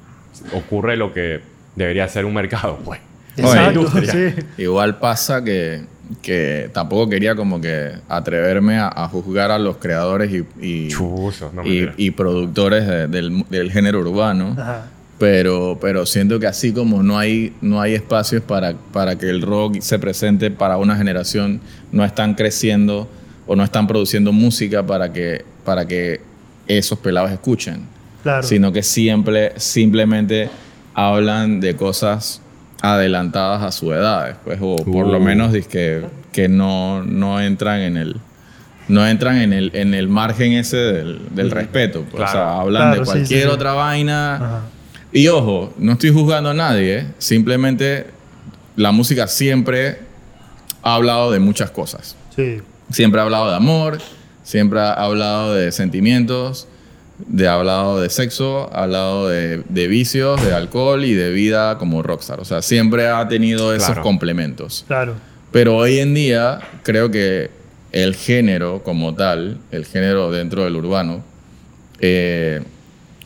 ocurre 0.54 0.96
lo 0.96 1.12
que 1.14 1.40
debería 1.74 2.06
ser 2.08 2.24
un 2.24 2.34
mercado, 2.34 2.78
pues. 2.84 3.00
Exacto, 3.38 3.86
sí. 4.00 4.34
Igual 4.56 4.96
pasa 4.98 5.44
que, 5.44 5.82
que 6.22 6.70
tampoco 6.72 7.08
quería 7.10 7.34
como 7.34 7.60
que 7.60 7.92
atreverme 8.08 8.78
a, 8.78 8.88
a 8.88 9.08
juzgar 9.08 9.50
a 9.50 9.58
los 9.58 9.76
creadores 9.76 10.30
y, 10.32 10.44
y, 10.60 10.88
Chuzo, 10.88 11.50
no 11.54 11.62
y- 11.64 12.10
productores 12.12 12.86
de- 12.86 13.06
del, 13.08 13.44
del 13.50 13.70
género 13.70 14.00
urbano. 14.00 14.54
Ajá. 14.58 14.86
Pero, 15.18 15.78
pero 15.80 16.04
siento 16.04 16.38
que 16.38 16.46
así 16.46 16.72
como 16.74 17.02
no 17.02 17.18
hay, 17.18 17.54
no 17.62 17.80
hay 17.80 17.94
espacios 17.94 18.42
para, 18.42 18.74
para 18.92 19.16
que 19.16 19.30
el 19.30 19.40
rock 19.40 19.80
se 19.80 19.98
presente 19.98 20.50
para 20.50 20.76
una 20.76 20.94
generación, 20.96 21.60
no 21.90 22.04
están 22.04 22.34
creciendo 22.34 23.08
o 23.46 23.56
no 23.56 23.64
están 23.64 23.86
produciendo 23.86 24.30
música 24.32 24.82
para 24.86 25.12
que, 25.14 25.42
para 25.64 25.86
que 25.86 26.20
esos 26.68 26.98
pelados 26.98 27.30
escuchen. 27.30 27.82
Claro. 28.22 28.42
Sino 28.42 28.72
que 28.72 28.82
siempre, 28.82 29.52
simplemente 29.56 30.50
hablan 30.94 31.60
de 31.60 31.76
cosas 31.76 32.40
adelantadas 32.82 33.62
a 33.62 33.72
su 33.72 33.92
edad, 33.92 34.38
pues, 34.44 34.58
o 34.60 34.76
por 34.76 35.06
lo 35.06 35.18
Uh. 35.18 35.20
menos 35.20 35.52
que, 35.68 36.04
que 36.32 36.48
no, 36.48 37.02
no 37.02 37.40
entran 37.40 37.80
en 37.80 37.96
el 37.96 38.16
no 38.88 39.04
entran 39.04 39.38
en 39.38 39.52
el, 39.52 39.72
en 39.74 39.94
el 39.94 40.06
margen 40.08 40.52
ese 40.52 40.76
del, 40.76 41.20
del 41.34 41.50
respeto. 41.50 42.04
pues. 42.08 42.22
O 42.22 42.26
sea, 42.32 42.60
hablan 42.60 42.82
Claro, 42.82 43.00
de 43.00 43.04
cualquier 43.04 43.40
sí, 43.42 43.46
sí. 43.48 43.52
otra 43.52 43.72
vaina. 43.72 44.36
Ajá. 44.36 44.60
Y 45.12 45.26
ojo, 45.26 45.74
no 45.78 45.92
estoy 45.92 46.10
juzgando 46.12 46.50
a 46.50 46.54
nadie, 46.54 46.98
¿eh? 46.98 47.06
simplemente 47.18 48.06
la 48.76 48.92
música 48.92 49.26
siempre 49.26 49.98
ha 50.82 50.94
hablado 50.94 51.32
de 51.32 51.40
muchas 51.40 51.70
cosas. 51.70 52.14
Sí. 52.36 52.58
Siempre 52.90 53.20
ha 53.20 53.24
hablado 53.24 53.50
de 53.50 53.56
amor, 53.56 53.98
siempre 54.46 54.78
ha 54.78 54.92
hablado 54.92 55.54
de 55.54 55.72
sentimientos, 55.72 56.68
de, 57.18 57.48
ha 57.48 57.54
hablado 57.54 58.00
de 58.00 58.08
sexo, 58.10 58.70
ha 58.72 58.84
hablado 58.84 59.28
de, 59.28 59.64
de 59.68 59.88
vicios, 59.88 60.40
de 60.44 60.54
alcohol 60.54 61.04
y 61.04 61.14
de 61.14 61.30
vida 61.32 61.78
como 61.78 62.00
rockstar. 62.02 62.38
O 62.38 62.44
sea, 62.44 62.62
siempre 62.62 63.08
ha 63.08 63.26
tenido 63.26 63.74
esos 63.74 63.86
Claro. 63.88 64.02
complementos. 64.02 64.84
Claro. 64.86 65.14
Pero 65.50 65.76
hoy 65.76 65.98
en 65.98 66.14
día 66.14 66.60
creo 66.84 67.10
que 67.10 67.50
el 67.90 68.14
género 68.14 68.82
como 68.84 69.14
tal, 69.14 69.58
el 69.72 69.84
género 69.84 70.30
dentro 70.30 70.62
del 70.64 70.76
urbano, 70.76 71.24
eh, 72.00 72.62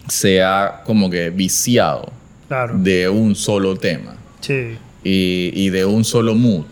se 0.08 0.42
ha 0.42 0.82
como 0.86 1.10
que 1.10 1.30
viciado 1.30 2.12
Claro. 2.48 2.74
de 2.78 3.08
un 3.08 3.34
solo 3.34 3.76
tema 3.76 4.14
Sí. 4.40 4.76
y, 5.04 5.50
y 5.54 5.70
de 5.70 5.84
un 5.84 6.04
solo 6.04 6.34
mood. 6.34 6.64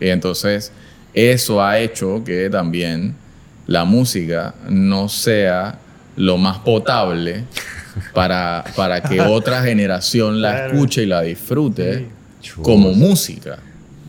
Y 0.00 0.08
entonces 0.08 0.72
eso 1.14 1.62
ha 1.62 1.78
hecho 1.78 2.22
que 2.24 2.50
también 2.50 3.14
la 3.68 3.84
música 3.84 4.54
no 4.68 5.08
sea 5.08 5.78
lo 6.16 6.36
más 6.38 6.58
potable 6.58 7.44
para, 8.12 8.64
para 8.74 9.00
que 9.02 9.20
otra 9.20 9.62
generación 9.62 10.40
la 10.42 10.66
escuche 10.66 11.04
y 11.04 11.06
la 11.06 11.22
disfrute 11.22 12.06
Sí. 12.40 12.50
como 12.62 12.92
música, 12.92 13.58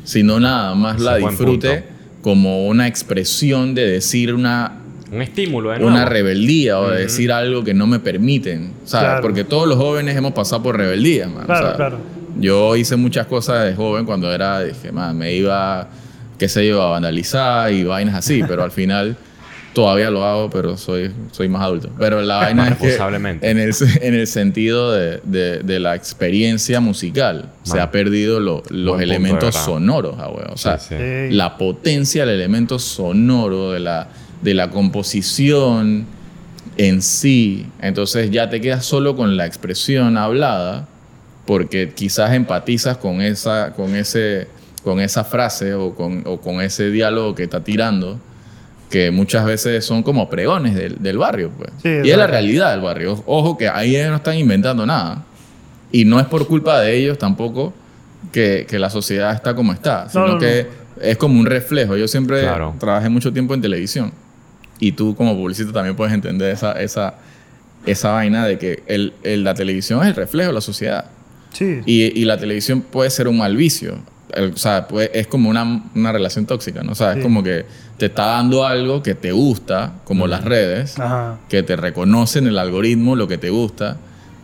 sino 0.04 0.39
nada 0.39 0.76
más 0.76 0.95
Ese 0.98 1.04
la 1.06 1.15
disfrute 1.17 1.84
como 2.22 2.67
una 2.67 2.88
expresión 2.88 3.74
de 3.74 3.88
decir 3.89 4.34
una, 4.36 4.74
Un 5.12 5.22
estímulo, 5.24 5.69
nuevo. 5.69 5.88
una 5.88 6.06
rebeldía 6.06 6.80
o 6.80 6.89
de 6.91 7.02
decir 7.02 7.32
algo 7.32 7.63
que 7.63 7.74
no 7.74 7.88
me 7.88 8.00
permiten, 8.00 8.74
¿sabes? 8.86 9.08
Claro. 9.08 9.22
Porque 9.24 9.43
todos 9.45 9.67
los 9.67 9.78
jóvenes 9.78 10.15
hemos 10.15 10.34
pasado 10.34 10.62
por 10.62 10.78
rebeldía, 10.78 11.28
man. 11.28 11.45
Claro, 11.48 11.76
claro. 11.76 11.98
Yo 12.39 12.76
hice 12.76 12.95
muchas 12.95 13.26
cosas 13.26 13.65
de 13.65 13.76
joven 13.76 14.06
cuando 14.06 14.32
era, 14.32 14.62
dije, 14.62 14.91
man, 14.91 15.17
me 15.17 15.34
iba, 15.34 15.88
qué 16.38 16.48
sé 16.48 16.67
yo, 16.67 16.84
a 16.84 16.91
vandalizar 16.91 17.74
y 17.74 17.84
vainas 17.84 18.13
así, 18.15 18.43
pero 18.48 18.63
al 18.63 18.72
final 18.72 19.17
todavía 19.73 20.10
lo 20.10 20.23
hago, 20.25 20.49
pero 20.49 20.77
soy, 20.77 21.12
soy 21.32 21.47
más 21.47 21.62
adulto. 21.62 21.89
Pero 21.97 22.21
la 22.21 22.38
vaina 22.38 22.63
es 22.69 22.77
que 22.77 22.97
en 23.41 23.60
el, 23.60 23.73
en 24.01 24.13
el 24.13 24.27
sentido 24.27 24.91
de, 24.91 25.19
de- 25.23 25.60
de 25.60 25.79
la 25.79 25.95
experiencia 25.95 26.79
musical 26.79 27.49
se 27.63 27.79
ha 27.79 27.91
perdido 27.91 28.39
lo- 28.39 28.63
los 28.69 28.95
elementos 29.01 29.55
sonoros, 29.65 30.15
ah, 30.19 30.29
weón. 30.29 30.51
O 30.51 30.58
sea, 30.58 30.77
Sí, 30.79 30.88
sí. 30.89 30.95
Sí. 31.29 31.36
la 31.36 31.58
potencia 31.58 32.25
del 32.25 32.36
elemento 32.36 32.79
sonoro, 32.79 33.71
de 33.71 33.79
la, 33.79 34.08
de 34.41 34.53
la 34.53 34.69
composición 34.69 36.05
en 36.77 37.01
sí. 37.01 37.65
Entonces 37.82 38.32
ya 38.32 38.49
te 38.49 38.62
quedas 38.62 38.86
solo 38.86 39.15
con 39.15 39.38
la 39.38 39.45
expresión 39.45 40.17
hablada, 40.17 40.88
porque 41.45 41.91
quizás 41.95 42.34
empatizas 42.34 42.97
con 42.97 43.21
esa, 43.21 43.73
con 43.73 43.95
ese, 43.95 44.47
con 44.84 44.99
esa 44.99 45.23
frase 45.23 45.73
o 45.73 45.93
con, 45.95 46.23
o 46.25 46.39
con 46.39 46.62
ese 46.62 46.89
diálogo 46.91 47.36
que 47.36 47.43
está 47.43 47.63
tirando, 47.63 48.19
que 48.89 49.12
muchas 49.12 49.45
veces 49.45 49.86
son 49.86 50.02
como 50.04 50.30
pregones 50.30 50.75
del, 50.75 50.97
del 51.02 51.17
barrio. 51.17 51.52
Pues. 51.58 51.69
Sí, 51.84 51.89
y 52.04 52.10
es 52.12 52.17
la 52.17 52.28
realidad 52.28 52.71
del 52.71 52.82
barrio. 52.82 53.23
Ojo 53.28 53.58
que 53.58 53.67
ahí 53.69 53.95
ellos 53.95 54.10
no 54.10 54.15
están 54.17 54.38
inventando 54.38 54.86
nada. 54.86 55.23
Y 55.91 56.06
no 56.06 56.19
es 56.19 56.25
por 56.28 56.47
culpa 56.47 56.80
de 56.82 56.95
ellos 56.97 57.17
tampoco 57.17 57.73
que, 58.32 58.65
que 58.69 58.80
la 58.80 58.89
sociedad 58.89 59.34
está 59.34 59.56
como 59.56 59.73
está, 59.73 60.10
sino 60.10 60.28
no, 60.28 60.34
no. 60.34 60.39
que 60.39 60.67
es 61.02 61.17
como 61.17 61.39
un 61.39 61.45
reflejo. 61.45 61.95
Yo 61.97 62.08
siempre 62.08 62.41
Claro. 62.41 62.75
trabajé 62.80 63.10
mucho 63.10 63.32
tiempo 63.34 63.54
en 63.54 63.62
televisión 63.62 64.12
y 64.80 64.91
tú 64.93 65.15
como 65.15 65.36
publicista 65.36 65.71
también 65.73 65.95
puedes 65.95 66.13
entender 66.13 66.52
esa, 66.54 66.73
esa, 66.73 67.15
esa 67.86 68.12
vaina 68.12 68.45
de 68.45 68.58
que 68.58 68.84
el, 68.88 69.13
el- 69.23 69.43
la 69.43 69.54
televisión 69.54 70.02
es 70.02 70.08
el 70.08 70.15
reflejo 70.15 70.49
de 70.49 70.54
la 70.54 70.62
sociedad. 70.62 71.06
Sí. 71.54 71.82
Y, 71.86 72.19
y 72.19 72.25
la 72.25 72.38
televisión 72.38 72.82
puede 72.82 73.10
ser 73.10 73.28
un 73.28 73.38
mal 73.38 73.56
vicio. 73.56 73.97
El- 74.34 74.54
o 74.54 74.58
sea, 74.58 74.88
puede- 74.88 75.18
es 75.20 75.28
como 75.28 75.50
una, 75.50 75.84
una 75.96 76.12
relación 76.12 76.46
tóxica, 76.46 76.84
¿no? 76.84 76.92
O 76.92 76.96
sea, 76.96 77.13
Sí. 77.13 77.20
es 77.20 77.24
como 77.26 77.42
que 77.44 77.65
te 77.98 78.06
está 78.08 78.26
dando 78.28 78.65
algo 78.65 79.02
que 79.04 79.15
te 79.15 79.32
gusta, 79.32 79.94
como 80.04 80.28
las 80.28 80.44
redes, 80.46 81.00
Ajá. 81.00 81.38
que 81.50 81.63
te 81.63 81.76
reconocen 81.76 82.48
el 82.48 82.58
algoritmo, 82.58 83.15
lo 83.15 83.28
que 83.28 83.38
te 83.38 83.50
gusta, 83.50 83.98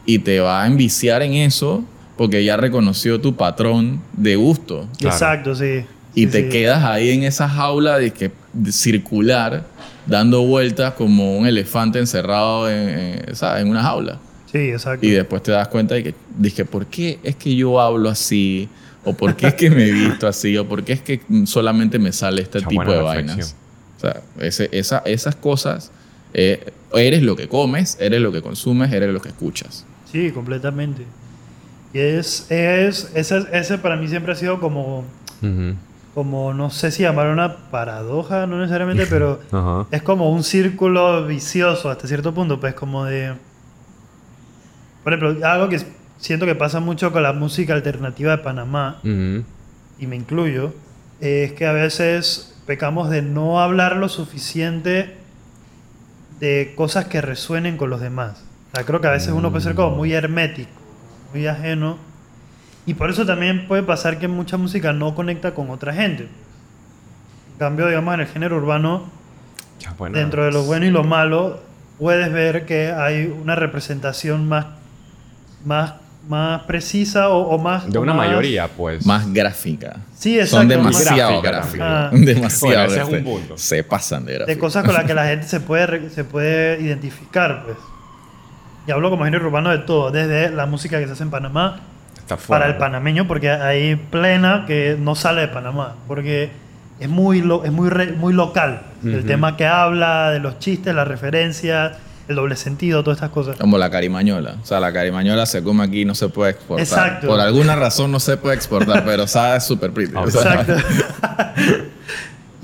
y 0.05 0.19
te 0.19 0.39
va 0.39 0.63
a 0.63 0.67
enviciar 0.67 1.21
en 1.21 1.33
eso 1.33 1.83
porque 2.17 2.43
ya 2.43 2.57
reconoció 2.57 3.19
tu 3.21 3.35
patrón 3.35 4.01
de 4.13 4.35
gusto. 4.35 4.87
Claro. 4.99 5.15
Exacto, 5.15 5.55
sí. 5.55 5.85
Y 6.13 6.21
Sí, 6.25 6.27
te 6.27 6.43
sí. 6.43 6.49
quedas 6.49 6.83
ahí 6.83 7.11
en 7.11 7.23
esa 7.23 7.47
jaula 7.49 7.97
de 7.99 8.11
que 8.11 8.31
de 8.53 8.71
circular, 8.71 9.63
dando 10.05 10.43
vueltas 10.43 10.93
como 10.93 11.37
un 11.37 11.45
elefante 11.47 11.99
encerrado 11.99 12.69
en, 12.69 12.89
en, 13.27 13.35
¿sabes? 13.35 13.63
en 13.63 13.69
una 13.69 13.83
jaula. 13.83 14.17
Sí, 14.51 14.59
exacto. 14.69 15.05
Y 15.05 15.09
después 15.09 15.43
te 15.43 15.51
das 15.51 15.67
cuenta 15.67 15.95
de 15.95 16.03
que, 16.03 16.15
dije, 16.37 16.63
¿por 16.63 16.85
qué 16.85 17.19
es 17.23 17.35
que 17.35 17.53
yo 17.55 17.79
hablo 17.81 18.09
así? 18.09 18.69
¿O 19.05 19.13
por 19.13 19.35
qué 19.35 19.47
es 19.47 19.53
que 19.53 19.69
me 19.69 19.85
he 19.87 19.91
visto 19.91 20.27
así? 20.27 20.57
¿O 20.57 20.67
por 20.67 20.83
qué 20.83 20.93
es 20.93 21.01
que 21.01 21.21
solamente 21.45 21.99
me 21.99 22.11
sale 22.11 22.41
este 22.41 22.57
Mucha 22.59 22.69
tipo 22.69 22.81
de 22.91 23.01
reflexión. 23.01 23.27
vainas? 23.27 23.55
O 23.97 23.99
sea, 24.01 24.21
ese- 24.39 24.69
esa- 24.71 25.03
esas 25.05 25.35
cosas, 25.35 25.91
eh, 26.33 26.73
eres 26.93 27.21
lo 27.23 27.35
que 27.35 27.47
comes, 27.47 27.97
eres 27.99 28.19
lo 28.21 28.31
que 28.31 28.41
consumes, 28.41 28.91
eres 28.91 29.13
lo 29.13 29.21
que 29.21 29.29
escuchas. 29.29 29.85
Sí, 30.11 30.31
completamente. 30.31 31.03
Y 31.93 31.99
es, 31.99 32.47
es 32.51 33.09
ese, 33.15 33.45
ese 33.53 33.77
para 33.77 33.95
mí 33.95 34.07
siempre 34.07 34.33
ha 34.33 34.35
sido 34.35 34.59
como, 34.59 35.05
como, 36.13 36.53
no 36.53 36.69
sé 36.71 36.91
si 36.91 37.03
llamar 37.03 37.27
una 37.27 37.69
paradoja, 37.69 38.47
no 38.47 38.59
necesariamente, 38.59 39.05
pero 39.09 39.39
es 39.91 40.01
como 40.01 40.29
un 40.31 40.43
círculo 40.43 41.25
vicioso 41.25 41.89
hasta 41.89 42.07
cierto 42.07 42.33
punto, 42.33 42.59
pues 42.59 42.73
como 42.73 43.05
de... 43.05 43.33
Por 45.03 45.13
ejemplo, 45.13 45.47
algo 45.47 45.69
que 45.69 45.79
siento 46.17 46.45
que 46.45 46.55
pasa 46.55 46.79
mucho 46.79 47.11
con 47.11 47.23
la 47.23 47.33
música 47.33 47.73
alternativa 47.73 48.31
de 48.31 48.37
Panamá, 48.43 48.99
Ujú. 49.03 49.43
y 49.99 50.07
me 50.07 50.15
incluyo, 50.15 50.73
es 51.21 51.53
que 51.53 51.65
a 51.65 51.71
veces 51.73 52.55
pecamos 52.65 53.09
de 53.09 53.21
no 53.21 53.61
hablar 53.61 53.95
lo 53.97 54.09
suficiente 54.09 55.15
de 56.39 56.73
cosas 56.75 57.05
que 57.05 57.21
resuenen 57.21 57.77
con 57.77 57.89
los 57.89 58.01
demás. 58.01 58.43
O 58.71 58.75
sea, 58.75 58.85
creo 58.85 58.99
que 59.01 59.07
a 59.07 59.11
veces 59.11 59.29
uno 59.29 59.51
puede 59.51 59.63
ser 59.63 59.75
como 59.75 59.95
muy 59.95 60.11
hermético, 60.13 60.69
muy 61.33 61.47
ajeno. 61.47 61.97
Y 62.85 62.93
por 62.93 63.09
eso 63.09 63.25
también 63.25 63.67
puede 63.67 63.83
pasar 63.83 64.19
que 64.19 64.27
mucha 64.27 64.57
música 64.57 64.91
no 64.93 65.15
conecta 65.15 65.53
con 65.53 65.69
otra 65.69 65.93
gente. 65.93 66.23
En 66.23 67.59
cambio, 67.59 67.87
digamos, 67.87 68.13
en 68.15 68.19
el 68.21 68.27
género 68.27 68.57
urbano, 68.57 69.05
Ya, 69.79 69.93
bueno. 69.97 70.17
dentro 70.17 70.43
de 70.43 70.51
lo 70.51 70.63
bueno 70.63 70.85
y 70.85 70.91
lo 70.91 71.03
malo, 71.03 71.61
puedes 71.97 72.31
ver 72.33 72.65
que 72.65 72.91
hay 72.91 73.25
una 73.27 73.55
representación 73.55 74.47
más, 74.49 74.65
más, 75.63 75.93
más 76.27 76.63
precisa 76.63 77.29
o, 77.29 77.49
o 77.49 77.57
más... 77.57 77.89
De 77.91 77.97
una 77.99 78.13
más- 78.13 78.27
mayoría, 78.27 78.67
pues. 78.67 79.05
Más 79.05 79.31
gráfica. 79.31 79.97
Sí, 80.17 80.35
exacto. 80.39 80.57
Son 80.57 80.67
demasiado 80.67 81.41
Gráfica 81.41 81.51
gráficos. 81.51 81.87
Ah. 81.89 82.09
Demasiado. 82.13 82.85
Bueno, 82.87 83.01
ese 83.01 83.01
es 83.01 83.19
un 83.19 83.23
punto. 83.23 83.57
Se 83.57 83.83
pasan 83.83 84.25
de 84.25 84.31
de 84.33 84.37
gráficos. 84.39 84.59
cosas 84.61 84.83
con 84.85 84.93
las 84.93 85.03
que 85.05 85.13
la 85.13 85.25
gente 85.27 85.47
se 85.47 85.59
puede, 85.59 86.09
se 86.09 86.23
puede 86.23 86.81
identificar, 86.81 87.63
pues. 87.65 87.77
Y 88.87 88.91
hablo 88.91 89.09
como 89.09 89.25
género 89.25 89.47
urbano 89.47 89.71
de 89.71 89.79
todo, 89.79 90.11
desde 90.11 90.49
la 90.51 90.65
música 90.67 90.99
que 90.99 91.07
se 91.07 91.13
hace 91.13 91.23
en 91.23 91.31
Panamá 91.31 91.79
Está 92.17 92.37
fuera. 92.37 92.61
para 92.65 92.71
el 92.71 92.77
panameño, 92.77 93.27
porque 93.27 93.49
hay 93.49 93.95
plena 93.95 94.65
que 94.67 94.95
no 94.99 95.15
sale 95.15 95.41
de 95.41 95.47
Panamá, 95.47 95.95
porque 96.07 96.51
es 96.99 97.09
muy, 97.09 97.41
lo- 97.41 97.63
es 97.65 97.71
muy, 97.71 97.89
re- 97.89 98.11
muy 98.13 98.31
local. 98.33 98.81
El 99.03 99.17
Ujú. 99.19 99.27
tema 99.27 99.57
que 99.57 99.65
habla, 99.65 100.29
de 100.31 100.39
los 100.39 100.59
chistes, 100.59 100.93
las 100.93 101.07
referencias, 101.07 101.93
el 102.27 102.35
doble 102.35 102.55
sentido, 102.55 103.03
todas 103.03 103.17
estas 103.17 103.29
cosas. 103.31 103.57
Como 103.57 103.77
la 103.77 103.89
carimañola. 103.89 104.55
O 104.61 104.65
sea, 104.65 104.79
la 104.79 104.91
carimañola 104.91 105.45
se 105.45 105.63
come 105.63 105.83
aquí 105.83 106.01
y 106.01 106.05
no 106.05 106.15
se 106.15 106.29
puede 106.29 106.51
exportar. 106.51 106.85
Exacto. 106.85 107.27
Por 107.27 107.39
alguna 107.39 107.75
razón 107.75 108.11
no 108.11 108.19
se 108.19 108.37
puede 108.37 108.55
exportar, 108.55 109.03
pero 109.05 109.27
sabe 109.27 109.59
súper 109.61 109.91
pretty. 109.91 110.13
O 110.15 110.29
sea, 110.29 110.61
Exacto. 110.61 110.75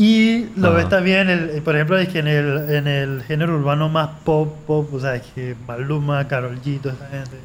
Y 0.02 0.48
lo 0.56 0.70
Ajá. 0.70 0.78
ves 0.78 0.90
también, 0.90 1.30
el, 1.30 1.62
por 1.62 1.76
ejemplo, 1.76 1.96
es 2.00 2.10
que 2.10 2.18
en 2.18 2.28
el, 2.28 2.70
en 2.72 2.88
el 2.88 3.22
género 3.22 3.56
urbano 3.56 3.88
más 3.88 4.10
pop, 4.24 4.52
pop, 4.66 4.92
o 4.92 5.00
sea, 5.00 5.16
es 5.16 5.22
que 5.36 5.56
Maluma, 5.68 6.28
Karol 6.28 6.60
G, 6.60 6.82
toda 6.82 6.96
esta 6.96 7.08
gente. 7.08 7.38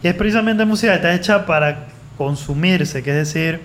Que 0.00 0.08
es 0.08 0.14
precisamente 0.14 0.64
música 0.64 0.92
que 0.92 0.96
está 0.96 1.14
hecha 1.14 1.44
para 1.44 1.88
consumirse, 2.16 3.02
que 3.02 3.10
es 3.10 3.16
decir, 3.34 3.60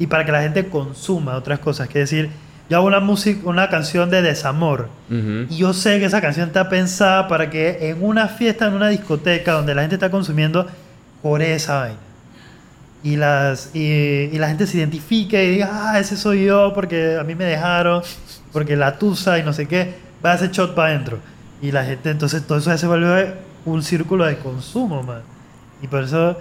y 0.00 0.08
para 0.08 0.24
que 0.24 0.32
la 0.32 0.42
gente 0.42 0.66
consuma 0.68 1.36
otras 1.36 1.60
cosas, 1.60 1.88
que 1.88 2.02
es 2.02 2.10
decir, 2.10 2.30
yo 2.68 2.76
hago 2.76 2.86
una 2.86 3.00
música, 3.00 3.40
una 3.48 3.68
canción 3.68 4.10
de 4.10 4.22
desamor. 4.22 4.88
Ujú. 5.10 5.46
Y 5.48 5.56
yo 5.56 5.72
sé 5.72 5.98
que 5.98 6.04
esa 6.04 6.20
canción 6.20 6.48
está 6.48 6.68
pensada 6.68 7.28
para 7.28 7.48
que 7.48 7.90
en 7.90 8.02
una 8.02 8.28
fiesta, 8.28 8.66
en 8.66 8.74
una 8.74 8.88
discoteca 8.88 9.52
donde 9.52 9.74
la 9.74 9.82
gente 9.82 9.96
está 9.96 10.10
consumiendo, 10.10 10.66
por 11.22 11.42
esa 11.42 11.80
vaina. 11.80 11.98
Y, 13.02 13.16
las, 13.16 13.70
y, 13.74 13.80
y 14.32 14.38
la 14.38 14.48
gente 14.48 14.66
se 14.66 14.78
identifique 14.78 15.42
y 15.44 15.50
diga, 15.52 15.70
ah, 15.72 16.00
ese 16.00 16.16
soy 16.16 16.44
yo 16.44 16.72
porque 16.74 17.16
a 17.18 17.24
mí 17.24 17.34
me 17.34 17.44
dejaron, 17.44 18.02
porque 18.52 18.76
la 18.76 18.98
tusa 18.98 19.38
y 19.38 19.42
no 19.44 19.52
sé 19.52 19.66
qué, 19.66 19.94
va 20.24 20.32
a 20.32 20.34
hacer 20.34 20.50
shot 20.50 20.74
para 20.74 20.90
adentro. 20.90 21.18
Y 21.62 21.72
la 21.72 21.84
gente, 21.84 22.10
entonces 22.10 22.46
todo 22.46 22.58
eso 22.58 22.70
ya 22.70 22.78
se 22.78 22.86
vuelve 22.86 23.34
un 23.64 23.82
círculo 23.82 24.24
de 24.24 24.36
consumo, 24.38 25.02
man. 25.02 25.22
Y 25.80 25.86
por 25.86 26.02
eso 26.02 26.36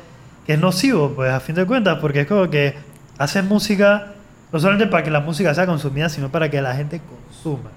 que 0.45 0.53
es 0.53 0.59
nocivo, 0.59 1.13
pues 1.15 1.31
a 1.31 1.39
fin 1.39 1.55
de 1.55 1.65
cuentas, 1.65 1.99
porque 1.99 2.21
es 2.21 2.27
como 2.27 2.49
que 2.49 2.75
haces 3.17 3.43
música 3.43 4.13
no 4.51 4.59
solamente 4.59 4.87
para 4.87 5.03
que 5.03 5.11
la 5.11 5.19
música 5.19 5.53
sea 5.53 5.65
consumida, 5.65 6.09
sino 6.09 6.29
para 6.31 6.49
que 6.49 6.61
la 6.61 6.75
gente 6.75 7.01
consuma. 7.01 7.69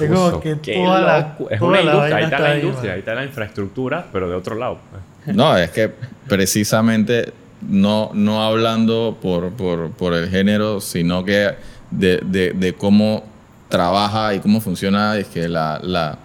Es 0.00 0.08
como 0.10 0.40
que 0.40 0.54
toda 0.56 1.00
la. 1.00 1.36
Es 1.50 1.58
toda 1.58 1.70
una 1.70 1.82
la 1.82 1.84
industria, 1.92 2.16
ahí 2.16 2.24
está 2.24 2.36
está 2.36 2.48
la 2.48 2.58
industria, 2.58 2.92
ahí 2.92 2.98
está 3.00 3.14
la 3.14 3.24
infraestructura, 3.24 4.06
pero 4.12 4.28
de 4.28 4.34
otro 4.36 4.54
lado. 4.54 4.78
pues. 5.24 5.36
No, 5.36 5.56
es 5.56 5.70
que 5.70 5.90
precisamente 6.28 7.32
no, 7.68 8.10
no 8.14 8.42
hablando 8.44 9.18
por, 9.20 9.50
por, 9.50 9.90
por 9.90 10.14
el 10.14 10.28
género, 10.30 10.80
sino 10.80 11.24
que 11.24 11.50
de, 11.90 12.20
de- 12.24 12.52
de 12.52 12.74
cómo 12.74 13.24
trabaja 13.68 14.34
y 14.34 14.38
cómo 14.40 14.60
funciona 14.60 15.16
es 15.16 15.26
que 15.26 15.48
la, 15.48 15.80
la, 15.82 16.16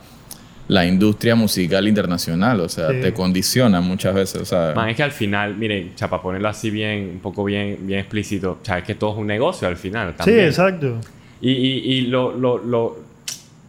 la 0.74 0.86
industria 0.88 1.36
musical 1.36 1.88
internacional, 1.88 2.60
o 2.62 2.68
sea, 2.68 2.90
Sí. 2.90 3.00
te 3.02 3.14
condiciona 3.14 3.80
muchas 3.80 4.16
veces, 4.16 4.42
o 4.42 4.46
sea, 4.46 4.74
Man, 4.76 4.90
es 4.90 4.96
que 4.98 5.04
al 5.04 5.12
final, 5.12 5.56
miren, 5.56 5.92
o 5.94 5.98
sea, 5.98 6.10
para 6.10 6.22
ponerlo 6.24 6.50
así 6.50 6.72
bien, 6.72 7.12
un 7.14 7.20
poco 7.20 7.44
bien, 7.44 7.78
bien 7.82 8.00
explícito, 8.00 8.58
o 8.62 8.66
sea, 8.66 8.80
es 8.80 8.84
que 8.84 8.96
todo 8.96 9.12
es 9.12 9.18
un 9.20 9.28
negocio 9.28 9.68
al 9.68 9.78
final. 9.78 10.10
Sí, 10.12 10.18
También. 10.18 10.46
exacto. 10.48 11.00
Y, 11.42 11.52
y, 11.52 11.92
y 11.94 12.02
lo, 12.08 12.32
lo, 12.32 12.58
lo, 12.58 12.98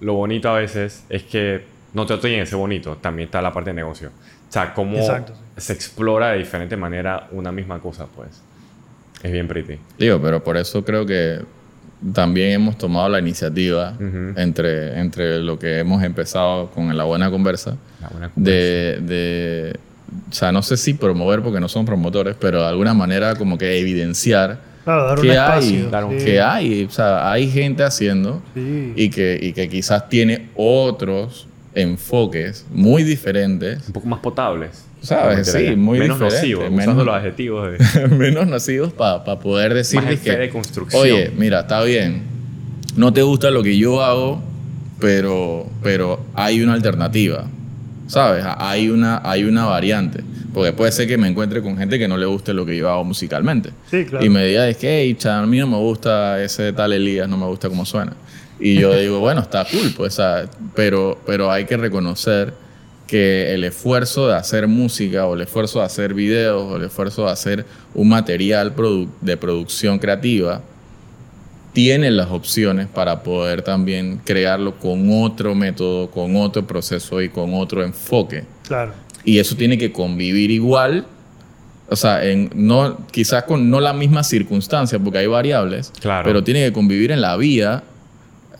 lo 0.01 0.15
bonito 0.15 0.49
a 0.49 0.55
veces 0.59 1.05
es 1.11 1.25
que 1.25 1.63
no 1.93 2.07
te 2.07 2.15
en 2.35 2.41
ese 2.43 2.57
bonito, 2.57 2.97
también 2.97 3.27
está 3.27 3.43
la 3.43 3.53
parte 3.53 3.71
de 3.71 3.75
negocio. 3.75 4.09
O 4.49 4.53
sea, 4.53 4.73
cómo 4.73 4.97
Exacto, 4.99 5.35
se 5.57 5.73
explora 5.75 6.31
de 6.31 6.39
diferente 6.39 6.77
manera 6.77 7.29
una 7.33 7.53
misma 7.53 7.81
cosa, 7.81 8.07
pues. 8.07 8.29
Es 9.23 9.31
bien 9.31 9.47
pretty. 9.47 9.79
digo, 9.99 10.21
pero 10.23 10.43
por 10.43 10.57
eso 10.57 10.85
creo 10.85 11.05
que 11.05 11.41
también 12.13 12.53
hemos 12.53 12.77
tomado 12.79 13.09
la 13.09 13.19
iniciativa 13.19 13.97
entre, 14.37 14.99
entre 15.01 15.39
lo 15.41 15.59
que 15.59 15.79
hemos 15.79 16.03
empezado 16.03 16.71
con 16.71 16.95
la 16.97 17.05
buena 17.05 17.31
conversa, 17.31 17.77
La 18.01 18.09
buena 18.09 18.31
de, 18.37 18.99
de, 19.03 19.77
o 20.31 20.33
sea, 20.35 20.53
no 20.53 20.63
sé 20.63 20.77
si 20.77 20.95
promover 20.95 21.43
porque 21.43 21.61
no 21.61 21.69
son 21.69 21.85
promotores, 21.87 22.37
pero 22.39 22.61
de 22.61 22.69
alguna 22.69 22.95
manera 22.95 23.35
como 23.37 23.57
que 23.59 23.79
evidenciar 23.79 24.61
Claro, 24.85 25.07
dar 25.07 25.19
un 25.19 25.23
que 25.25 25.33
espacio. 25.33 25.77
hay, 25.85 25.91
Dar 25.91 26.05
un- 26.05 26.19
sí. 26.19 26.25
que 26.27 26.41
hay, 26.43 26.85
o 26.85 26.91
sea, 26.91 27.33
hay 27.33 27.51
gente 27.51 27.83
haciendo 27.85 28.43
Sí. 28.55 28.93
y 28.97 29.09
que, 29.09 29.39
y 29.41 29.53
que 29.55 29.69
quizás 29.71 30.09
tiene 30.11 30.51
otros 30.57 31.47
enfoques 31.75 32.67
muy 32.71 33.03
diferentes, 33.03 33.87
Un 33.89 33.93
poco 33.93 34.07
más 34.09 34.21
potables. 34.21 34.85
¿Sabes? 35.03 35.53
Sí, 35.53 35.77
muy 35.77 35.99
Menos 35.99 36.19
nocivos, 36.19 36.65
menos- 36.71 36.85
usando 36.87 37.05
los 37.05 37.15
adjetivos 37.15 37.73
de... 37.73 38.09
menos 38.17 38.47
nacidos 38.47 38.93
para 38.93 39.23
poder 39.39 39.75
decir 39.75 40.01
Más 40.01 40.13
en 40.13 40.19
que, 40.21 40.37
de 40.37 40.49
construcción. 40.49 41.03
oye, 41.03 41.31
mira, 41.37 41.61
está 41.61 41.83
bien, 41.85 42.23
no 42.97 43.13
te 43.13 43.21
gusta 43.23 43.51
lo 43.51 43.63
que 43.63 43.77
yo 43.77 44.03
hago, 44.03 44.41
pero, 45.01 45.67
pero 45.83 46.21
hay 46.35 46.63
una 46.63 46.73
alternativa, 46.73 47.45
¿sabes? 48.07 48.45
Hay 48.59 48.89
una, 48.89 49.21
hay 49.29 49.45
una 49.45 49.67
variante. 49.67 50.23
Porque 50.55 50.73
puede 50.73 50.93
ser 50.93 51.09
que 51.09 51.19
me 51.19 51.27
encuentre 51.27 51.61
con 51.61 51.77
gente 51.77 51.99
que 51.99 52.07
no 52.07 52.17
le 52.17 52.27
guste 52.27 52.55
lo 52.55 52.65
que 52.65 52.77
yo 52.77 52.89
hago 52.89 53.03
musicalmente. 53.03 53.71
Sí, 53.91 54.05
claro. 54.05 54.25
Y 54.25 54.29
me 54.29 54.47
diga, 54.47 54.69
es 54.69 54.77
que, 54.77 55.01
hey, 55.03 55.15
cha, 55.19 55.41
a 55.41 55.47
mí 55.47 55.59
no 55.59 55.67
me 55.67 55.77
gusta 55.79 56.41
ese 56.43 56.73
tal 56.73 56.93
Elías, 56.93 57.29
no 57.29 57.37
me 57.37 57.45
gusta 57.47 57.69
cómo 57.69 57.85
suena. 57.85 58.13
Y 58.61 58.75
yo 58.79 58.95
digo, 58.97 59.19
bueno, 59.21 59.41
está 59.41 59.65
cool, 59.65 59.93
pues, 59.97 60.15
¿sabes? 60.15 60.49
Pero, 60.75 61.19
pero 61.27 61.51
hay 61.51 61.65
que 61.65 61.77
reconocer 61.77 62.55
que 63.07 63.53
el 63.53 63.65
esfuerzo 63.65 64.29
de 64.29 64.35
hacer 64.37 64.67
música 64.69 65.27
o 65.27 65.35
el 65.35 65.43
esfuerzo 65.43 65.81
de 65.81 65.85
hacer 65.87 66.15
videos 66.15 66.63
o 66.73 66.77
el 66.77 66.85
esfuerzo 66.85 67.27
de 67.27 67.33
hacer 67.33 67.67
un 67.95 68.09
material 68.09 68.75
produ- 68.75 69.09
de 69.21 69.37
producción 69.37 69.99
creativa 69.99 70.63
tiene 71.73 72.11
las 72.11 72.31
opciones 72.31 72.87
para 72.87 73.23
poder 73.25 73.63
también 73.63 74.21
crearlo 74.25 74.77
con 74.79 75.11
otro 75.23 75.55
método, 75.55 76.09
con 76.11 76.37
otro 76.37 76.65
proceso 76.67 77.21
y 77.21 77.29
con 77.29 77.53
otro 77.55 77.83
enfoque. 77.83 78.45
Claro. 78.67 78.93
Y 79.25 79.39
eso 79.39 79.57
tiene 79.57 79.77
que 79.77 79.91
convivir 79.93 80.51
igual, 80.53 81.05
o 81.89 81.97
sea, 81.97 82.25
en, 82.25 82.51
no, 82.55 83.05
quizás 83.11 83.43
con 83.45 83.69
no 83.71 83.81
la 83.81 83.93
misma 83.93 84.23
circunstancia, 84.23 84.99
porque 85.01 85.19
hay 85.19 85.27
variables, 85.27 85.93
Claro. 86.01 86.25
pero 86.25 86.45
tiene 86.45 86.65
que 86.65 86.73
convivir 86.73 87.11
en 87.11 87.21
la 87.21 87.37
vía 87.37 87.83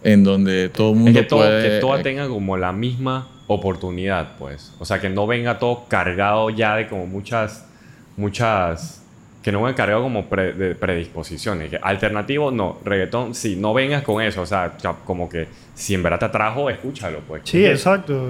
en 0.05 0.23
donde 0.23 0.69
todo 0.69 0.91
el 0.93 0.97
Es 0.99 1.03
mundo 1.03 1.21
que, 1.21 1.27
todo, 1.27 1.41
puede... 1.41 1.69
que 1.69 1.81
toda 1.81 1.99
eh, 2.01 2.03
tenga 2.05 2.29
como 2.29 2.57
la 2.57 2.71
misma 2.73 3.27
oportunidad, 3.49 4.37
pues. 4.39 4.73
O 4.79 4.85
sea, 4.85 5.01
que 5.01 5.11
no 5.11 5.27
venga 5.27 5.59
todo 5.59 5.85
cargado 5.89 6.49
ya 6.51 6.77
de 6.77 6.87
como 6.87 7.07
muchas, 7.07 7.67
muchas, 8.17 9.03
que 9.43 9.51
no 9.53 9.63
venga 9.63 9.75
cargado 9.75 10.03
como 10.03 10.27
pre- 10.27 10.53
de 10.53 10.75
predisposiciones. 10.75 11.71
Que 11.71 11.79
alternativo, 11.83 12.51
no. 12.51 12.79
Reggaetón, 12.85 13.35
sí, 13.35 13.57
no 13.57 13.75
vengas 13.75 14.03
con 14.03 14.23
eso. 14.23 14.43
O 14.43 14.47
sea, 14.47 14.73
como 15.05 15.29
que 15.29 15.49
si 15.75 15.95
en 15.95 16.03
verdad 16.03 16.19
te 16.21 16.25
atrajo, 16.27 16.71
escúchalo, 16.71 17.21
pues. 17.27 17.43
Sí, 17.45 17.65
exacto. 17.67 18.29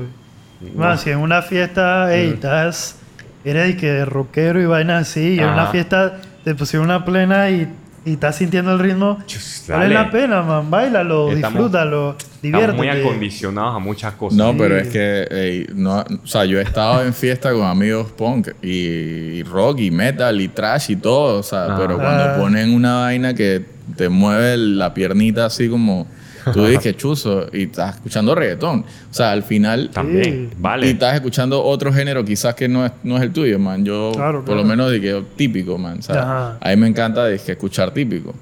Más, 0.74 1.02
si 1.02 1.10
en 1.10 1.18
una 1.18 1.42
fiesta, 1.42 2.08
hey, 2.10 2.28
Mm. 2.30 2.34
estás, 2.34 2.98
eres 3.44 3.66
de 3.66 3.76
que 3.76 4.04
rockero 4.04 4.60
y 4.60 4.66
vaina 4.66 4.98
así, 4.98 5.34
y 5.34 5.38
en 5.38 5.48
una 5.48 5.66
fiesta 5.66 6.20
te 6.42 6.54
pusieron 6.54 6.86
una 6.86 7.04
plena 7.04 7.50
y, 7.50 7.68
y 8.06 8.12
estás 8.12 8.36
sintiendo 8.36 8.72
el 8.72 8.78
ritmo, 8.78 9.18
Chus, 9.26 9.64
vale 9.68 9.94
la 9.94 10.10
pena, 10.10 10.42
man, 10.42 10.70
bailalo, 10.70 11.30
Estamos- 11.32 11.52
disfrútalo, 11.54 12.10
Estamos 12.18 12.42
diviértete. 12.42 12.76
muy 12.76 12.88
acondicionados 12.88 13.76
a 13.76 13.78
muchas 13.78 14.12
cosas. 14.14 14.36
No, 14.36 14.50
Sí. 14.52 14.56
pero 14.58 14.76
es 14.78 14.88
que, 14.88 15.26
ey, 15.30 15.66
no, 15.74 16.00
o 16.00 16.26
sea, 16.26 16.44
yo 16.44 16.58
he 16.58 16.62
estado 16.62 17.02
en 17.04 17.14
fiesta 17.14 17.52
con 17.52 17.62
amigos 17.66 18.10
punk 18.12 18.48
y, 18.62 18.68
y 18.68 19.42
rock 19.42 19.80
y 19.80 19.90
metal 19.90 20.40
y 20.40 20.48
trash 20.48 20.90
y 20.90 20.96
todo, 20.96 21.38
o 21.38 21.42
sea, 21.42 21.64
Ah. 21.70 21.76
pero 21.78 21.94
Ah. 21.94 22.02
cuando 22.02 22.42
ponen 22.42 22.74
una 22.74 23.00
vaina 23.00 23.32
que 23.34 23.64
te 23.96 24.08
mueve 24.08 24.56
la 24.56 24.92
piernita 24.92 25.46
así 25.46 25.68
como, 25.68 26.06
tú 26.52 26.64
dices 26.66 26.82
que 26.82 26.96
chuzo 26.96 27.46
y 27.52 27.64
estás 27.64 27.96
escuchando 27.96 28.34
reggaetón, 28.34 28.80
o 28.80 29.14
sea, 29.14 29.32
al 29.32 29.42
final... 29.42 29.90
También, 29.92 30.50
Sí. 30.50 30.56
vale. 30.58 30.86
Y 30.86 30.90
estás 30.90 31.14
escuchando 31.14 31.62
otro 31.62 31.92
género 31.92 32.24
quizás 32.24 32.54
que 32.54 32.68
no 32.68 32.84
es, 32.86 32.92
no 33.02 33.16
es 33.16 33.22
el 33.22 33.32
tuyo, 33.32 33.58
man. 33.58 33.84
Yo, 33.84 34.12
Claro, 34.14 34.44
por 34.44 34.56
lo 34.56 34.64
menos, 34.64 34.90
que 34.92 35.22
típico, 35.36 35.78
man. 35.78 36.02
¿sabes? 36.02 36.22
A 36.60 36.68
mí 36.70 36.76
me 36.76 36.88
encanta 36.88 37.26
que 37.28 37.52
escuchar 37.52 37.92
típico. 37.92 38.34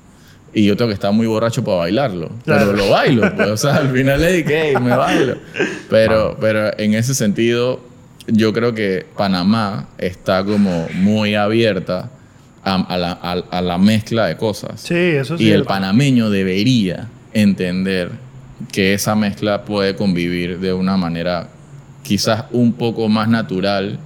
Y 0.55 0.67
yo 0.67 0.77
tengo 0.77 0.89
que 0.89 0.95
estar 0.95 1.13
muy 1.13 1.27
borracho 1.27 1.65
para 1.65 1.79
bailarlo. 1.79 2.31
Claro. 2.45 2.67
Pero 2.73 2.77
lo 2.77 2.91
bailo, 2.91 3.35
pues. 3.35 3.49
O 3.49 3.57
sea, 3.57 3.77
al 3.77 3.91
final 3.91 4.21
de 4.21 4.45
que 4.45 4.63
"Hey, 4.71 4.75
me 4.83 4.95
bailo. 4.95 5.37
Pero, 5.89 6.37
pero 6.39 6.79
en 6.79 6.93
ese 6.93 7.15
sentido, 7.15 7.81
yo 8.27 8.53
creo 8.53 8.75
que 8.75 9.07
Panamá 9.17 9.89
está 9.97 10.45
como 10.45 10.87
muy 10.95 11.35
abierta 11.35 12.11
a, 12.65 12.75
a 12.83 12.97
la, 12.99 13.13
a- 13.13 13.45
a 13.51 13.63
la 13.63 13.79
mezcla 13.79 14.27
de 14.27 14.37
cosas. 14.37 14.81
Sí, 14.83 14.95
eso 14.95 15.39
sí. 15.39 15.45
Y 15.45 15.51
el 15.53 15.65
panameño 15.65 16.29
debería 16.29 17.09
entender 17.35 18.11
que 18.71 18.95
esa 18.95 19.15
mezcla 19.15 19.65
puede 19.65 19.97
convivir 19.97 20.59
de 20.61 20.73
una 20.73 20.97
manera 20.97 21.49
quizás 22.03 22.45
un 22.53 22.73
poco 22.73 23.09
más 23.09 23.29
natural 23.29 23.99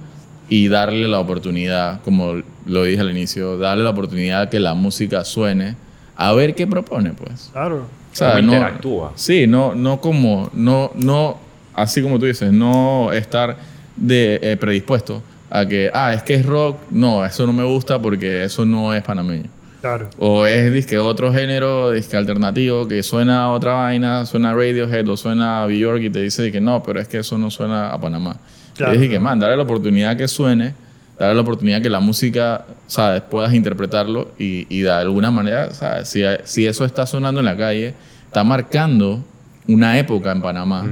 y 0.49 0.67
darle 0.67 1.07
la 1.07 1.19
oportunidad, 1.19 2.01
como 2.01 2.41
lo 2.65 2.83
dije 2.83 3.01
al 3.01 3.11
inicio, 3.11 3.57
darle 3.57 3.83
la 3.83 3.89
oportunidad 3.91 4.43
a 4.43 4.49
que 4.49 4.59
la 4.59 4.73
música 4.73 5.23
suene, 5.25 5.75
a 6.15 6.33
ver 6.33 6.55
qué 6.55 6.65
propone, 6.67 7.11
pues. 7.13 7.49
Claro. 7.51 7.87
O 8.11 8.15
sea, 8.15 8.41
no- 8.41 8.53
interactúa. 8.53 9.11
Sí, 9.15 9.45
no, 9.47 9.75
no 9.75 9.99
como, 10.01 10.49
no, 10.53 10.91
no, 10.95 11.37
así 11.73 12.01
como 12.01 12.17
tú 12.17 12.25
dices, 12.25 12.51
no 12.51 13.11
estar 13.11 13.57
de, 13.95 14.39
eh, 14.41 14.57
predispuesto 14.57 15.21
a 15.49 15.65
que, 15.65 15.91
ah, 15.93 16.13
es 16.13 16.23
que 16.23 16.35
es 16.35 16.45
rock, 16.45 16.77
no, 16.91 17.23
eso 17.25 17.45
no 17.45 17.53
me 17.53 17.63
gusta 17.63 18.01
porque 18.01 18.43
eso 18.43 18.65
no 18.65 18.93
es 18.93 19.03
panameño. 19.03 19.49
Claro. 19.87 20.09
O 20.19 20.45
es 20.45 20.73
disque 20.73 20.97
otro 20.97 21.31
género, 21.31 21.91
disque 21.91 22.17
alternativo, 22.17 22.87
que 22.87 23.01
suena 23.03 23.43
a 23.43 23.51
otra 23.51 23.73
vaina, 23.73 24.25
suena 24.25 24.49
a 24.49 24.53
Radiohead 24.53 25.07
o 25.07 25.15
suena 25.15 25.63
a 25.63 25.67
Bjork 25.67 26.01
y 26.01 26.09
te 26.09 26.21
dice 26.21 26.51
que 26.51 26.59
no, 26.59 26.83
pero 26.83 26.99
es 26.99 27.07
que 27.07 27.19
eso 27.19 27.37
no 27.37 27.49
suena 27.49 27.91
a 27.91 28.01
Panamá. 28.01 28.35
Claro. 28.75 28.93
Y 28.93 28.97
dije 28.97 29.09
que, 29.11 29.19
man, 29.19 29.39
darle 29.39 29.55
la 29.55 29.63
oportunidad 29.63 30.17
que 30.17 30.27
suene, 30.27 30.73
darle 31.17 31.35
la 31.35 31.41
oportunidad 31.41 31.81
que 31.81 31.89
la 31.89 32.01
música, 32.01 32.65
¿sabes? 32.85 33.21
Puedas 33.21 33.53
interpretarlo 33.53 34.31
y, 34.37 34.67
y 34.69 34.81
de 34.81 34.91
alguna 34.91 35.31
manera, 35.31 35.71
¿sabes? 35.71 36.09
Si, 36.09 36.21
si 36.43 36.67
eso 36.67 36.83
está 36.83 37.05
sonando 37.05 37.39
en 37.39 37.45
la 37.45 37.55
calle, 37.55 37.93
está 38.25 38.43
marcando 38.43 39.23
una 39.67 39.97
época 39.97 40.31
en 40.31 40.41
Panamá 40.41 40.85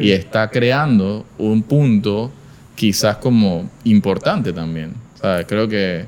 y 0.00 0.10
está 0.10 0.50
creando 0.50 1.24
un 1.38 1.62
punto 1.62 2.32
quizás 2.74 3.16
como 3.16 3.70
importante 3.84 4.52
también. 4.52 4.94
¿sabes? 5.20 5.46
Creo 5.46 5.68
que 5.68 6.04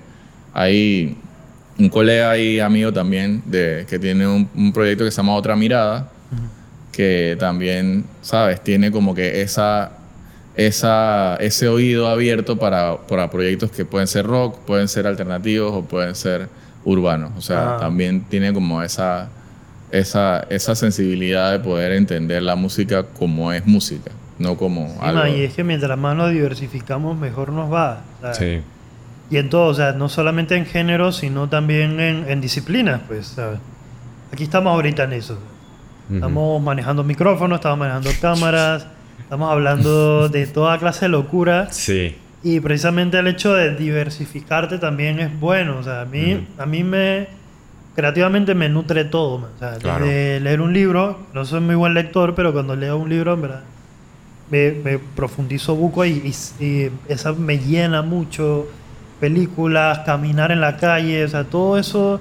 ahí 0.53 1.17
un 1.79 1.89
colega 1.89 2.37
y 2.39 2.61
amigo 2.61 2.93
también 2.93 3.43
de, 3.47 3.87
que 3.89 3.99
tiene 3.99 4.27
un, 4.27 4.49
un 4.55 4.73
proyecto 4.73 5.05
que 5.05 5.11
se 5.11 5.17
llama 5.17 5.35
Otra 5.35 5.57
Mirada, 5.57 6.09
que 6.93 7.37
también, 7.41 8.05
¿sabes? 8.21 8.63
Tiene 8.63 8.91
como 8.93 9.15
que 9.15 9.41
esa, 9.41 9.93
esa, 10.57 11.37
ese 11.37 11.69
oído 11.69 12.09
abierto 12.09 12.59
para, 12.59 12.99
para 13.07 13.31
proyectos 13.31 13.71
que 13.71 13.85
pueden 13.85 14.07
ser 14.07 14.27
rock, 14.27 14.59
pueden 14.67 14.89
ser 14.89 15.07
alternativos 15.07 15.73
o 15.73 15.83
pueden 15.83 16.15
ser 16.15 16.49
urbanos. 16.85 17.33
O 17.39 17.41
sea, 17.41 17.77
Ah. 17.77 17.77
también 17.81 18.23
tiene 18.29 18.53
como 18.53 18.83
esa, 18.83 19.29
esa, 19.91 20.41
esa 20.51 20.75
sensibilidad 20.75 21.53
de 21.53 21.61
poder 21.61 21.93
entender 21.93 22.43
la 22.43 22.57
música 22.57 23.05
como 23.05 23.53
es 23.53 23.65
música, 23.67 24.11
no 24.39 24.57
como 24.57 24.89
Sí, 24.89 24.95
algo... 25.01 25.21
man, 25.21 25.31
y 25.35 25.41
es 25.43 25.55
que 25.55 25.65
mientras 25.65 25.97
más 25.99 26.15
nos 26.17 26.31
diversificamos, 26.31 27.17
mejor 27.19 27.51
nos 27.53 27.73
va. 27.73 28.03
¿sabes? 28.21 28.37
Sí. 28.37 28.61
Y 29.33 29.39
en 29.39 29.49
todo, 29.49 29.67
o 29.69 29.75
sea, 29.75 29.93
no 29.93 30.09
solamente 30.09 30.55
en 30.57 30.67
género, 30.67 31.11
sino 31.11 31.49
también 31.49 31.99
en, 32.01 32.29
en 32.29 32.41
disciplinas, 32.41 33.01
pues, 33.09 33.27
¿sabes? 33.29 33.59
Aquí 34.33 34.45
estamos 34.45 34.73
ahorita 34.75 35.05
en 35.05 35.15
eso. 35.15 35.39
Estamos 36.13 36.63
manejando 36.63 37.03
micrófonos, 37.03 37.57
estamos 37.57 37.79
manejando 37.79 38.11
cámaras, 38.21 38.87
estamos 39.21 39.51
hablando 39.51 40.29
de 40.29 40.47
toda 40.59 40.79
clase 40.79 41.07
de 41.07 41.09
locura. 41.09 41.69
Sí. 41.71 42.15
Y 42.45 42.61
precisamente 42.61 43.19
el 43.19 43.27
hecho 43.29 43.55
de 43.55 43.75
diversificarte 43.75 44.79
también 44.79 45.19
es 45.21 45.41
bueno. 45.41 45.79
O 45.79 45.83
sea, 45.83 46.03
a 46.03 46.05
mí, 46.05 46.35
Ujú. 46.35 46.63
a 46.63 46.67
mí 46.67 46.85
me... 46.85 47.29
Creativamente 47.95 48.55
me 48.55 48.69
nutre 48.69 49.05
todo. 49.05 49.39
man. 49.39 49.51
O 49.57 49.59
sea, 49.59 49.75
Claro. 49.79 50.05
desde 50.05 50.41
leer 50.41 50.61
un 50.61 50.73
libro, 50.75 51.21
no 51.35 51.45
soy 51.45 51.61
muy 51.61 51.75
buen 51.75 51.95
lector, 51.95 52.35
pero 52.35 52.53
cuando 52.53 52.75
leo 52.77 52.97
un 52.99 53.09
libro, 53.09 53.35
en 53.35 53.43
verdad, 53.43 53.63
me, 54.51 54.73
me 54.73 54.99
profundizo 54.99 55.75
buco 55.77 56.05
y, 56.05 56.35
y, 56.59 56.65
y 56.65 56.91
esa 57.09 57.33
me 57.33 57.59
llena 57.59 58.03
mucho. 58.03 58.67
Películas, 59.23 60.01
caminar 60.01 60.51
en 60.51 60.61
la 60.61 60.77
calle, 60.77 61.25
o 61.25 61.29
sea, 61.29 61.45
todo 61.45 61.79
eso 61.79 62.19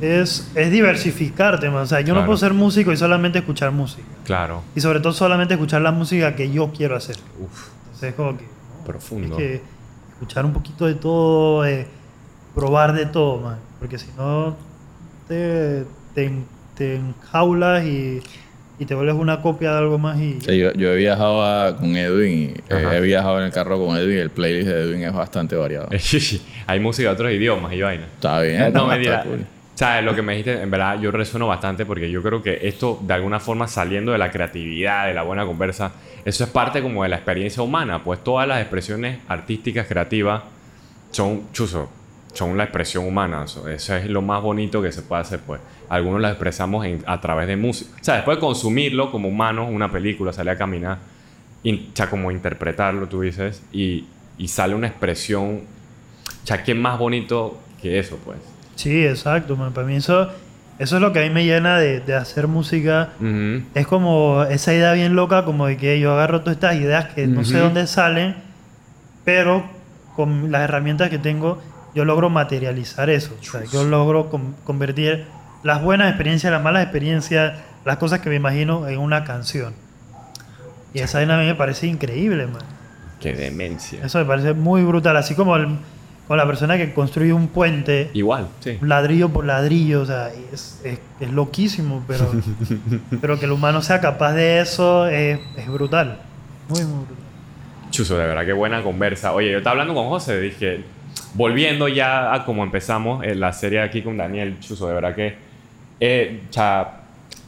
es, 0.00 0.48
es 0.54 0.70
diversificarte, 0.70 1.68
man. 1.70 1.82
O 1.82 1.86
sea, 1.86 2.02
yo 2.02 2.14
no 2.14 2.24
puedo 2.24 2.38
ser 2.38 2.54
músico 2.54 2.92
y 2.92 2.96
solamente 2.96 3.40
escuchar 3.40 3.72
música. 3.72 4.06
Claro. 4.22 4.62
Y 4.76 4.80
sobre 4.80 5.00
todo 5.00 5.12
solamente 5.12 5.54
escuchar 5.54 5.82
la 5.82 5.90
música 5.90 6.36
que 6.36 6.52
yo 6.52 6.70
quiero 6.70 6.94
hacer. 6.94 7.16
Uf, 7.40 7.70
Entonces 7.86 8.10
es 8.10 8.14
como 8.14 8.38
que... 8.38 8.44
¿no? 8.44 8.84
profundo. 8.84 9.36
Es 9.36 9.38
que 9.38 9.62
escuchar 10.12 10.44
un 10.44 10.52
poquito 10.52 10.86
de 10.86 10.94
todo, 10.94 11.66
eh, 11.66 11.88
probar 12.54 12.92
de 12.92 13.06
todo, 13.06 13.38
man. 13.38 13.58
Porque 13.80 13.98
si 13.98 14.12
no, 14.16 14.54
te, 15.26 15.84
te, 16.14 16.30
te 16.76 16.94
enjaulas 16.94 17.84
y, 17.84 18.22
y 18.78 18.84
te 18.86 18.94
vuelves 18.94 19.14
una 19.14 19.40
copia 19.40 19.70
de 19.72 19.78
algo 19.78 19.98
más 19.98 20.18
y... 20.18 20.40
Sí, 20.40 20.58
yo, 20.58 20.72
yo 20.72 20.92
he 20.92 20.96
viajado 20.96 21.44
a- 21.44 21.76
con 21.76 21.96
Edwin 21.96 22.54
y 22.56 22.72
eh, 22.74 22.88
he 22.94 23.00
viajado 23.00 23.38
en 23.38 23.44
el 23.46 23.52
carro 23.52 23.78
con 23.84 23.96
Edwin 23.96 24.16
y 24.16 24.20
el 24.20 24.30
playlist 24.30 24.68
de 24.68 24.82
Edwin 24.82 25.02
es 25.04 25.12
bastante 25.12 25.54
variado. 25.56 25.88
Hay 26.66 26.80
música 26.80 27.08
de 27.08 27.14
otros 27.14 27.32
idiomas 27.32 27.72
y 27.72 27.80
vaina. 27.82 28.04
Está 28.14 28.40
bien. 28.40 28.58
No, 28.60 28.66
está 28.66 28.86
mentira. 28.86 29.22
cool. 29.22 29.46
¿Sabes? 29.76 30.04
Lo 30.04 30.14
que 30.14 30.22
me 30.22 30.32
dijiste, 30.36 30.60
en 30.62 30.70
verdad, 30.70 31.00
yo 31.00 31.10
resueno 31.10 31.48
bastante 31.48 31.84
porque 31.84 32.08
yo 32.10 32.22
creo 32.22 32.40
que 32.42 32.60
esto, 32.62 32.98
de 33.02 33.12
alguna 33.14 33.40
forma, 33.40 33.66
saliendo 33.66 34.12
de 34.12 34.18
la 34.18 34.30
creatividad, 34.30 35.06
de 35.08 35.14
la 35.14 35.22
buena 35.24 35.44
conversa, 35.46 35.90
eso 36.24 36.44
es 36.44 36.50
parte 36.50 36.80
como 36.80 37.02
de 37.02 37.08
la 37.08 37.16
experiencia 37.16 37.60
humana. 37.62 38.02
Pues 38.04 38.22
todas 38.22 38.46
las 38.46 38.60
expresiones 38.60 39.18
artísticas, 39.26 39.86
creativas, 39.88 40.42
son, 41.10 41.52
chuzo, 41.52 41.90
son 42.32 42.56
la 42.56 42.64
expresión 42.64 43.04
humana. 43.04 43.42
Eso, 43.44 43.68
eso 43.68 43.96
es 43.96 44.06
lo 44.08 44.22
más 44.22 44.42
bonito 44.42 44.80
que 44.80 44.92
se 44.92 45.02
puede 45.02 45.22
hacer, 45.22 45.40
pues. 45.40 45.60
Algunos 45.88 46.20
las 46.20 46.32
expresamos 46.32 46.84
en- 46.86 47.02
a 47.06 47.20
través 47.20 47.46
de 47.46 47.56
música. 47.56 47.90
O 48.00 48.04
sea, 48.04 48.14
después 48.16 48.36
de 48.36 48.40
consumirlo 48.40 49.10
como 49.10 49.28
humanos, 49.28 49.68
una 49.70 49.90
película, 49.90 50.32
salir 50.32 50.50
a 50.50 50.56
caminar, 50.56 50.98
in- 51.62 51.88
o 51.92 51.96
sea, 51.96 52.08
como 52.10 52.30
interpretarlo, 52.30 53.08
tú 53.08 53.20
dices, 53.22 53.62
y, 53.72 54.06
y 54.38 54.48
sale 54.48 54.74
una 54.74 54.86
expresión. 54.88 55.62
O 56.42 56.46
sea, 56.46 56.62
¿qué 56.62 56.74
más 56.74 56.98
bonito 56.98 57.58
que 57.80 57.98
eso, 57.98 58.18
pues? 58.24 58.38
Sí, 58.76 59.04
exacto, 59.06 59.56
man. 59.56 59.72
Para 59.72 59.86
mí 59.86 59.96
eso, 59.96 60.28
eso 60.78 60.96
es 60.96 61.00
lo 61.02 61.12
que 61.12 61.20
a 61.20 61.22
mí 61.22 61.30
me 61.30 61.44
llena 61.44 61.78
de, 61.78 62.00
de 62.00 62.14
hacer 62.14 62.48
música. 62.48 63.10
Ujú. 63.20 63.62
Es 63.74 63.86
como 63.86 64.42
esa 64.44 64.74
idea 64.74 64.92
bien 64.92 65.14
loca, 65.14 65.44
como 65.44 65.66
de 65.66 65.76
que 65.76 66.00
yo 66.00 66.12
agarro 66.12 66.40
todas 66.40 66.56
estas 66.56 66.76
ideas 66.76 67.06
que 67.14 67.26
no 67.26 67.44
sé 67.44 67.58
dónde 67.58 67.86
salen, 67.86 68.36
pero 69.24 69.64
con 70.16 70.50
las 70.52 70.62
herramientas 70.62 71.10
que 71.10 71.18
tengo, 71.18 71.60
yo 71.94 72.04
logro 72.04 72.28
materializar 72.30 73.08
eso. 73.10 73.34
O 73.40 73.42
sea, 73.44 73.62
yo 73.72 73.84
logro 73.84 74.28
con- 74.30 74.54
convertir 74.64 75.26
las 75.64 75.82
buenas 75.82 76.08
experiencias, 76.08 76.52
las 76.52 76.62
malas 76.62 76.84
experiencias, 76.84 77.54
las 77.84 77.96
cosas 77.96 78.20
que 78.20 78.28
me 78.30 78.36
imagino 78.36 78.86
en 78.86 78.98
una 79.00 79.24
canción. 79.24 79.74
Y 80.92 81.00
esa 81.00 81.18
vaina 81.18 81.36
a 81.36 81.40
mí 81.40 81.46
me 81.46 81.54
parece 81.56 81.88
increíble, 81.88 82.46
man. 82.46 82.62
Qué 83.20 83.32
demencia. 83.32 84.04
Eso 84.04 84.18
me 84.18 84.24
parece 84.26 84.52
muy 84.54 84.82
brutal. 84.82 85.16
Así 85.16 85.34
como, 85.34 85.56
el- 85.56 85.76
como 86.28 86.36
la 86.36 86.46
persona 86.46 86.76
que 86.76 86.92
construye 86.94 87.32
un 87.32 87.48
puente 87.48 88.10
Igual, 88.14 88.48
sí. 88.60 88.78
ladrillo 88.80 89.30
por 89.30 89.44
ladrillo, 89.44 90.02
o 90.02 90.06
sea, 90.06 90.28
es, 90.52 90.80
es, 90.84 90.98
es 91.20 91.30
loquísimo, 91.32 92.04
pero, 92.06 92.30
pero 93.20 93.38
que 93.38 93.46
el 93.46 93.52
humano 93.52 93.82
sea 93.82 94.00
capaz 94.00 94.32
de 94.34 94.60
eso 94.60 95.06
es, 95.08 95.40
es 95.56 95.66
brutal. 95.68 96.18
Muy, 96.68 96.80
muy 96.84 97.04
brutal. 97.06 97.24
Chuzo, 97.90 98.16
de 98.18 98.26
verdad, 98.26 98.44
qué 98.44 98.52
buena 98.52 98.82
conversa. 98.82 99.32
Oye, 99.32 99.50
yo 99.50 99.58
estaba 99.58 99.72
hablando 99.72 99.94
con 99.94 100.08
José, 100.08 100.40
dije, 100.40 100.84
volviendo 101.34 101.88
ya 101.88 102.32
a 102.34 102.44
como 102.44 102.62
empezamos 102.64 103.24
eh, 103.24 103.34
la 103.34 103.52
serie 103.52 103.80
aquí 103.82 104.02
con 104.02 104.16
Daniel, 104.16 104.58
Chuzo, 104.60 104.86
de 104.88 104.94
verdad 104.94 105.14
que 105.14 105.36
eh, 106.00 106.42
o 106.48 106.52
sea, 106.52 107.00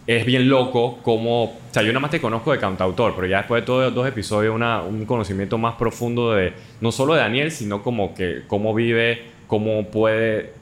es 0.07 0.25
bien 0.25 0.49
loco 0.49 0.99
como, 1.03 1.45
o 1.45 1.57
sea, 1.71 1.83
yo 1.83 1.89
nada 1.89 2.01
más 2.01 2.11
te 2.11 2.21
conozco 2.21 2.53
de 2.53 2.59
cantautor, 2.59 3.15
pero 3.15 3.27
ya 3.27 3.39
después 3.39 3.63
de 3.63 3.67
todos 3.67 3.93
dos 3.95 4.07
episodios, 4.07 4.55
una, 4.55 4.83
un 4.83 5.05
conocimiento 5.05 5.59
más 5.59 5.75
profundo 5.75 6.33
de, 6.33 6.53
no 6.81 6.93
solo 6.93 7.15
de 7.15 7.21
Daniel, 7.21 7.51
sino 7.51 7.83
como 7.83 8.15
que 8.15 8.43
cómo 8.47 8.73
vive, 8.73 9.23
cómo 9.49 9.87
puede 9.87 10.53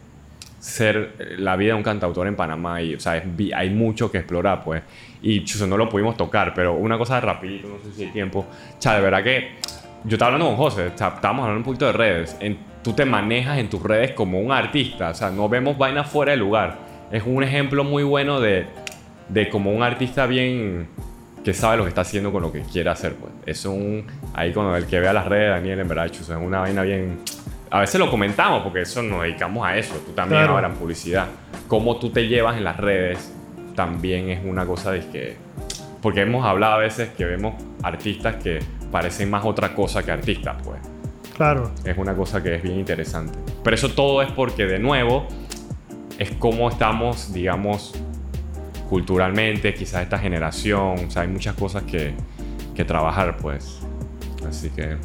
ser 0.59 1.13
eh, 1.19 1.35
la 1.39 1.57
vida 1.57 1.73
de 1.73 1.79
un 1.79 1.83
cantautor 1.83 2.27
en 2.27 2.37
Panamá 2.37 2.81
y, 2.81 2.95
o 2.95 3.01
sea, 3.01 3.19
es 3.19 3.25
hay 3.55 3.71
mucho 3.71 4.11
que 4.11 4.19
explorar, 4.19 4.65
pues. 4.65 4.83
Y 5.21 5.45
chuzo, 5.45 5.67
no 5.67 5.77
lo 5.77 5.89
pudimos 5.89 6.17
tocar, 6.17 6.53
pero 6.55 6.75
una 6.75 6.97
cosa 6.99 7.21
rapidito, 7.21 7.69
no 7.69 7.77
sé 7.85 7.95
si 7.97 8.05
hay 8.05 8.11
tiempo. 8.13 8.41
O 8.41 8.81
sea, 8.83 8.95
de 8.95 9.01
verdad 9.03 9.23
que 9.23 9.51
yo 10.05 10.15
estaba 10.17 10.33
hablando 10.33 10.47
con 10.47 10.57
José, 10.57 10.91
o 10.95 10.99
sea, 10.99 11.09
estábamos 11.09 11.43
hablando 11.45 11.59
un 11.61 11.65
poquito 11.65 11.87
de 11.87 11.93
redes. 11.93 12.37
En- 12.41 12.59
tú 12.83 12.93
te 12.93 13.05
manejas 13.07 13.59
en 13.59 13.69
tus 13.71 13.83
redes 13.83 14.13
como 14.13 14.39
un 14.41 14.53
artista, 14.53 15.11
o 15.11 15.15
sea, 15.15 15.31
no 15.31 15.49
vemos 15.49 15.77
vainas 15.79 16.07
fuera 16.11 16.33
de 16.33 16.37
lugar. 16.39 16.79
Es 17.11 17.23
un 17.27 17.43
ejemplo 17.43 17.85
muy 17.85 18.03
bueno 18.03 18.41
de, 18.41 18.67
de 19.29 19.49
como 19.49 19.73
un 19.73 19.83
artista 19.83 20.27
bien 20.27 20.89
que 21.45 21.53
sabe 21.53 21.77
lo 21.77 21.83
que 21.85 21.91
está 21.91 22.01
haciendo 22.01 22.33
con 22.33 22.43
lo 22.43 22.51
que 22.51 22.63
quiere 22.63 22.89
hacer, 22.91 23.15
pues. 23.15 23.33
Es 23.47 23.65
un... 23.67 24.07
Ahí 24.33 24.53
con 24.53 24.75
el 24.75 24.87
que 24.87 24.99
vea 24.99 25.13
las 25.13 25.27
redes, 25.27 25.51
Daniel, 25.51 25.81
en 25.81 25.89
verdad, 25.89 26.07
es 26.07 26.29
una 26.31 26.61
vaina 26.61 26.83
bien... 26.83 27.19
A 27.71 27.81
veces 27.81 27.99
lo 28.01 28.11
comentamos 28.11 28.63
porque 28.63 28.83
eso 28.83 29.03
nos 29.03 29.23
dedicamos 29.23 29.67
a 29.67 29.77
eso. 29.77 29.95
Tú 30.07 30.13
también 30.13 30.41
Claro. 30.41 30.55
ahora 30.55 30.69
en 30.69 30.75
publicidad. 30.75 31.27
Cómo 31.69 31.97
tú 31.99 32.11
te 32.11 32.29
llevas 32.29 32.57
en 32.57 32.65
las 32.65 32.77
redes 32.79 33.33
también 33.75 34.31
es 34.31 34.41
una 34.45 34.65
cosa 34.65 34.93
de 34.93 35.01
que... 35.11 35.37
Porque 36.01 36.21
hemos 36.23 36.45
hablado 36.47 36.75
a 36.75 36.79
veces 36.79 37.11
que 37.11 37.25
vemos 37.25 37.55
artistas 37.83 38.37
que 38.37 38.61
parecen 38.93 39.29
más 39.31 39.45
otra 39.45 39.75
cosa 39.75 40.03
que 40.03 40.13
artistas, 40.13 40.57
pues. 40.65 40.79
Claro, 41.37 41.73
Es 41.85 41.99
una 41.99 42.15
cosa 42.15 42.41
que 42.43 42.55
es 42.55 42.63
bien 42.63 42.79
interesante. 42.79 43.37
Pero 43.65 43.75
eso 43.75 43.89
todo 43.89 44.23
es 44.23 44.31
porque, 44.31 44.67
de 44.67 44.79
nuevo, 44.79 45.27
es 46.19 46.31
como 46.33 46.69
estamos, 46.69 47.33
digamos, 47.33 47.93
culturalmente, 48.89 49.75
quizás 49.75 50.03
esta 50.03 50.19
generación. 50.19 51.07
O 51.07 51.11
sea, 51.11 51.23
hay 51.23 51.29
muchas 51.29 51.55
cosas 51.55 51.83
que, 51.85 52.13
que 52.75 52.85
trabajar, 52.85 53.37
pues. 53.37 53.81
Así 54.49 54.71
que 54.71 54.97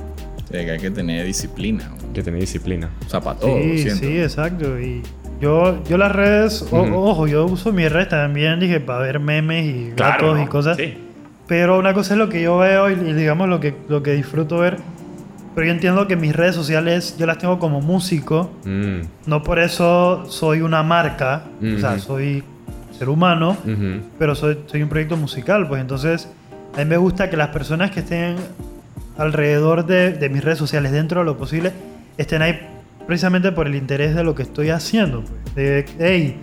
Sí, 0.51 0.55
que 0.65 0.71
hay 0.71 0.79
que 0.79 0.89
tener 0.89 1.25
disciplina. 1.27 1.89
¿no? 1.89 2.07
hay 2.07 2.13
que 2.13 2.23
tener 2.23 2.39
disciplina. 2.39 2.89
O 3.05 3.09
sea, 3.09 3.21
para 3.21 3.39
todo, 3.39 3.55
sí, 3.57 3.77
siento. 3.83 3.99
sí, 3.99 4.19
exacto. 4.19 4.79
Y 4.79 5.03
yo, 5.39 5.83
yo 5.83 5.97
las 5.99 6.11
redes, 6.11 6.65
o- 6.71 6.81
ojo, 6.81 7.27
yo 7.27 7.45
uso 7.45 7.71
mis 7.71 7.91
redes 7.91 8.09
también, 8.09 8.59
dije, 8.59 8.79
para 8.79 8.99
ver 8.99 9.19
memes 9.19 9.65
y 9.65 9.91
datos 9.91 10.35
¿no? 10.37 10.43
y 10.43 10.47
cosas. 10.47 10.75
Sí. 10.77 10.97
Pero 11.47 11.77
una 11.77 11.93
cosa 11.93 12.15
es 12.15 12.17
lo 12.17 12.29
que 12.29 12.41
yo 12.41 12.57
veo 12.57 12.89
y, 12.89 12.93
y 12.93 13.13
digamos 13.13 13.47
lo 13.47 13.59
que, 13.59 13.75
lo 13.89 14.01
que 14.01 14.13
disfruto 14.13 14.57
ver. 14.57 14.77
Pero 15.59 15.67
yo 15.67 15.73
entiendo 15.73 16.07
que 16.07 16.15
mis 16.15 16.33
redes 16.33 16.55
sociales 16.55 17.17
yo 17.19 17.25
las 17.25 17.37
tengo 17.37 17.59
como 17.59 17.81
músico. 17.81 18.49
Mm, 18.63 19.01
No 19.25 19.43
por 19.43 19.59
eso 19.59 20.23
soy 20.29 20.61
una 20.61 20.83
marca. 20.83 21.43
O 21.61 21.77
sea, 21.81 21.99
soy 21.99 22.45
ser 22.97 23.09
humano. 23.09 23.57
pero 24.17 24.35
soy, 24.35 24.59
soy 24.67 24.81
un 24.83 24.87
proyecto 24.87 25.17
musical, 25.17 25.67
pues 25.67 25.81
entonces 25.81 26.29
a 26.75 26.77
mí 26.77 26.85
me 26.85 26.95
gusta 26.95 27.29
que 27.29 27.35
las 27.35 27.49
personas 27.49 27.91
que 27.91 27.99
estén 27.99 28.37
alrededor 29.17 29.85
de, 29.85 30.13
de 30.13 30.29
mis 30.29 30.41
redes 30.41 30.59
sociales, 30.59 30.93
dentro 30.93 31.19
de 31.19 31.25
lo 31.25 31.37
posible, 31.37 31.73
estén 32.17 32.41
ahí 32.41 32.57
precisamente 33.05 33.51
por 33.51 33.67
el 33.67 33.75
interés 33.75 34.15
de 34.15 34.23
lo 34.23 34.35
que 34.35 34.43
estoy 34.43 34.69
haciendo. 34.69 35.23
Pues. 35.25 35.55
De, 35.55 35.85
hey, 35.99 36.37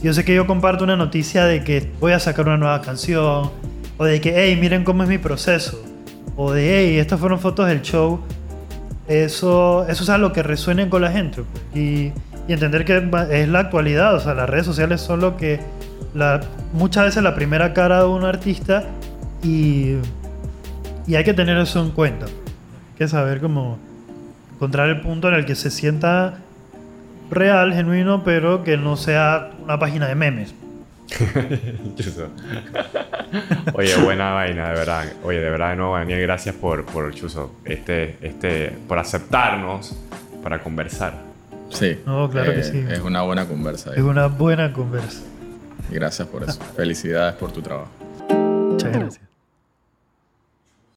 yo 0.00 0.14
sé 0.14 0.24
que 0.24 0.32
yo 0.32 0.46
comparto 0.46 0.84
una 0.84 0.94
noticia 0.96 1.44
de 1.44 1.64
que 1.64 1.90
voy 1.98 2.12
a 2.12 2.20
sacar 2.20 2.46
una 2.46 2.56
nueva 2.56 2.80
canción, 2.82 3.50
o 3.96 4.04
de 4.04 4.20
que, 4.20 4.32
hey, 4.36 4.56
miren 4.60 4.84
cómo 4.84 5.02
es 5.02 5.08
mi 5.08 5.18
proceso, 5.18 5.82
o 6.36 6.52
de, 6.52 6.78
hey, 6.78 6.98
estas 7.00 7.18
fueron 7.18 7.40
fotos 7.40 7.66
del 7.66 7.82
show. 7.82 8.20
Eso, 9.10 9.88
eso 9.88 10.04
es 10.04 10.08
algo 10.08 10.32
que 10.32 10.44
resuene 10.44 10.88
con 10.88 11.02
la 11.02 11.10
gente. 11.10 11.42
pues. 11.42 11.64
Y, 11.74 12.12
entender 12.46 12.84
que 12.84 13.08
es 13.30 13.48
la 13.48 13.58
actualidad, 13.60 14.14
o 14.14 14.20
sea, 14.20 14.34
las 14.34 14.48
redes 14.48 14.66
sociales 14.66 15.00
son 15.00 15.20
lo 15.20 15.36
que 15.36 15.60
muchas 16.72 17.04
veces 17.04 17.22
la 17.22 17.36
primera 17.36 17.72
cara 17.74 18.00
de 18.00 18.06
un 18.06 18.24
artista 18.24 18.84
y, 19.42 19.96
y 21.06 21.14
hay 21.14 21.22
que 21.22 21.32
tener 21.32 21.58
eso 21.58 21.80
en 21.80 21.90
cuenta. 21.90 22.26
Hay 22.26 22.98
que 22.98 23.06
saber 23.06 23.40
cómo 23.40 23.78
encontrar 24.54 24.88
el 24.88 25.00
punto 25.00 25.28
en 25.28 25.34
el 25.34 25.44
que 25.44 25.54
se 25.54 25.70
sienta 25.70 26.38
real, 27.30 27.72
genuino, 27.72 28.24
pero 28.24 28.64
que 28.64 28.76
no 28.76 28.96
sea 28.96 29.50
una 29.62 29.78
página 29.78 30.08
de 30.08 30.16
memes. 30.16 30.54
Chuzo. 31.96 32.28
Oye, 33.74 33.96
buena 33.96 34.32
vaina, 34.32 34.68
de 34.68 34.74
verdad. 34.74 35.04
Oye, 35.24 35.40
de 35.40 35.50
verdad, 35.50 35.70
de 35.70 35.76
nuevo, 35.76 35.96
Daniel, 35.96 36.20
gracias 36.22 36.54
por, 36.54 36.84
por 36.86 37.12
Chuzo, 37.14 37.54
este, 37.64 38.16
este, 38.20 38.70
por 38.88 38.98
aceptarnos 38.98 39.96
para 40.42 40.60
conversar. 40.62 41.14
Sí. 41.70 42.00
No, 42.06 42.28
claro 42.30 42.52
que 42.52 42.60
Eh, 42.60 42.64
sí. 42.64 42.84
Es 42.90 43.00
una 43.00 43.22
buena 43.22 43.46
conversa. 43.46 43.92
Es 43.94 44.02
una 44.02 44.26
buena 44.26 44.72
conversa. 44.72 45.22
Y 45.90 45.94
gracias 45.94 46.26
por 46.28 46.42
eso. 46.44 46.60
Felicidades 46.76 47.34
por 47.34 47.52
tu 47.52 47.62
trabajo. 47.62 47.90
Muchas 48.30 48.92
gracias. 48.92 49.29